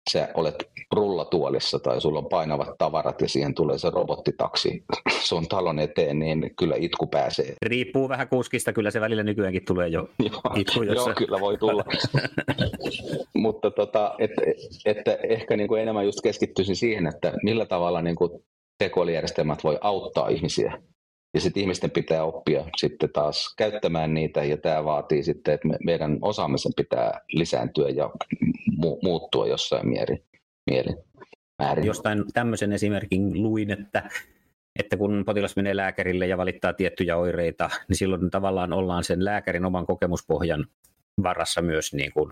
sä 0.10 0.30
olet 0.34 0.56
rullatuolissa 0.96 1.80
tai 1.80 2.02
sulla 2.02 2.20
on 2.20 2.30
painavat 2.30 2.78
tavarat 2.78 3.22
ja 3.22 3.30
siihen 3.30 3.54
tulee 3.54 3.78
se 3.78 3.90
robottitaksi 3.90 4.84
sun 5.22 5.48
talon 5.48 5.80
eteen, 5.80 6.20
niin 6.20 6.52
kyllä 6.60 6.76
itku 6.78 7.08
pääsee. 7.08 7.54
Riippuu 7.66 8.10
vähän 8.10 8.28
kuskista, 8.28 8.74
kyllä 8.74 8.92
se 8.92 9.02
välillä 9.02 9.24
nykyäänkin 9.24 9.66
tulee 9.66 9.88
jo 9.88 10.10
joo, 10.20 10.42
itku. 10.56 10.84
Jossa... 10.84 11.10
Joo, 11.10 11.16
kyllä 11.18 11.40
voi 11.40 11.58
tulla. 11.58 11.84
Mutta 13.34 13.72
tota, 13.72 14.16
että 14.20 14.42
että 14.86 15.18
ehkä 15.24 15.58
niin 15.58 15.68
kuin 15.68 15.82
enemmän 15.82 16.06
just 16.06 16.22
keskittyisin 16.24 16.76
siihen, 16.76 17.08
että 17.08 17.34
millä 17.44 17.66
tavalla 17.66 18.02
niin 18.02 18.16
kuin 18.16 18.32
tekoälyjärjestelmät 18.80 19.64
voi 19.64 19.78
auttaa 19.82 20.28
ihmisiä 20.28 20.82
ja 21.34 21.42
sitten 21.42 21.62
ihmisten 21.62 21.92
pitää 21.92 22.24
oppia 22.24 22.66
sitten 22.78 23.10
taas 23.14 23.54
käyttämään 23.58 24.14
niitä, 24.14 24.44
ja 24.44 24.58
tämä 24.58 24.86
vaatii 24.86 25.24
sitten, 25.24 25.54
että 25.54 25.68
me, 25.68 25.78
meidän 25.86 26.18
osaamisen 26.22 26.72
pitää 26.76 27.22
lisääntyä 27.34 27.90
ja 27.90 28.10
mu- 28.72 29.00
muuttua 29.04 29.48
jossain 29.48 29.90
mieli, 29.90 30.24
mieli, 30.70 30.90
määrin. 31.64 31.86
Jostain 31.86 32.24
tämmöisen 32.34 32.74
esimerkin 32.74 33.44
luin, 33.44 33.72
että, 33.72 34.10
että 34.80 34.98
kun 34.98 35.24
potilas 35.26 35.56
menee 35.56 35.76
lääkärille 35.76 36.28
ja 36.28 36.38
valittaa 36.38 36.74
tiettyjä 36.74 37.18
oireita, 37.18 37.70
niin 37.88 37.98
silloin 37.98 38.32
tavallaan 38.32 38.74
ollaan 38.74 39.04
sen 39.04 39.26
lääkärin 39.26 39.66
oman 39.66 39.86
kokemuspohjan 39.86 40.68
varassa 41.24 41.62
myös 41.62 41.94
niin 41.94 42.12
kuin, 42.14 42.30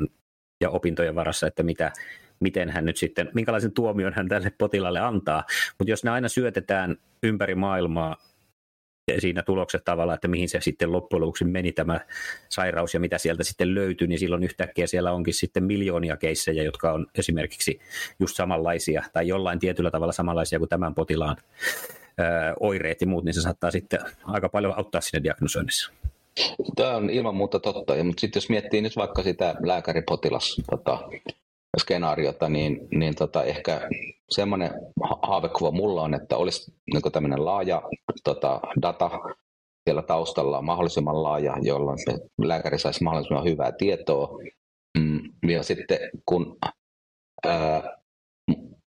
ja 0.62 0.70
opintojen 0.70 1.16
varassa, 1.16 1.48
että 1.48 1.64
mitä, 1.64 1.92
miten 2.40 2.70
hän 2.70 2.86
nyt 2.86 2.98
sitten, 2.98 3.30
minkälaisen 3.34 3.72
tuomion 3.72 4.14
hän 4.14 4.28
tälle 4.28 4.52
potilaalle 4.58 5.00
antaa. 5.00 5.44
Mutta 5.80 5.92
jos 5.92 6.04
ne 6.04 6.12
aina 6.12 6.28
syötetään 6.30 6.98
ympäri 7.24 7.56
maailmaa 7.56 8.16
siinä 9.20 9.44
tulokset 9.44 9.84
tavallaan, 9.84 10.16
että 10.16 10.28
mihin 10.28 10.50
se 10.50 10.62
sitten 10.62 10.92
loppujen 10.92 11.22
lopuksi 11.22 11.46
meni 11.46 11.72
tämä 11.72 12.00
sairaus 12.50 12.94
ja 12.94 13.00
mitä 13.00 13.18
sieltä 13.18 13.44
sitten 13.44 13.76
löytyi, 13.76 14.08
niin 14.08 14.20
silloin 14.20 14.44
yhtäkkiä 14.44 14.88
siellä 14.88 15.12
onkin 15.12 15.34
sitten 15.34 15.64
miljoonia 15.64 16.18
keissejä, 16.18 16.64
jotka 16.64 16.92
on 16.92 17.08
esimerkiksi 17.18 17.80
just 18.20 18.36
samanlaisia 18.36 19.04
tai 19.14 19.28
jollain 19.28 19.60
tietyllä 19.60 19.92
tavalla 19.92 20.14
samanlaisia 20.14 20.60
kuin 20.60 20.70
tämän 20.70 20.96
potilaan 20.96 21.38
oireet 22.60 23.02
ja 23.02 23.08
muut, 23.08 23.26
niin 23.26 23.34
se 23.34 23.42
saattaa 23.42 23.72
sitten 23.72 24.00
aika 24.24 24.50
paljon 24.50 24.74
auttaa 24.78 25.02
sinne 25.02 25.24
diagnosoinnissa. 25.24 25.92
Tämä 26.76 26.96
on 26.96 27.10
ilman 27.10 27.36
muuta 27.36 27.60
totta, 27.60 28.04
mutta 28.04 28.22
sitten 28.22 28.38
jos 28.38 28.50
miettii 28.50 28.82
nyt 28.82 28.96
vaikka 28.96 29.24
sitä 29.24 29.56
lääkäripotilas 29.64 30.62
tota, 30.70 31.00
skenaariota, 31.80 32.50
niin, 32.50 32.88
niin 32.92 33.16
tota, 33.16 33.44
ehkä 33.44 33.90
semmoinen 34.32 34.72
haavekuva 35.22 35.72
mulla 35.72 36.02
on, 36.02 36.14
että 36.14 36.38
olisi 36.38 36.74
niin 36.94 37.12
tämmöinen 37.12 37.46
laaja 37.46 37.82
tota, 38.24 38.60
data 38.82 39.10
siellä 39.90 40.02
taustalla 40.02 40.62
mahdollisimman 40.62 41.24
laaja, 41.24 41.56
jolloin 41.62 41.98
lääkäri 42.42 42.80
saisi 42.80 43.04
mahdollisimman 43.04 43.46
hyvää 43.46 43.72
tietoa. 43.72 44.38
Mm, 44.98 45.20
ja 45.50 45.64
sitten 45.64 45.98
kun 46.26 46.58
ää, 47.46 48.00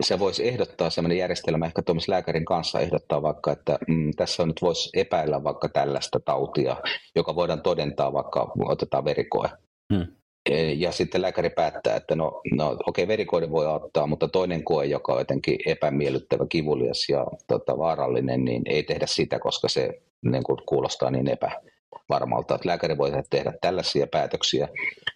se 0.03 0.19
voisi 0.19 0.47
ehdottaa 0.47 0.89
sellainen 0.89 1.17
järjestelmä, 1.17 1.65
ehkä 1.65 1.81
tuommoisen 1.81 2.13
lääkärin 2.13 2.45
kanssa 2.45 2.79
ehdottaa 2.79 3.21
vaikka, 3.21 3.51
että 3.51 3.77
mm, 3.87 4.11
tässä 4.17 4.45
nyt 4.45 4.61
voisi 4.61 4.89
epäillä 4.93 5.43
vaikka 5.43 5.69
tällaista 5.69 6.19
tautia, 6.19 6.75
joka 7.15 7.35
voidaan 7.35 7.61
todentaa 7.61 8.13
vaikka, 8.13 8.51
otetaan 8.65 9.05
verikoe. 9.05 9.49
Hmm. 9.93 10.18
E, 10.45 10.71
ja 10.71 10.91
sitten 10.91 11.21
lääkäri 11.21 11.49
päättää, 11.49 11.95
että 11.95 12.15
no, 12.15 12.41
no 12.51 12.69
okei, 12.69 13.03
okay, 13.03 13.07
verikoiden 13.07 13.51
voi 13.51 13.67
ottaa, 13.67 14.07
mutta 14.07 14.27
toinen 14.27 14.63
koe, 14.63 14.85
joka 14.85 15.13
on 15.13 15.19
jotenkin 15.19 15.57
epämiellyttävä, 15.65 16.45
kivulias 16.49 17.09
ja 17.09 17.25
tota, 17.47 17.77
vaarallinen, 17.77 18.45
niin 18.45 18.61
ei 18.65 18.83
tehdä 18.83 19.05
sitä, 19.07 19.39
koska 19.39 19.69
se 19.69 20.01
niin 20.21 20.43
kuin, 20.43 20.57
kuulostaa 20.65 21.11
niin 21.11 21.29
epävarmalta. 21.29 22.55
Että 22.55 22.67
lääkäri 22.67 22.97
voi 22.97 23.11
tehdä 23.29 23.53
tällaisia 23.61 24.07
päätöksiä. 24.07 24.67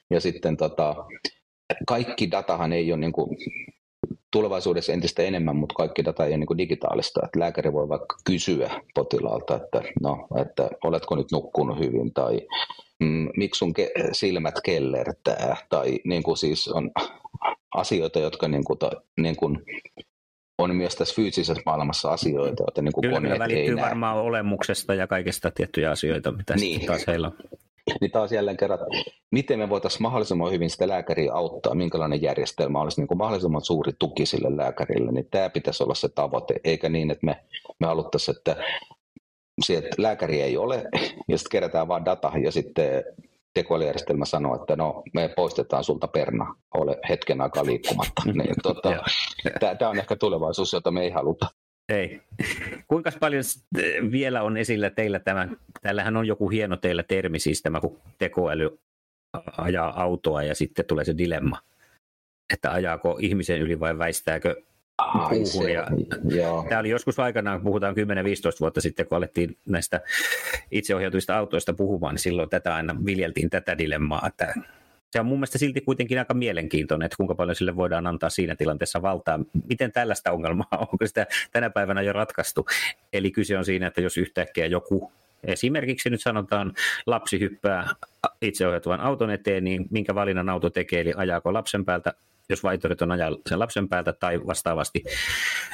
Ja 0.09 0.21
sitten 0.21 0.57
tota, 0.57 0.95
kaikki 1.87 2.31
datahan 2.31 2.73
ei 2.73 2.91
ole 2.91 2.99
niin 2.99 3.11
kuin, 3.11 3.37
tulevaisuudessa 4.31 4.93
entistä 4.93 5.21
enemmän, 5.21 5.55
mutta 5.55 5.75
kaikki 5.75 6.05
data 6.05 6.25
ei 6.25 6.31
ole 6.31 6.37
niin 6.37 6.47
kuin 6.47 6.57
digitaalista. 6.57 7.21
Että 7.25 7.39
lääkäri 7.39 7.73
voi 7.73 7.89
vaikka 7.89 8.15
kysyä 8.25 8.81
potilaalta, 8.95 9.55
että, 9.55 9.81
no, 10.01 10.27
että 10.41 10.69
oletko 10.83 11.15
nyt 11.15 11.31
nukkunut 11.31 11.79
hyvin 11.79 12.13
tai 12.13 12.41
mm, 13.03 13.29
miksi 13.37 13.57
sun 13.57 13.73
ke- 13.79 14.09
silmät 14.11 14.55
kellertää, 14.63 15.57
tai 15.69 15.99
niin 16.05 16.23
kuin 16.23 16.37
siis 16.37 16.67
on 16.67 16.91
asioita, 17.75 18.19
jotka 18.19 18.47
niin 18.47 18.63
kuin, 18.63 18.79
ta, 18.79 18.91
niin 19.17 19.35
kuin 19.35 19.59
on 20.57 20.75
myös 20.75 20.95
tässä 20.95 21.15
fyysisessä 21.15 21.63
maailmassa 21.65 22.09
asioita, 22.09 22.63
joita 22.63 22.81
niin 22.81 22.93
kuin 22.93 23.01
Kyllä, 23.01 23.15
koneet 23.15 23.39
välittyy 23.39 23.77
ei 23.77 23.83
varmaan 23.85 24.17
näe. 24.17 24.25
olemuksesta 24.25 24.93
ja 24.93 25.07
kaikesta 25.07 25.51
tiettyjä 25.51 25.91
asioita, 25.91 26.31
mitä 26.31 26.55
niin. 26.55 26.85
taas 26.85 27.07
heillä 27.07 27.27
on. 27.27 27.33
Niin 28.01 28.11
taas 28.11 28.31
jälleen 28.31 28.57
kerran, 28.57 28.79
miten 29.31 29.59
me 29.59 29.69
voitaisiin 29.69 30.01
mahdollisimman 30.01 30.51
hyvin 30.51 30.69
sitä 30.69 30.87
lääkäriä 30.87 31.33
auttaa, 31.33 31.75
minkälainen 31.75 32.21
järjestelmä 32.21 32.81
olisi 32.81 33.01
niin 33.01 33.07
kuin 33.07 33.17
mahdollisimman 33.17 33.61
suuri 33.61 33.91
tuki 33.99 34.25
sille 34.25 34.57
lääkärille, 34.57 35.11
niin 35.11 35.27
tämä 35.31 35.49
pitäisi 35.49 35.83
olla 35.83 35.95
se 35.95 36.09
tavoite, 36.09 36.55
eikä 36.63 36.89
niin, 36.89 37.11
että 37.11 37.25
me, 37.25 37.43
me 37.79 37.87
haluttaisiin, 37.87 38.37
että 38.37 38.55
se, 39.61 39.77
että 39.77 39.95
lääkäri 39.97 40.41
ei 40.41 40.57
ole, 40.57 40.83
ja 41.29 41.37
sitten 41.37 41.51
kerätään 41.51 41.87
vain 41.87 42.05
data, 42.05 42.31
ja 42.43 42.51
sitten 42.51 43.03
tekoälyjärjestelmä 43.53 44.25
sanoo, 44.25 44.55
että 44.55 44.75
no 44.75 45.03
me 45.13 45.33
poistetaan 45.35 45.83
sulta 45.83 46.07
perna, 46.07 46.55
ole 46.73 46.99
hetken 47.09 47.41
aikaa 47.41 47.65
liikkumatta. 47.65 48.21
niin, 48.33 48.55
tota, 48.63 49.03
tämä 49.59 49.89
on 49.89 49.97
ehkä 49.97 50.15
tulevaisuus, 50.15 50.73
jota 50.73 50.91
me 50.91 51.01
ei 51.01 51.09
haluta. 51.09 51.47
Ei. 51.89 52.21
Kuinka 52.87 53.11
paljon 53.19 53.43
vielä 54.11 54.43
on 54.43 54.57
esillä 54.57 54.89
teillä 54.89 55.19
tämä, 55.19 55.47
täällähän 55.81 56.17
on 56.17 56.27
joku 56.27 56.49
hieno 56.49 56.77
teillä 56.77 57.03
termi, 57.03 57.39
siis 57.39 57.61
tämä 57.61 57.79
kun 57.79 57.99
tekoäly 58.17 58.79
ajaa 59.57 60.01
autoa 60.03 60.43
ja 60.43 60.55
sitten 60.55 60.85
tulee 60.85 61.05
se 61.05 61.17
dilemma, 61.17 61.59
että 62.53 62.71
ajaako 62.71 63.17
ihmisen 63.21 63.61
yli 63.61 63.79
vai 63.79 63.97
väistääkö 63.97 64.55
puuhun. 65.29 65.71
Ja 65.71 65.87
tämä 66.69 66.79
oli 66.79 66.89
joskus 66.89 67.19
aikanaan, 67.19 67.61
puhutaan 67.61 67.95
10-15 67.95 67.97
vuotta 68.59 68.81
sitten, 68.81 69.07
kun 69.07 69.17
alettiin 69.17 69.57
näistä 69.65 70.01
itseohjautuista 70.71 71.37
autoista 71.37 71.73
puhumaan, 71.73 72.13
niin 72.13 72.21
silloin 72.21 72.49
tätä 72.49 72.75
aina 72.75 72.95
viljeltiin 73.05 73.49
tätä 73.49 73.77
dilemmaa, 73.77 74.27
että 74.27 74.53
se 75.11 75.19
on 75.19 75.25
mun 75.25 75.37
mielestä 75.37 75.57
silti 75.57 75.81
kuitenkin 75.81 76.19
aika 76.19 76.33
mielenkiintoinen, 76.33 77.05
että 77.05 77.17
kuinka 77.17 77.35
paljon 77.35 77.55
sille 77.55 77.75
voidaan 77.75 78.07
antaa 78.07 78.29
siinä 78.29 78.55
tilanteessa 78.55 79.01
valtaa. 79.01 79.39
Miten 79.69 79.91
tällaista 79.91 80.31
ongelmaa, 80.31 80.67
onko 80.91 80.97
sitä 81.05 81.27
tänä 81.51 81.69
päivänä 81.69 82.01
jo 82.01 82.13
ratkaistu? 82.13 82.65
Eli 83.13 83.31
kyse 83.31 83.57
on 83.57 83.65
siinä, 83.65 83.87
että 83.87 84.01
jos 84.01 84.17
yhtäkkiä 84.17 84.65
joku, 84.65 85.11
esimerkiksi 85.43 86.09
nyt 86.09 86.21
sanotaan 86.21 86.73
lapsi 87.05 87.39
hyppää 87.39 87.87
itseohjautuvan 88.41 89.01
auton 89.01 89.31
eteen, 89.31 89.63
niin 89.63 89.85
minkä 89.89 90.15
valinnan 90.15 90.49
auto 90.49 90.69
tekee, 90.69 91.01
eli 91.01 91.13
ajaako 91.15 91.53
lapsen 91.53 91.85
päältä 91.85 92.13
jos 92.49 92.63
vaihtoehdot 92.63 93.01
on 93.01 93.11
ajaa 93.11 93.31
sen 93.49 93.59
lapsen 93.59 93.89
päältä 93.89 94.13
tai 94.13 94.47
vastaavasti 94.47 95.03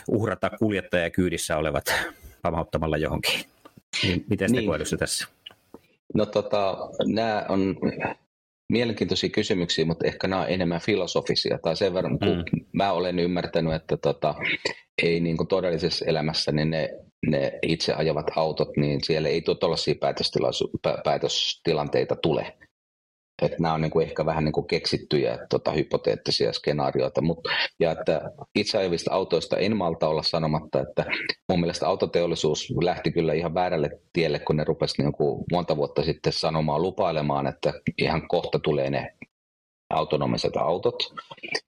uhrata 0.07 0.49
kuljettaja 0.49 1.09
kyydissä 1.09 1.57
olevat 1.57 1.85
pamauttamalla 2.41 2.97
johonkin. 2.97 3.39
Niin 4.03 4.25
miten 4.29 4.51
niin. 4.51 4.69
tässä? 4.99 5.27
No 6.13 6.25
tota, 6.25 6.77
nämä 7.05 7.45
on 7.49 7.75
mielenkiintoisia 8.69 9.29
kysymyksiä, 9.29 9.85
mutta 9.85 10.07
ehkä 10.07 10.27
nämä 10.27 10.41
on 10.41 10.49
enemmän 10.49 10.81
filosofisia. 10.81 11.59
Tai 11.63 11.75
sen 11.75 11.93
verran, 11.93 12.19
kun 12.19 12.37
mm. 12.37 12.65
mä 12.73 12.91
olen 12.91 13.19
ymmärtänyt, 13.19 13.73
että 13.73 13.97
tota, 13.97 14.35
ei 15.03 15.19
niin 15.19 15.37
kuin 15.37 15.47
todellisessa 15.47 16.05
elämässä 16.05 16.51
niin 16.51 16.69
ne, 16.69 16.89
ne 17.27 17.59
itse 17.61 17.93
ajavat 17.93 18.25
autot, 18.35 18.77
niin 18.77 19.03
siellä 19.03 19.29
ei 19.29 19.41
tuollaisia 19.41 19.95
päätöstilanteita 21.03 22.15
tule 22.15 22.57
että 23.45 23.57
nämä 23.59 23.73
on 23.73 23.81
niin 23.81 23.91
kuin 23.91 24.07
ehkä 24.07 24.25
vähän 24.25 24.45
niin 24.45 24.53
kuin 24.53 24.67
keksittyjä 24.67 25.37
tota, 25.49 25.71
hypoteettisia 25.71 26.53
skenaarioita. 26.53 27.21
Mut, 27.21 27.39
ja 27.79 27.91
että 27.91 28.21
itse 28.55 28.77
ajavista 28.77 29.13
autoista 29.13 29.57
en 29.57 29.77
malta 29.77 30.07
olla 30.07 30.23
sanomatta, 30.23 30.81
että 30.81 31.05
mun 31.49 31.59
mielestä 31.59 31.87
autoteollisuus 31.87 32.73
lähti 32.81 33.11
kyllä 33.11 33.33
ihan 33.33 33.53
väärälle 33.53 33.89
tielle, 34.13 34.39
kun 34.39 34.57
ne 34.57 34.63
rupesi 34.63 35.01
niin 35.01 35.13
kuin 35.13 35.45
monta 35.51 35.77
vuotta 35.77 36.03
sitten 36.03 36.33
sanomaan, 36.33 36.81
lupailemaan, 36.81 37.47
että 37.47 37.73
ihan 37.97 38.27
kohta 38.27 38.59
tulee 38.59 38.89
ne 38.89 39.13
autonomiset 39.89 40.57
autot, 40.57 41.13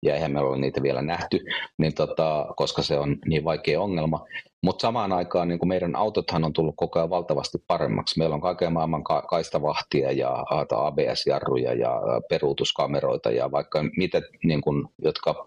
ja 0.03 0.15
eihän 0.15 0.31
meillä 0.31 0.49
ole 0.49 0.57
niitä 0.57 0.83
vielä 0.83 1.01
nähty, 1.01 1.39
niin 1.77 1.93
tota, 1.95 2.45
koska 2.55 2.81
se 2.81 2.97
on 2.97 3.17
niin 3.25 3.43
vaikea 3.43 3.81
ongelma. 3.81 4.25
Mutta 4.63 4.81
samaan 4.81 5.13
aikaan 5.13 5.47
niin 5.47 5.67
meidän 5.67 5.95
autothan 5.95 6.43
on 6.43 6.53
tullut 6.53 6.75
koko 6.77 6.99
ajan 6.99 7.09
valtavasti 7.09 7.57
paremmaksi. 7.67 8.19
Meillä 8.19 8.35
on 8.35 8.41
kaiken 8.41 8.73
maailman 8.73 9.03
ka- 9.03 9.21
kaistavahtia 9.21 10.11
ja 10.11 10.45
ABS-jarruja 10.71 11.73
ja 11.73 12.01
peruutuskameroita 12.29 13.31
ja 13.31 13.51
vaikka 13.51 13.83
mitä, 13.97 14.21
niin 14.43 14.61
kuin, 14.61 14.87
jotka 15.03 15.45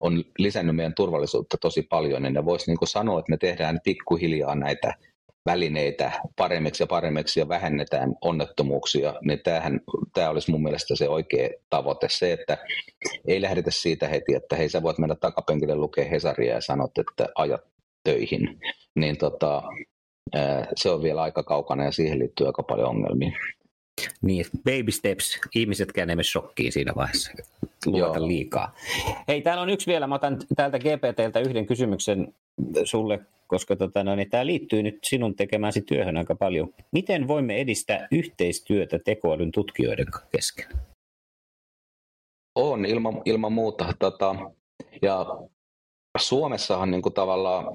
on 0.00 0.24
lisännyt 0.38 0.76
meidän 0.76 0.94
turvallisuutta 0.94 1.56
tosi 1.60 1.82
paljon, 1.82 2.22
niin 2.22 2.34
ne 2.34 2.44
voisi 2.44 2.70
niin 2.70 2.78
sanoa, 2.88 3.18
että 3.18 3.30
me 3.30 3.36
tehdään 3.36 3.80
pikkuhiljaa 3.84 4.54
näitä 4.54 4.94
välineitä 5.46 6.12
paremmiksi 6.36 6.82
ja 6.82 6.86
paremmiksi 6.86 7.40
ja 7.40 7.48
vähennetään 7.48 8.14
onnettomuuksia, 8.20 9.14
niin 9.22 9.40
tämähän, 9.44 9.80
tämä 10.14 10.30
olisi 10.30 10.50
mun 10.50 10.62
mielestä 10.62 10.96
se 10.96 11.08
oikea 11.08 11.48
tavoite. 11.70 12.06
Se, 12.10 12.32
että 12.32 12.58
ei 13.28 13.42
lähdetä 13.42 13.70
siitä 13.70 14.08
heti, 14.08 14.34
että 14.34 14.56
hei 14.56 14.68
sä 14.68 14.82
voit 14.82 14.98
mennä 14.98 15.14
takapenkille 15.14 15.74
lukea 15.74 16.04
Hesaria 16.04 16.54
ja 16.54 16.60
sanot, 16.60 16.98
että 16.98 17.26
ajat 17.34 17.60
töihin, 18.04 18.60
niin 18.94 19.18
tota, 19.18 19.62
se 20.76 20.90
on 20.90 21.02
vielä 21.02 21.22
aika 21.22 21.42
kaukana 21.42 21.84
ja 21.84 21.92
siihen 21.92 22.18
liittyy 22.18 22.46
aika 22.46 22.62
paljon 22.62 22.88
ongelmia. 22.88 23.38
Niin, 24.22 24.46
baby 24.64 24.90
steps. 24.90 25.40
Ihmisetkään 25.54 26.10
emme 26.10 26.22
shokkiin 26.22 26.72
siinä 26.72 26.92
vaiheessa 26.96 27.32
luvata 27.86 28.26
liikaa. 28.26 28.74
Hei, 29.28 29.42
täällä 29.42 29.62
on 29.62 29.70
yksi 29.70 29.86
vielä. 29.86 30.06
Mä 30.06 30.14
otan 30.14 30.38
täältä 30.56 30.78
GPTltä 30.78 31.40
yhden 31.40 31.66
kysymyksen 31.66 32.34
sulle, 32.84 33.20
koska 33.46 33.76
tota, 33.76 34.04
no, 34.04 34.14
niin 34.16 34.30
tämä 34.30 34.46
liittyy 34.46 34.82
nyt 34.82 34.98
sinun 35.02 35.36
tekemääsi 35.36 35.82
työhön 35.82 36.16
aika 36.16 36.34
paljon. 36.34 36.74
Miten 36.92 37.28
voimme 37.28 37.56
edistää 37.56 38.08
yhteistyötä 38.12 38.98
tekoälyn 38.98 39.52
tutkijoiden 39.52 40.06
kesken? 40.32 40.66
On, 42.54 42.86
ilman, 42.86 43.22
ilman 43.24 43.52
muuta. 43.52 43.92
Tota, 43.98 44.36
ja 45.02 45.26
Suomessahan 46.18 46.90
niin 46.90 47.02
kuin 47.02 47.14
tavallaan 47.14 47.66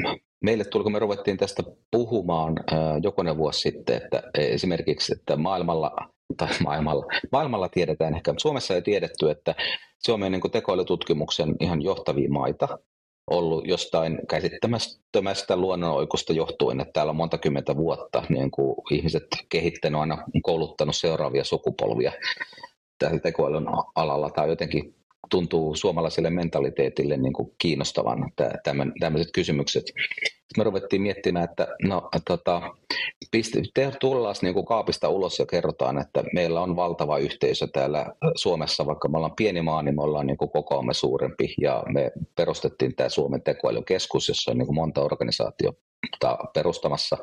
meille 0.41 0.65
tuli, 0.65 0.83
kun 0.83 0.91
me 0.91 0.99
ruvettiin 0.99 1.37
tästä 1.37 1.63
puhumaan 1.91 2.55
jokunen 3.03 3.37
vuosi 3.37 3.59
sitten, 3.59 3.95
että 4.03 4.23
esimerkiksi, 4.37 5.13
että 5.13 5.35
maailmalla, 5.35 5.91
tai 6.37 6.49
maailmalla, 6.63 7.05
maailmalla 7.31 7.69
tiedetään 7.69 8.15
ehkä, 8.15 8.33
Suomessa 8.37 8.75
ei 8.75 8.81
tiedetty, 8.81 9.29
että 9.29 9.55
Suomi 10.05 10.25
on 10.25 10.31
niin 10.31 10.51
tekoälytutkimuksen 10.51 11.55
ihan 11.59 11.81
johtavia 11.81 12.29
maita, 12.29 12.79
ollut 13.29 13.67
jostain 13.67 14.19
käsittämättömästä 14.29 15.55
luonnonoikusta 15.55 16.33
johtuen, 16.33 16.81
että 16.81 16.93
täällä 16.93 17.09
on 17.09 17.15
monta 17.15 17.37
kymmentä 17.37 17.75
vuotta 17.75 18.23
niin 18.29 18.51
kuin 18.51 18.75
ihmiset 18.91 19.27
kehittänyt 19.49 20.01
aina 20.01 20.23
kouluttanut 20.43 20.95
seuraavia 20.95 21.43
sukupolvia 21.43 22.11
tällä 22.99 23.19
tekoälyn 23.19 23.65
alalla 23.95 24.29
tai 24.29 24.49
jotenkin 24.49 24.95
tuntuu 25.29 25.75
suomalaiselle 25.75 26.29
mentaliteetille 26.29 27.17
niin 27.17 27.33
kuin 27.33 27.51
kiinnostavan 27.57 28.31
tämmöiset 28.99 29.31
kysymykset. 29.33 29.85
Me 30.57 30.63
ruvettiin 30.63 31.01
miettimään, 31.01 31.45
että 31.45 31.67
no, 31.83 32.09
tota, 32.27 32.61
piste, 33.31 33.61
te 33.73 33.91
tullaan 33.99 34.35
niin 34.41 34.65
kaapista 34.65 35.09
ulos 35.09 35.39
ja 35.39 35.45
kerrotaan, 35.45 36.01
että 36.01 36.23
meillä 36.33 36.61
on 36.61 36.75
valtava 36.75 37.17
yhteisö 37.17 37.67
täällä 37.67 38.05
Suomessa, 38.35 38.85
vaikka 38.85 39.07
me 39.07 39.17
ollaan 39.17 39.35
pieni 39.35 39.61
maa, 39.61 39.83
niin 39.83 39.95
me 39.95 40.03
ollaan 40.03 40.27
niin 40.27 40.37
kokoamme 40.37 40.93
suurempi 40.93 41.53
ja 41.61 41.83
me 41.93 42.11
perustettiin 42.35 42.95
tämä 42.95 43.09
Suomen 43.09 43.41
tekoälykeskus, 43.41 44.27
jossa 44.27 44.51
on 44.51 44.57
niin 44.57 44.75
monta 44.75 45.01
organisaatio 45.01 45.73
perustamassa. 46.53 47.17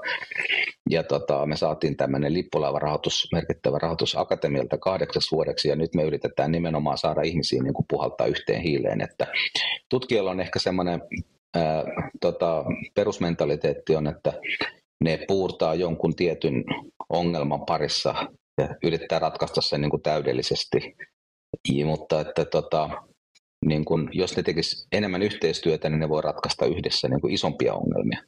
Ja 0.90 1.02
tota, 1.02 1.46
me 1.46 1.56
saatiin 1.56 1.96
tämmöinen 1.96 2.34
lippulaivarahoitus, 2.34 3.28
merkittävä 3.32 3.78
rahoitus 3.78 4.18
akatemialta 4.18 4.78
kahdeksaksi 4.78 5.30
vuodeksi, 5.36 5.68
ja 5.68 5.76
nyt 5.76 5.94
me 5.94 6.02
yritetään 6.02 6.52
nimenomaan 6.52 6.98
saada 6.98 7.22
ihmisiä 7.22 7.62
niin 7.62 7.74
kuin 7.74 7.86
puhaltaa 7.88 8.26
yhteen 8.26 8.60
hiileen. 8.60 9.00
Että 9.00 9.26
tutkijoilla 9.88 10.30
on 10.30 10.40
ehkä 10.40 10.58
semmoinen 10.58 11.02
ää, 11.56 11.84
tota, 12.20 12.64
perusmentaliteetti 12.94 13.96
on, 13.96 14.06
että 14.06 14.32
ne 15.04 15.18
puurtaa 15.28 15.74
jonkun 15.74 16.16
tietyn 16.16 16.64
ongelman 17.08 17.66
parissa 17.66 18.14
ja 18.60 18.68
yrittää 18.84 19.18
ratkaista 19.18 19.60
sen 19.60 19.80
niin 19.80 19.90
kuin 19.90 20.02
täydellisesti. 20.02 20.96
Ja, 21.72 21.86
mutta 21.86 22.20
että 22.20 22.44
tota, 22.44 22.90
niin 23.66 23.84
kun, 23.84 24.08
jos 24.12 24.36
ne 24.36 24.42
tekisivät 24.42 24.86
enemmän 24.92 25.22
yhteistyötä, 25.22 25.88
niin 25.88 26.00
ne 26.00 26.08
voi 26.08 26.22
ratkaista 26.22 26.66
yhdessä 26.66 27.08
niin 27.08 27.20
kuin 27.20 27.34
isompia 27.34 27.74
ongelmia. 27.74 28.22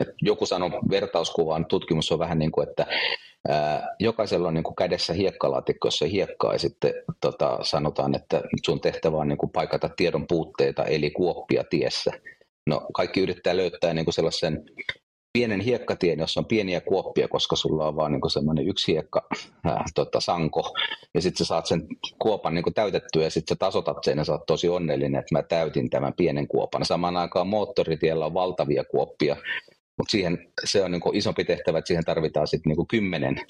Et 0.00 0.08
joku 0.22 0.46
sanoi 0.46 0.70
vertauskuvaan, 0.90 1.66
tutkimus 1.66 2.12
on 2.12 2.18
vähän 2.18 2.38
niin 2.38 2.52
kuin, 2.52 2.68
että 2.68 2.86
ää, 3.48 3.88
jokaisella 4.00 4.48
on 4.48 4.54
niin 4.54 4.64
kuin 4.64 4.76
kädessä 4.76 5.12
hiekkalaatikko, 5.12 5.86
jossa 5.88 6.06
hiekkaa 6.06 6.52
ja 6.52 6.58
sitten 6.58 6.94
tota, 7.20 7.58
sanotaan, 7.62 8.14
että 8.14 8.42
sun 8.64 8.80
tehtävä 8.80 9.16
on 9.16 9.28
niin 9.28 9.38
kuin 9.38 9.50
paikata 9.50 9.88
tiedon 9.96 10.26
puutteita, 10.26 10.84
eli 10.84 11.10
kuoppia 11.10 11.64
tiessä. 11.70 12.10
No 12.66 12.86
kaikki 12.94 13.20
yrittää 13.20 13.56
löytää 13.56 13.94
niin 13.94 14.04
kuin 14.04 14.14
sellaisen 14.14 14.64
pienen 15.32 15.60
hiekkatien, 15.60 16.18
jossa 16.18 16.40
on 16.40 16.46
pieniä 16.46 16.80
kuoppia, 16.80 17.28
koska 17.28 17.56
sulla 17.56 17.88
on 17.88 17.96
vaan 17.96 18.12
niin 18.12 18.30
semmoinen 18.30 18.68
yksi 18.68 18.92
hiekka 18.92 19.28
ää, 19.64 19.84
tota, 19.94 20.20
sanko, 20.20 20.74
ja 21.14 21.20
sitten 21.20 21.38
sä 21.38 21.48
saat 21.48 21.66
sen 21.66 21.86
kuopan 22.18 22.54
niin 22.54 22.74
täytettyä, 22.74 23.24
ja 23.24 23.30
sitten 23.30 23.54
sä 23.54 23.58
tasotat 23.58 24.04
sen, 24.04 24.18
ja 24.18 24.24
sä 24.24 24.32
oot 24.32 24.46
tosi 24.46 24.68
onnellinen, 24.68 25.20
että 25.20 25.34
mä 25.34 25.42
täytin 25.42 25.90
tämän 25.90 26.14
pienen 26.14 26.48
kuopan. 26.48 26.84
Samaan 26.84 27.16
aikaan 27.16 27.46
moottoritiellä 27.46 28.26
on 28.26 28.34
valtavia 28.34 28.84
kuoppia, 28.84 29.36
mutta 29.98 30.10
siihen 30.10 30.52
se 30.64 30.84
on 30.84 30.90
niin 30.90 31.02
isompi 31.12 31.44
tehtävä, 31.44 31.78
että 31.78 31.88
siihen 31.88 32.04
tarvitaan 32.04 32.46
sitten 32.46 32.72
niin 32.76 32.86
kymmenen 32.88 33.40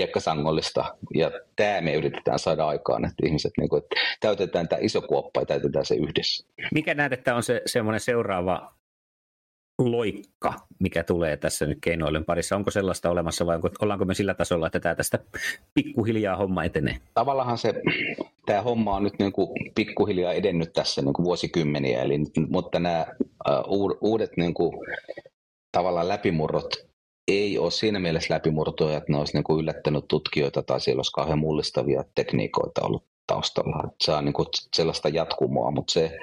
hiekkasangollista, 0.00 0.96
ja 1.14 1.30
tämä 1.56 1.80
me 1.80 1.94
yritetään 1.94 2.38
saada 2.38 2.66
aikaan, 2.66 3.04
että 3.04 3.26
ihmiset 3.26 3.52
niin 3.58 3.68
kuin, 3.68 3.82
että 3.82 3.96
täytetään 4.20 4.68
tämä 4.68 4.80
iso 4.82 5.02
kuoppa 5.02 5.40
ja 5.40 5.46
täytetään 5.46 5.84
se 5.84 5.94
yhdessä. 5.94 6.46
Mikä 6.74 6.94
näet, 6.94 7.12
että 7.12 7.34
on 7.34 7.42
se 7.42 7.62
semmoinen 7.66 8.00
seuraava 8.00 8.74
loikka, 9.78 10.54
mikä 10.78 11.04
tulee 11.04 11.36
tässä 11.36 11.66
nyt 11.66 11.78
keinoilun 11.80 12.24
parissa? 12.24 12.56
Onko 12.56 12.70
sellaista 12.70 13.10
olemassa 13.10 13.46
vai 13.46 13.56
onko, 13.56 13.70
ollaanko 13.80 14.04
me 14.04 14.14
sillä 14.14 14.34
tasolla, 14.34 14.66
että 14.66 14.80
tämä 14.80 14.94
tästä 14.94 15.18
pikkuhiljaa 15.74 16.36
homma 16.36 16.64
etenee? 16.64 16.96
Tavallaan 17.14 17.58
se, 17.58 17.74
tämä 18.46 18.62
homma 18.62 18.96
on 18.96 19.02
nyt 19.02 19.18
niin 19.18 19.32
kuin 19.32 19.48
pikkuhiljaa 19.74 20.32
edennyt 20.32 20.72
tässä 20.72 21.02
niin 21.02 21.14
kuin 21.14 21.24
vuosikymmeniä, 21.24 22.02
eli, 22.02 22.18
mutta 22.48 22.80
nämä 22.80 23.06
uh, 23.68 23.98
uudet 24.00 24.30
niin 24.36 24.54
kuin, 24.54 24.72
tavallaan 25.72 26.08
läpimurrot 26.08 26.91
ei 27.28 27.58
ole 27.58 27.70
siinä 27.70 27.98
mielessä 27.98 28.34
läpimurtoja, 28.34 28.96
että 28.96 29.12
ne 29.12 29.18
olisi 29.18 29.34
niin 29.34 29.44
kuin 29.44 29.60
yllättänyt 29.60 30.04
tutkijoita 30.08 30.62
tai 30.62 30.80
siellä 30.80 30.98
olisi 30.98 31.12
kauhean 31.12 31.38
mullistavia 31.38 32.04
tekniikoita 32.14 32.82
ollut 32.82 33.04
taustalla. 33.26 33.88
Se 34.00 34.12
on 34.12 34.24
niin 34.24 34.32
kuin 34.32 34.48
sellaista 34.76 35.08
jatkumoa, 35.08 35.70
mutta 35.70 35.92
se 35.92 36.18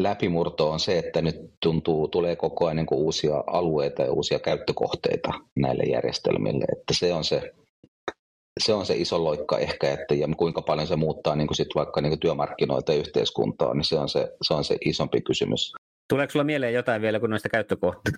läpimurto 0.00 0.70
on 0.70 0.80
se, 0.80 0.98
että 0.98 1.22
nyt 1.22 1.36
tuntuu, 1.62 2.08
tulee 2.08 2.36
koko 2.36 2.66
ajan 2.66 2.76
niin 2.76 2.86
kuin 2.86 3.00
uusia 3.00 3.44
alueita 3.46 4.02
ja 4.02 4.12
uusia 4.12 4.38
käyttökohteita 4.38 5.32
näille 5.56 5.82
järjestelmille. 5.82 6.64
Että 6.72 6.94
se 6.94 7.14
on 7.14 7.24
se, 7.24 7.52
se 8.64 8.74
on 8.74 8.86
se 8.86 8.96
iso 8.96 9.24
loikka 9.24 9.58
ehkä, 9.58 9.92
että 9.92 10.14
ja 10.14 10.28
kuinka 10.36 10.62
paljon 10.62 10.86
se 10.86 10.96
muuttaa 10.96 11.36
niin 11.36 11.46
kuin 11.46 11.56
sit 11.56 11.68
vaikka 11.74 12.00
niin 12.00 12.10
kuin 12.10 12.20
työmarkkinoita 12.20 12.92
ja 12.92 12.98
yhteiskuntaa, 12.98 13.74
niin 13.74 13.84
se 13.84 13.98
on 13.98 14.08
se, 14.08 14.32
se 14.42 14.54
on 14.54 14.64
se 14.64 14.78
isompi 14.84 15.20
kysymys. 15.20 15.72
Tuleeko 16.10 16.30
sulla 16.30 16.44
mieleen 16.44 16.74
jotain 16.74 17.02
vielä, 17.02 17.20
kun 17.20 17.30
noista 17.30 17.48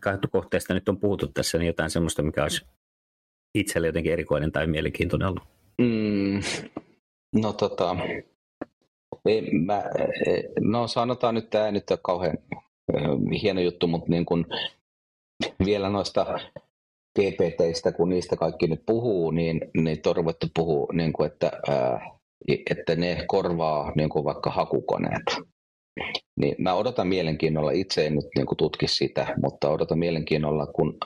käyttökohteista 0.03 0.74
nyt 0.74 0.88
on 0.88 1.01
puhuttu 1.01 1.26
tässä, 1.26 1.59
niin 1.59 1.66
jotain 1.66 1.90
semmoista, 1.90 2.22
mikä 2.22 2.43
olisi 2.43 2.66
itselle 3.55 3.86
jotenkin 3.86 4.12
erikoinen 4.12 4.53
tai 4.53 4.66
mielenkiintoinen 4.66 5.28
ollut? 5.28 5.43
Mm, 5.78 6.40
no 7.43 7.53
tota, 7.53 7.97
ei, 9.26 9.51
mä, 9.59 9.82
no 10.61 10.86
sanotaan 10.86 11.34
nyt 11.34 11.51
tämä 11.51 11.70
nyt 11.70 11.90
on 11.90 11.99
kauhean 12.03 12.38
hieno 13.43 13.61
juttu, 13.61 13.86
mutta 13.86 14.11
niin 14.11 14.26
kun 14.26 14.47
vielä 15.64 15.88
noista 15.88 16.38
GPTistä, 17.18 17.93
kun 17.93 18.09
niistä 18.09 18.36
kaikki 18.36 18.66
nyt 18.66 18.82
puhuu, 18.86 19.30
niin, 19.30 19.61
niin 19.74 20.01
on 20.07 20.16
ruvettu 20.16 20.47
puhua, 20.55 20.86
niin 20.93 21.12
kuin, 21.12 21.30
että, 21.30 21.53
että 22.70 22.97
ne 22.97 23.24
korvaa 23.26 23.93
niin 23.97 24.09
kuin 24.09 24.24
vaikka 24.24 24.51
hakukoneet. 24.51 25.51
Niin 26.36 26.55
mä 26.59 26.74
odotan 26.74 27.09
mielenkiinnolla, 27.09 27.70
itse 27.70 28.07
en 28.07 28.14
nyt 28.14 28.26
niin 28.36 28.47
kuin 28.47 28.57
tutki 28.57 28.88
sitä, 28.88 29.34
mutta 29.43 29.70
odotan 29.70 29.99
mielenkiinnolla, 29.99 30.66
kun 30.66 30.99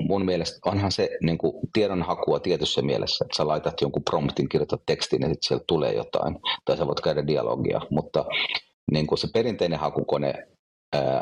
mun 0.00 0.24
mielestä 0.24 0.58
onhan 0.70 0.92
se 0.92 1.10
niin 1.22 1.38
kuin 1.38 1.52
tiedonhakua 1.72 2.40
tietyssä 2.40 2.82
mielessä, 2.82 3.24
että 3.24 3.36
sä 3.36 3.46
laitat 3.46 3.80
jonkun 3.80 4.04
promptin, 4.04 4.48
kirjoitat 4.48 4.82
tekstin 4.86 5.22
ja 5.22 5.28
sitten 5.28 5.48
sieltä 5.48 5.64
tulee 5.68 5.94
jotain, 5.94 6.38
tai 6.64 6.76
sä 6.76 6.86
voit 6.86 7.00
käydä 7.00 7.26
dialogia, 7.26 7.80
mutta 7.90 8.24
niin 8.92 9.06
kuin 9.06 9.18
se 9.18 9.28
perinteinen 9.34 9.78
hakukone 9.78 10.34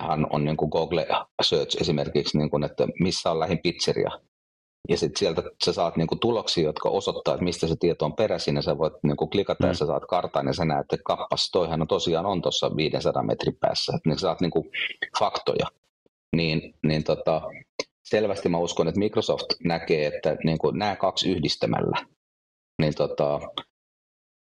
hän 0.01 0.27
on 0.31 0.45
niin 0.45 0.57
kuin 0.57 0.69
Google 0.69 1.07
Search 1.43 1.81
esimerkiksi, 1.81 2.39
niin 2.39 2.51
kuin, 2.51 2.65
että 2.65 2.87
missä 3.01 3.31
on 3.31 3.41
lähin 3.41 3.59
pizzeria, 3.63 4.11
ja 4.89 4.97
sitten 4.97 5.19
sieltä 5.19 5.43
sä 5.65 5.73
saat 5.73 5.97
niinku 5.97 6.17
tuloksia, 6.17 6.65
jotka 6.65 6.89
osoittaa, 6.89 7.35
että 7.35 7.45
mistä 7.45 7.67
se 7.67 7.77
tieto 7.81 8.05
on 8.05 8.17
peräisin, 8.17 8.57
ja 8.57 8.63
sä 8.63 8.79
voit 8.79 8.93
niinku 9.03 9.27
klikata 9.27 9.65
mm. 9.65 9.69
ja 9.69 9.75
sä 9.75 9.87
saat 9.87 10.05
kartan, 10.09 10.47
ja 10.47 10.53
sä 10.53 10.65
näet, 10.65 10.93
että 10.93 11.05
kappas, 11.05 11.51
toihan 11.51 11.81
on 11.81 11.87
tosiaan 11.87 12.27
on 12.27 12.43
tuossa 12.43 12.77
500 12.77 13.23
metrin 13.23 13.57
päässä, 13.61 13.93
että 13.97 14.09
niin 14.09 14.19
sä 14.19 14.21
saat 14.21 14.41
niinku 14.41 14.71
faktoja. 15.19 15.67
Niin, 16.37 16.75
niin 16.83 17.05
tota, 17.05 17.43
selvästi 18.05 18.49
mä 18.49 18.59
uskon, 18.59 18.89
että 18.89 18.99
Microsoft 18.99 19.47
näkee, 19.65 20.07
että 20.07 20.37
niinku 20.45 20.71
nämä 20.71 20.97
kaksi 20.97 21.31
yhdistämällä, 21.31 22.07
niin 22.81 22.95
tota, 22.95 23.41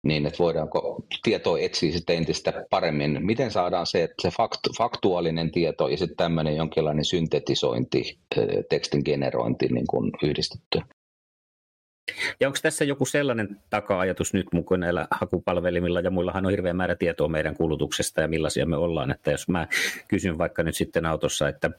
niin 0.05 0.25
että 0.25 0.39
voidaanko 0.39 1.05
tietoa 1.23 1.59
etsiä 1.59 1.91
sitten 1.91 2.17
entistä 2.17 2.65
paremmin. 2.69 3.25
Miten 3.25 3.51
saadaan 3.51 3.85
se, 3.85 4.03
että 4.03 4.21
se 4.21 4.29
faktu, 4.29 4.69
faktuaalinen 4.77 5.51
tieto 5.51 5.87
ja 5.87 5.97
sitten 5.97 6.17
tämmöinen 6.17 6.55
jonkinlainen 6.55 7.05
syntetisointi, 7.05 8.19
tekstin 8.69 9.01
generointi 9.05 9.67
niin 9.67 9.87
kuin 9.87 10.11
yhdistetty. 10.23 10.81
Ja 12.39 12.47
onko 12.47 12.59
tässä 12.61 12.85
joku 12.85 13.05
sellainen 13.05 13.61
taka-ajatus 13.69 14.33
nyt 14.33 14.47
mukaan 14.53 14.79
näillä 14.79 15.07
hakupalvelimilla 15.11 15.99
ja 15.99 16.11
muillahan 16.11 16.45
on 16.45 16.51
hirveä 16.51 16.73
määrä 16.73 16.95
tietoa 16.95 17.27
meidän 17.27 17.55
kulutuksesta 17.55 18.21
ja 18.21 18.27
millaisia 18.27 18.65
me 18.65 18.77
ollaan, 18.77 19.11
että 19.11 19.31
jos 19.31 19.47
mä 19.47 19.67
kysyn 20.07 20.37
vaikka 20.37 20.63
nyt 20.63 20.75
sitten 20.75 21.05
autossa, 21.05 21.49
että 21.49 21.71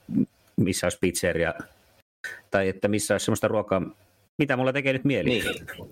missä 0.56 0.86
olisi 0.86 0.98
pizzeria 1.00 1.54
tai 2.50 2.68
että 2.68 2.88
missä 2.88 3.14
olisi 3.14 3.24
sellaista 3.24 3.48
ruokaa, 3.48 3.82
mitä 4.39 4.57
mulla 4.57 4.72
tekee 4.72 4.93
nyt 4.93 5.05
mieli. 5.05 5.30
Niin, 5.30 5.45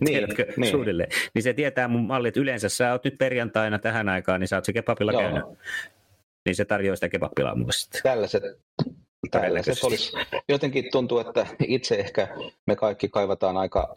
Tiedätkö, 0.05 0.47
niin, 0.57 0.71
suunnilleen. 0.71 1.09
Niin 1.35 1.43
se 1.43 1.53
tietää 1.53 1.89
mun 1.89 2.07
malli, 2.07 2.29
että 2.29 2.41
yleensä 2.41 2.69
sä 2.69 2.93
oot 2.93 3.05
nyt 3.05 3.19
perjantaina 3.19 3.79
tähän 3.79 4.09
aikaan, 4.09 4.41
niin 4.41 4.49
sä 4.49 4.57
oot 4.57 4.65
se 4.65 4.73
kebabilla 4.73 5.13
Joo. 5.13 5.23
käynyt. 5.23 5.45
Niin 6.45 6.57
se 6.57 6.65
tarjoaa 6.65 6.97
sitä 6.97 7.09
kebabbilaa 7.09 7.57
mulle 7.57 7.73
sitten. 7.73 8.01
Tällaiset 8.03 8.43
tällaiset 9.31 9.85
olisi. 9.85 10.13
Jotenkin 10.49 10.91
tuntuu, 10.93 11.19
että 11.19 11.47
itse 11.69 11.95
ehkä 11.95 12.29
me 12.67 12.77
kaikki 12.77 13.09
kaivataan 13.09 13.57
aika 13.57 13.95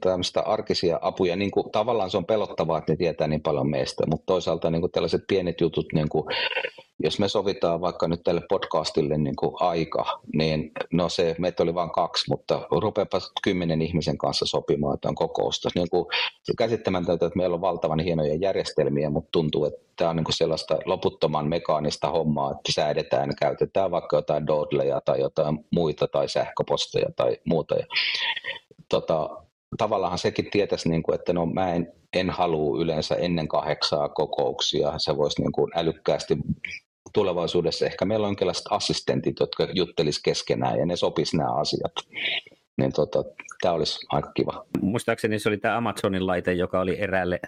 tämmöistä 0.00 0.40
arkisia 0.40 0.98
apuja. 1.02 1.36
Niin 1.36 1.50
kuin, 1.50 1.70
tavallaan 1.70 2.10
se 2.10 2.16
on 2.16 2.26
pelottavaa, 2.26 2.78
että 2.78 2.92
ne 2.92 2.96
tietää 2.96 3.28
niin 3.28 3.42
paljon 3.42 3.70
meistä, 3.70 4.06
mutta 4.06 4.26
toisaalta 4.26 4.70
niin 4.70 4.80
kuin 4.80 4.92
tällaiset 4.92 5.24
pienet 5.28 5.60
jutut, 5.60 5.86
niin 5.92 6.08
kuin, 6.08 6.24
jos 7.00 7.18
me 7.18 7.28
sovitaan 7.28 7.80
vaikka 7.80 8.08
nyt 8.08 8.22
tälle 8.24 8.42
podcastille 8.48 9.18
niin 9.18 9.36
kuin 9.36 9.54
aika, 9.60 10.20
niin 10.34 10.72
no 10.92 11.08
se, 11.08 11.36
meitä 11.38 11.62
oli 11.62 11.74
vain 11.74 11.90
kaksi, 11.90 12.24
mutta 12.28 12.66
rupeapa 12.70 13.18
kymmenen 13.42 13.82
ihmisen 13.82 14.18
kanssa 14.18 14.46
sopimaan 14.46 14.98
on 15.04 15.14
kokousta. 15.14 15.68
Niin 15.74 15.90
kuin, 15.90 16.06
käsittämätöntä, 16.58 17.26
että 17.26 17.36
meillä 17.36 17.54
on 17.54 17.60
valtavan 17.60 18.00
hienoja 18.00 18.34
järjestelmiä, 18.34 19.10
mutta 19.10 19.28
tuntuu, 19.32 19.64
että 19.64 19.80
tämä 19.96 20.10
on 20.10 20.16
niin 20.16 20.24
kuin 20.24 20.36
sellaista 20.36 20.78
loputtoman 20.84 21.48
mekaanista 21.48 22.10
hommaa, 22.10 22.50
että 22.50 22.72
säädetään, 22.72 23.36
käytetään 23.36 23.90
vaikka 23.90 24.16
jotain 24.16 24.46
dodleja 24.46 25.00
tai 25.04 25.20
jotain 25.20 25.58
muita 25.70 26.08
tai 26.08 26.28
sähköposteja 26.28 27.08
tai 27.16 27.36
muuta. 27.44 27.74
Ja, 27.74 27.86
tota, 28.88 29.30
tavallaan 29.78 30.18
sekin 30.18 30.50
tietäisi, 30.50 30.88
niin 30.88 31.02
kuin, 31.02 31.14
että 31.14 31.32
no 31.32 31.46
mä 31.46 31.74
en, 31.74 31.92
en 32.12 32.30
halua 32.30 32.80
yleensä 32.80 33.14
ennen 33.14 33.48
kahdeksaa 33.48 34.08
kokouksia. 34.08 34.98
Se 34.98 35.16
voisi 35.16 35.42
niin 35.42 35.52
kuin 35.52 35.70
älykkäästi 35.74 36.38
tulevaisuudessa 37.12 37.86
ehkä 37.86 38.04
meillä 38.04 38.26
on 38.26 38.30
jonkinlaiset 38.30 38.64
assistentit, 38.70 39.40
jotka 39.40 39.68
juttelisivat 39.72 40.24
keskenään 40.24 40.78
ja 40.78 40.86
ne 40.86 40.96
sopisi 40.96 41.36
nämä 41.36 41.54
asiat. 41.54 41.92
Niin 42.76 42.92
tota, 42.92 43.24
tämä 43.62 43.74
olisi 43.74 44.06
aika 44.08 44.32
kiva. 44.32 44.66
Muistaakseni 44.80 45.38
se 45.38 45.48
oli 45.48 45.58
tämä 45.58 45.76
Amazonin 45.76 46.26
laite, 46.26 46.52
joka 46.52 46.80
oli 46.80 47.00
eräälle 47.00 47.40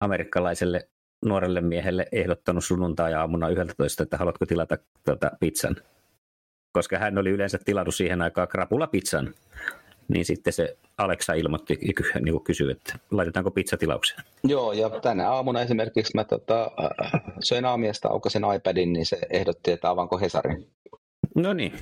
amerikkalaiselle 0.00 0.88
nuorelle 1.24 1.60
miehelle 1.60 2.06
ehdottanut 2.12 2.64
sunnuntai-aamuna 2.64 3.48
11, 3.48 4.02
että 4.02 4.16
haluatko 4.16 4.46
tilata 4.46 4.78
tuota 5.04 5.30
pizzan. 5.40 5.76
Koska 6.72 6.98
hän 6.98 7.18
oli 7.18 7.30
yleensä 7.30 7.58
tilannut 7.64 7.94
siihen 7.94 8.22
aikaan 8.22 8.48
krapula-pizzan 8.48 9.34
niin 10.08 10.24
sitten 10.24 10.52
se 10.52 10.76
Alexa 10.98 11.34
ilmoitti 11.34 11.78
niin 12.20 12.44
kysyi, 12.44 12.70
että 12.70 12.98
laitetaanko 13.10 13.50
pizzatilaukseen. 13.50 14.22
Joo, 14.44 14.72
ja 14.72 14.90
tänä 14.90 15.30
aamuna 15.30 15.60
esimerkiksi 15.60 16.12
mä 16.14 16.24
tota, 16.24 16.70
söin 17.40 17.64
aamiasta, 17.64 18.08
aukasin 18.08 18.42
iPadin, 18.56 18.92
niin 18.92 19.06
se 19.06 19.18
ehdotti, 19.30 19.70
että 19.70 19.90
avaanko 19.90 20.18
Hesarin. 20.18 20.66
No 21.34 21.52
niin. 21.52 21.72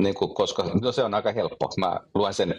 Niin 0.00 0.14
kuin, 0.14 0.34
koska 0.34 0.64
no 0.82 0.92
se 0.92 1.02
on 1.02 1.14
aika 1.14 1.32
helppo. 1.32 1.70
Mä 1.76 2.00
luen 2.14 2.34
sen 2.34 2.54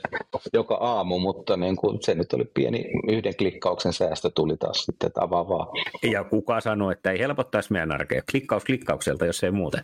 joka 0.54 0.76
aamu, 0.76 1.20
mutta 1.20 1.58
niin 1.58 1.76
kuin, 1.76 1.98
se 2.02 2.16
nyt 2.16 2.34
oli 2.34 2.46
pieni 2.54 2.86
yhden 3.10 3.36
klikkauksen 3.38 3.94
säästö 3.94 4.30
tuli 4.36 4.58
taas 4.58 4.78
sitten, 4.78 5.08
että 5.08 5.24
avaa 5.24 5.50
vaan. 5.50 5.68
Ja 6.12 6.24
kuka 6.24 6.62
sanoi, 6.62 6.94
että 6.94 7.12
ei 7.12 7.20
helpottaisi 7.20 7.74
meidän 7.74 7.92
arkea. 7.92 8.22
Klikkaus 8.32 8.66
klikkaukselta, 8.66 9.26
jos 9.26 9.44
ei 9.44 9.52
muuten. 9.52 9.84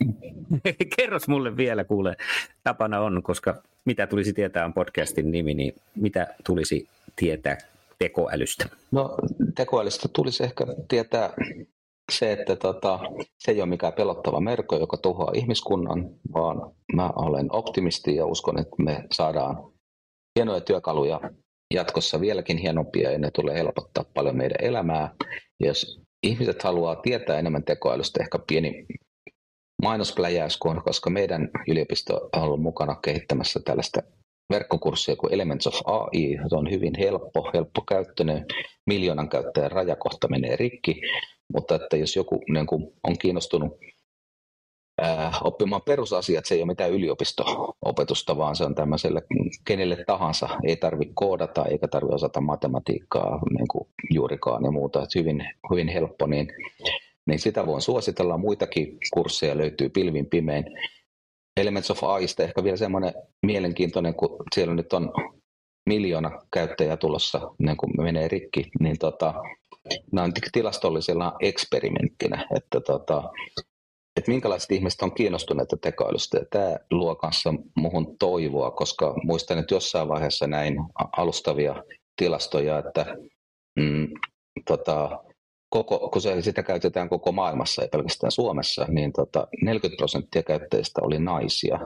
Kerros 0.96 1.28
mulle 1.28 1.56
vielä, 1.56 1.84
kuule, 1.84 2.16
tapana 2.64 3.00
on, 3.00 3.22
koska 3.22 3.62
mitä 3.84 4.06
tulisi 4.06 4.32
tietää 4.32 4.64
on 4.64 4.72
podcastin 4.72 5.30
nimi, 5.30 5.54
niin 5.54 5.74
mitä 5.96 6.34
tulisi 6.46 6.88
tietää 7.16 7.58
tekoälystä? 7.98 8.68
No 8.90 9.14
tekoälystä 9.56 10.08
tulisi 10.12 10.44
ehkä 10.44 10.66
tietää 10.88 11.34
se, 12.12 12.32
että 12.32 12.56
tota, 12.56 13.00
se 13.38 13.50
ei 13.50 13.60
ole 13.60 13.68
mikään 13.68 13.92
pelottava 13.92 14.40
merkko, 14.40 14.76
joka 14.76 14.96
tuhoaa 14.96 15.32
ihmiskunnan, 15.34 16.10
vaan 16.34 16.72
mä 16.94 17.10
olen 17.16 17.46
optimisti 17.52 18.16
ja 18.16 18.26
uskon, 18.26 18.58
että 18.58 18.76
me 18.78 19.04
saadaan 19.12 19.72
hienoja 20.38 20.60
työkaluja 20.60 21.20
jatkossa 21.74 22.20
vieläkin 22.20 22.58
hienompia 22.58 23.10
ja 23.10 23.18
ne 23.18 23.30
tulee 23.30 23.54
helpottaa 23.54 24.04
paljon 24.14 24.36
meidän 24.36 24.58
elämää. 24.60 25.14
Ja 25.60 25.66
jos 25.66 26.00
ihmiset 26.22 26.62
haluaa 26.62 26.96
tietää 26.96 27.38
enemmän 27.38 27.64
tekoälystä, 27.64 28.22
ehkä 28.22 28.38
pieni 28.46 28.86
mainospläjäys, 29.82 30.58
koska 30.84 31.10
meidän 31.10 31.48
yliopisto 31.68 32.28
on 32.36 32.42
ollut 32.42 32.62
mukana 32.62 32.94
kehittämässä 32.94 33.60
tällaista 33.64 34.02
verkkokurssia 34.52 35.16
kuin 35.16 35.34
Elements 35.34 35.66
of 35.66 35.74
AI. 35.84 36.38
Se 36.48 36.56
on 36.56 36.70
hyvin 36.70 36.92
helppo, 36.98 37.50
helppokäyttöinen, 37.54 38.46
miljoonan 38.86 39.28
käyttäjän 39.28 39.72
rajakohta 39.72 40.28
menee 40.28 40.56
rikki, 40.56 41.00
mutta 41.52 41.74
että 41.74 41.96
jos 41.96 42.16
joku 42.16 42.42
niin 42.52 42.66
kuin 42.66 42.92
on 43.02 43.18
kiinnostunut 43.18 43.78
ää, 45.00 45.32
oppimaan 45.44 45.82
perusasiat, 45.82 46.44
se 46.44 46.54
ei 46.54 46.60
ole 46.60 46.66
mitään 46.66 46.90
yliopisto-opetusta, 46.90 48.36
vaan 48.36 48.56
se 48.56 48.64
on 48.64 48.74
tämmöiselle 48.74 49.22
kenelle 49.64 50.04
tahansa. 50.06 50.48
Ei 50.64 50.76
tarvitse 50.76 51.12
koodata 51.14 51.64
eikä 51.64 51.88
tarvitse 51.88 52.14
osata 52.14 52.40
matematiikkaa 52.40 53.40
niin 53.50 53.68
kuin 53.68 53.88
juurikaan 54.10 54.64
ja 54.64 54.70
muuta. 54.70 55.02
Että 55.02 55.18
hyvin, 55.18 55.44
hyvin 55.70 55.88
helppo, 55.88 56.26
niin 56.26 56.48
niin 57.26 57.38
sitä 57.38 57.66
voin 57.66 57.82
suositella. 57.82 58.38
Muitakin 58.38 58.98
kursseja 59.12 59.58
löytyy 59.58 59.88
pilvin 59.88 60.26
pimein. 60.26 60.64
Elements 61.56 61.90
of 61.90 62.04
Aista 62.04 62.42
ehkä 62.42 62.64
vielä 62.64 62.76
semmoinen 62.76 63.14
mielenkiintoinen, 63.46 64.14
kun 64.14 64.36
siellä 64.54 64.74
nyt 64.74 64.92
on 64.92 65.12
miljoona 65.88 66.42
käyttäjää 66.52 66.96
tulossa, 66.96 67.40
niin 67.58 67.76
kun 67.76 67.90
menee 67.98 68.28
rikki, 68.28 68.64
niin 68.80 68.98
tota, 68.98 69.34
nämä 70.12 70.24
on 70.24 70.32
tilastollisella 70.52 71.36
eksperimenttinä, 71.40 72.46
että, 72.56 72.80
tota, 72.80 73.30
että 74.16 74.30
minkälaiset 74.30 74.72
ihmiset 74.72 75.02
on 75.02 75.14
kiinnostuneita 75.14 75.76
tekoälystä. 75.76 76.38
Ja 76.38 76.44
tämä 76.50 76.76
luo 76.90 77.14
kanssa 77.14 77.54
muhun 77.76 78.18
toivoa, 78.18 78.70
koska 78.70 79.14
muistan, 79.24 79.58
että 79.58 79.74
jossain 79.74 80.08
vaiheessa 80.08 80.46
näin 80.46 80.76
alustavia 81.16 81.84
tilastoja, 82.16 82.78
että 82.78 83.06
mm, 83.78 84.08
tota, 84.66 85.24
koko, 85.72 86.08
kun 86.12 86.22
se, 86.22 86.42
sitä 86.42 86.62
käytetään 86.62 87.08
koko 87.08 87.32
maailmassa, 87.32 87.82
ei 87.82 87.88
pelkästään 87.88 88.32
Suomessa, 88.32 88.86
niin 88.88 89.12
tota, 89.12 89.46
40 89.62 89.96
prosenttia 89.96 90.42
käyttäjistä 90.42 91.00
oli 91.04 91.18
naisia. 91.18 91.78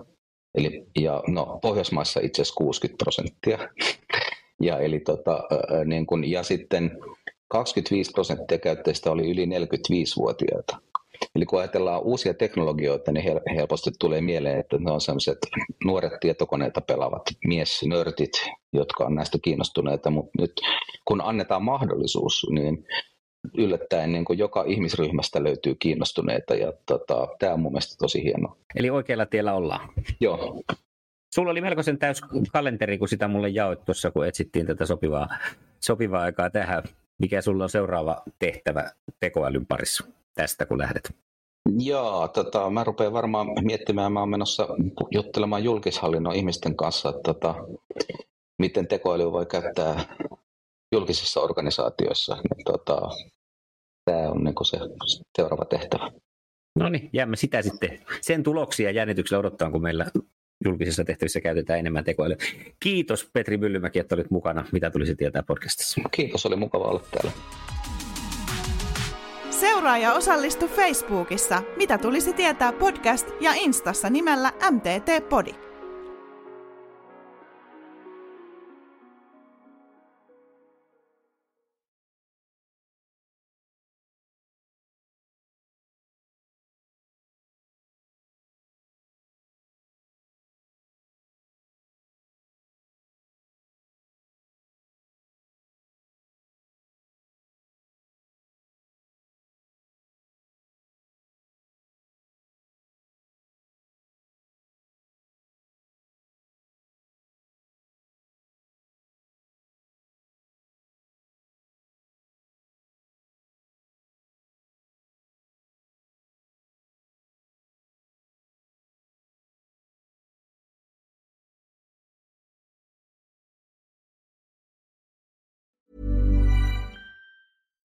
Eli, 0.55 0.87
ja 1.01 1.22
no, 1.28 1.59
Pohjoismaissa 1.62 2.20
itse 2.22 2.43
asiassa 2.43 2.59
60 2.59 3.05
prosenttia. 3.05 3.59
ja, 4.62 4.78
eli, 4.78 5.01
tota, 5.01 5.43
niin 5.84 6.07
kun, 6.07 6.30
ja 6.30 6.43
sitten 6.43 6.91
25 7.49 8.11
prosenttia 8.11 8.59
käyttäjistä 8.59 9.11
oli 9.11 9.30
yli 9.30 9.45
45-vuotiaita. 9.45 10.76
Eli 11.37 11.47
kun 11.47 11.59
ajatellaan 11.59 12.03
uusia 12.03 12.34
teknologioita, 12.34 13.12
niin 13.12 13.24
helposti 13.57 13.91
tulee 13.99 14.20
mieleen, 14.20 14.61
että 14.61 14.78
ne 14.78 14.91
on 14.91 15.01
sellaiset 15.01 15.39
nuoret 15.84 16.12
tietokoneita 16.20 16.80
pelaavat 16.80 17.22
miesnörtit, 17.47 18.32
jotka 18.72 19.05
on 19.05 19.14
näistä 19.14 19.39
kiinnostuneita, 19.43 20.11
mutta 20.11 20.30
nyt 20.39 20.53
kun 21.05 21.20
annetaan 21.20 21.62
mahdollisuus, 21.62 22.47
niin 22.51 22.87
yllättäen 23.55 24.12
niin 24.12 24.24
kuin 24.24 24.38
joka 24.38 24.64
ihmisryhmästä 24.66 25.44
löytyy 25.44 25.74
kiinnostuneita 25.74 26.55
ja 26.55 26.72
tota, 26.86 27.28
tämä 27.38 27.53
on 27.53 27.61
mun 27.61 27.72
mielestä 27.72 27.94
tosi 27.99 28.24
hienoa. 28.24 28.57
Eli 28.74 28.90
oikealla 28.90 29.26
tiellä 29.26 29.55
ollaan. 29.55 29.88
Joo. 30.20 30.62
Sulla 31.34 31.51
oli 31.51 31.61
melkoisen 31.61 31.99
täys 31.99 32.20
kalenteri, 32.53 32.99
kun 32.99 33.09
sitä 33.09 33.28
mulle 33.28 33.49
jaoit 33.49 33.84
tuossa, 33.84 34.11
kun 34.11 34.26
etsittiin 34.26 34.66
tätä 34.66 34.86
sopivaa, 34.86 35.28
sopivaa 35.80 36.22
aikaa 36.22 36.51
tähän. 36.51 36.82
Mikä 37.18 37.40
sulla 37.40 37.64
on 37.64 37.70
seuraava 37.70 38.22
tehtävä 38.38 38.90
tekoälyn 39.20 39.66
parissa 39.66 40.07
tästä, 40.34 40.66
kun 40.66 40.78
lähdet? 40.78 41.14
Joo, 41.78 42.28
tota, 42.28 42.70
mä 42.70 42.84
rupean 42.84 43.12
varmaan 43.12 43.47
miettimään, 43.61 44.12
mä 44.12 44.20
oon 44.20 44.28
menossa 44.28 44.68
juttelemaan 45.11 45.64
julkishallinnon 45.64 46.34
ihmisten 46.34 46.76
kanssa, 46.76 47.09
että 47.09 47.20
tota, 47.24 47.55
miten 48.59 48.86
tekoäly 48.88 49.32
voi 49.32 49.47
käyttää 49.47 50.16
julkisissa 50.92 51.40
organisaatioissa. 51.40 52.34
Niin, 52.34 52.64
tota, 52.64 53.01
tämä 54.11 54.30
on 54.30 54.44
niin 54.44 54.54
se 54.62 54.78
seuraava 55.36 55.64
tehtävä. 55.64 56.11
No 56.78 56.88
niin, 56.88 57.11
jäämme 57.12 57.36
sitä 57.36 57.62
sitten, 57.62 57.98
sen 58.20 58.42
tuloksia 58.42 58.90
jännityksellä 58.90 59.38
odottaa, 59.38 59.70
kun 59.70 59.82
meillä 59.82 60.07
julkisissa 60.64 61.04
tehtävissä 61.04 61.40
käytetään 61.40 61.78
enemmän 61.78 62.04
tekoälyä. 62.04 62.36
Kiitos 62.80 63.30
Petri 63.32 63.57
Myllymäki, 63.57 63.98
että 63.98 64.14
olit 64.14 64.30
mukana. 64.30 64.64
Mitä 64.72 64.90
tulisi 64.90 65.16
tietää 65.16 65.42
podcastissa? 65.42 66.00
Kiitos, 66.11 66.46
oli 66.46 66.57
mukava 66.57 66.84
olla 66.84 67.02
täällä. 67.11 67.32
Seuraa 69.50 69.98
ja 69.98 70.12
osallistu 70.12 70.68
Facebookissa 70.68 71.62
Mitä 71.76 71.98
tulisi 71.98 72.32
tietää 72.32 72.72
podcast 72.72 73.28
ja 73.40 73.52
Instassa 73.54 74.11
nimellä 74.11 74.52
MTT 74.70 75.28
Podi. 75.28 75.66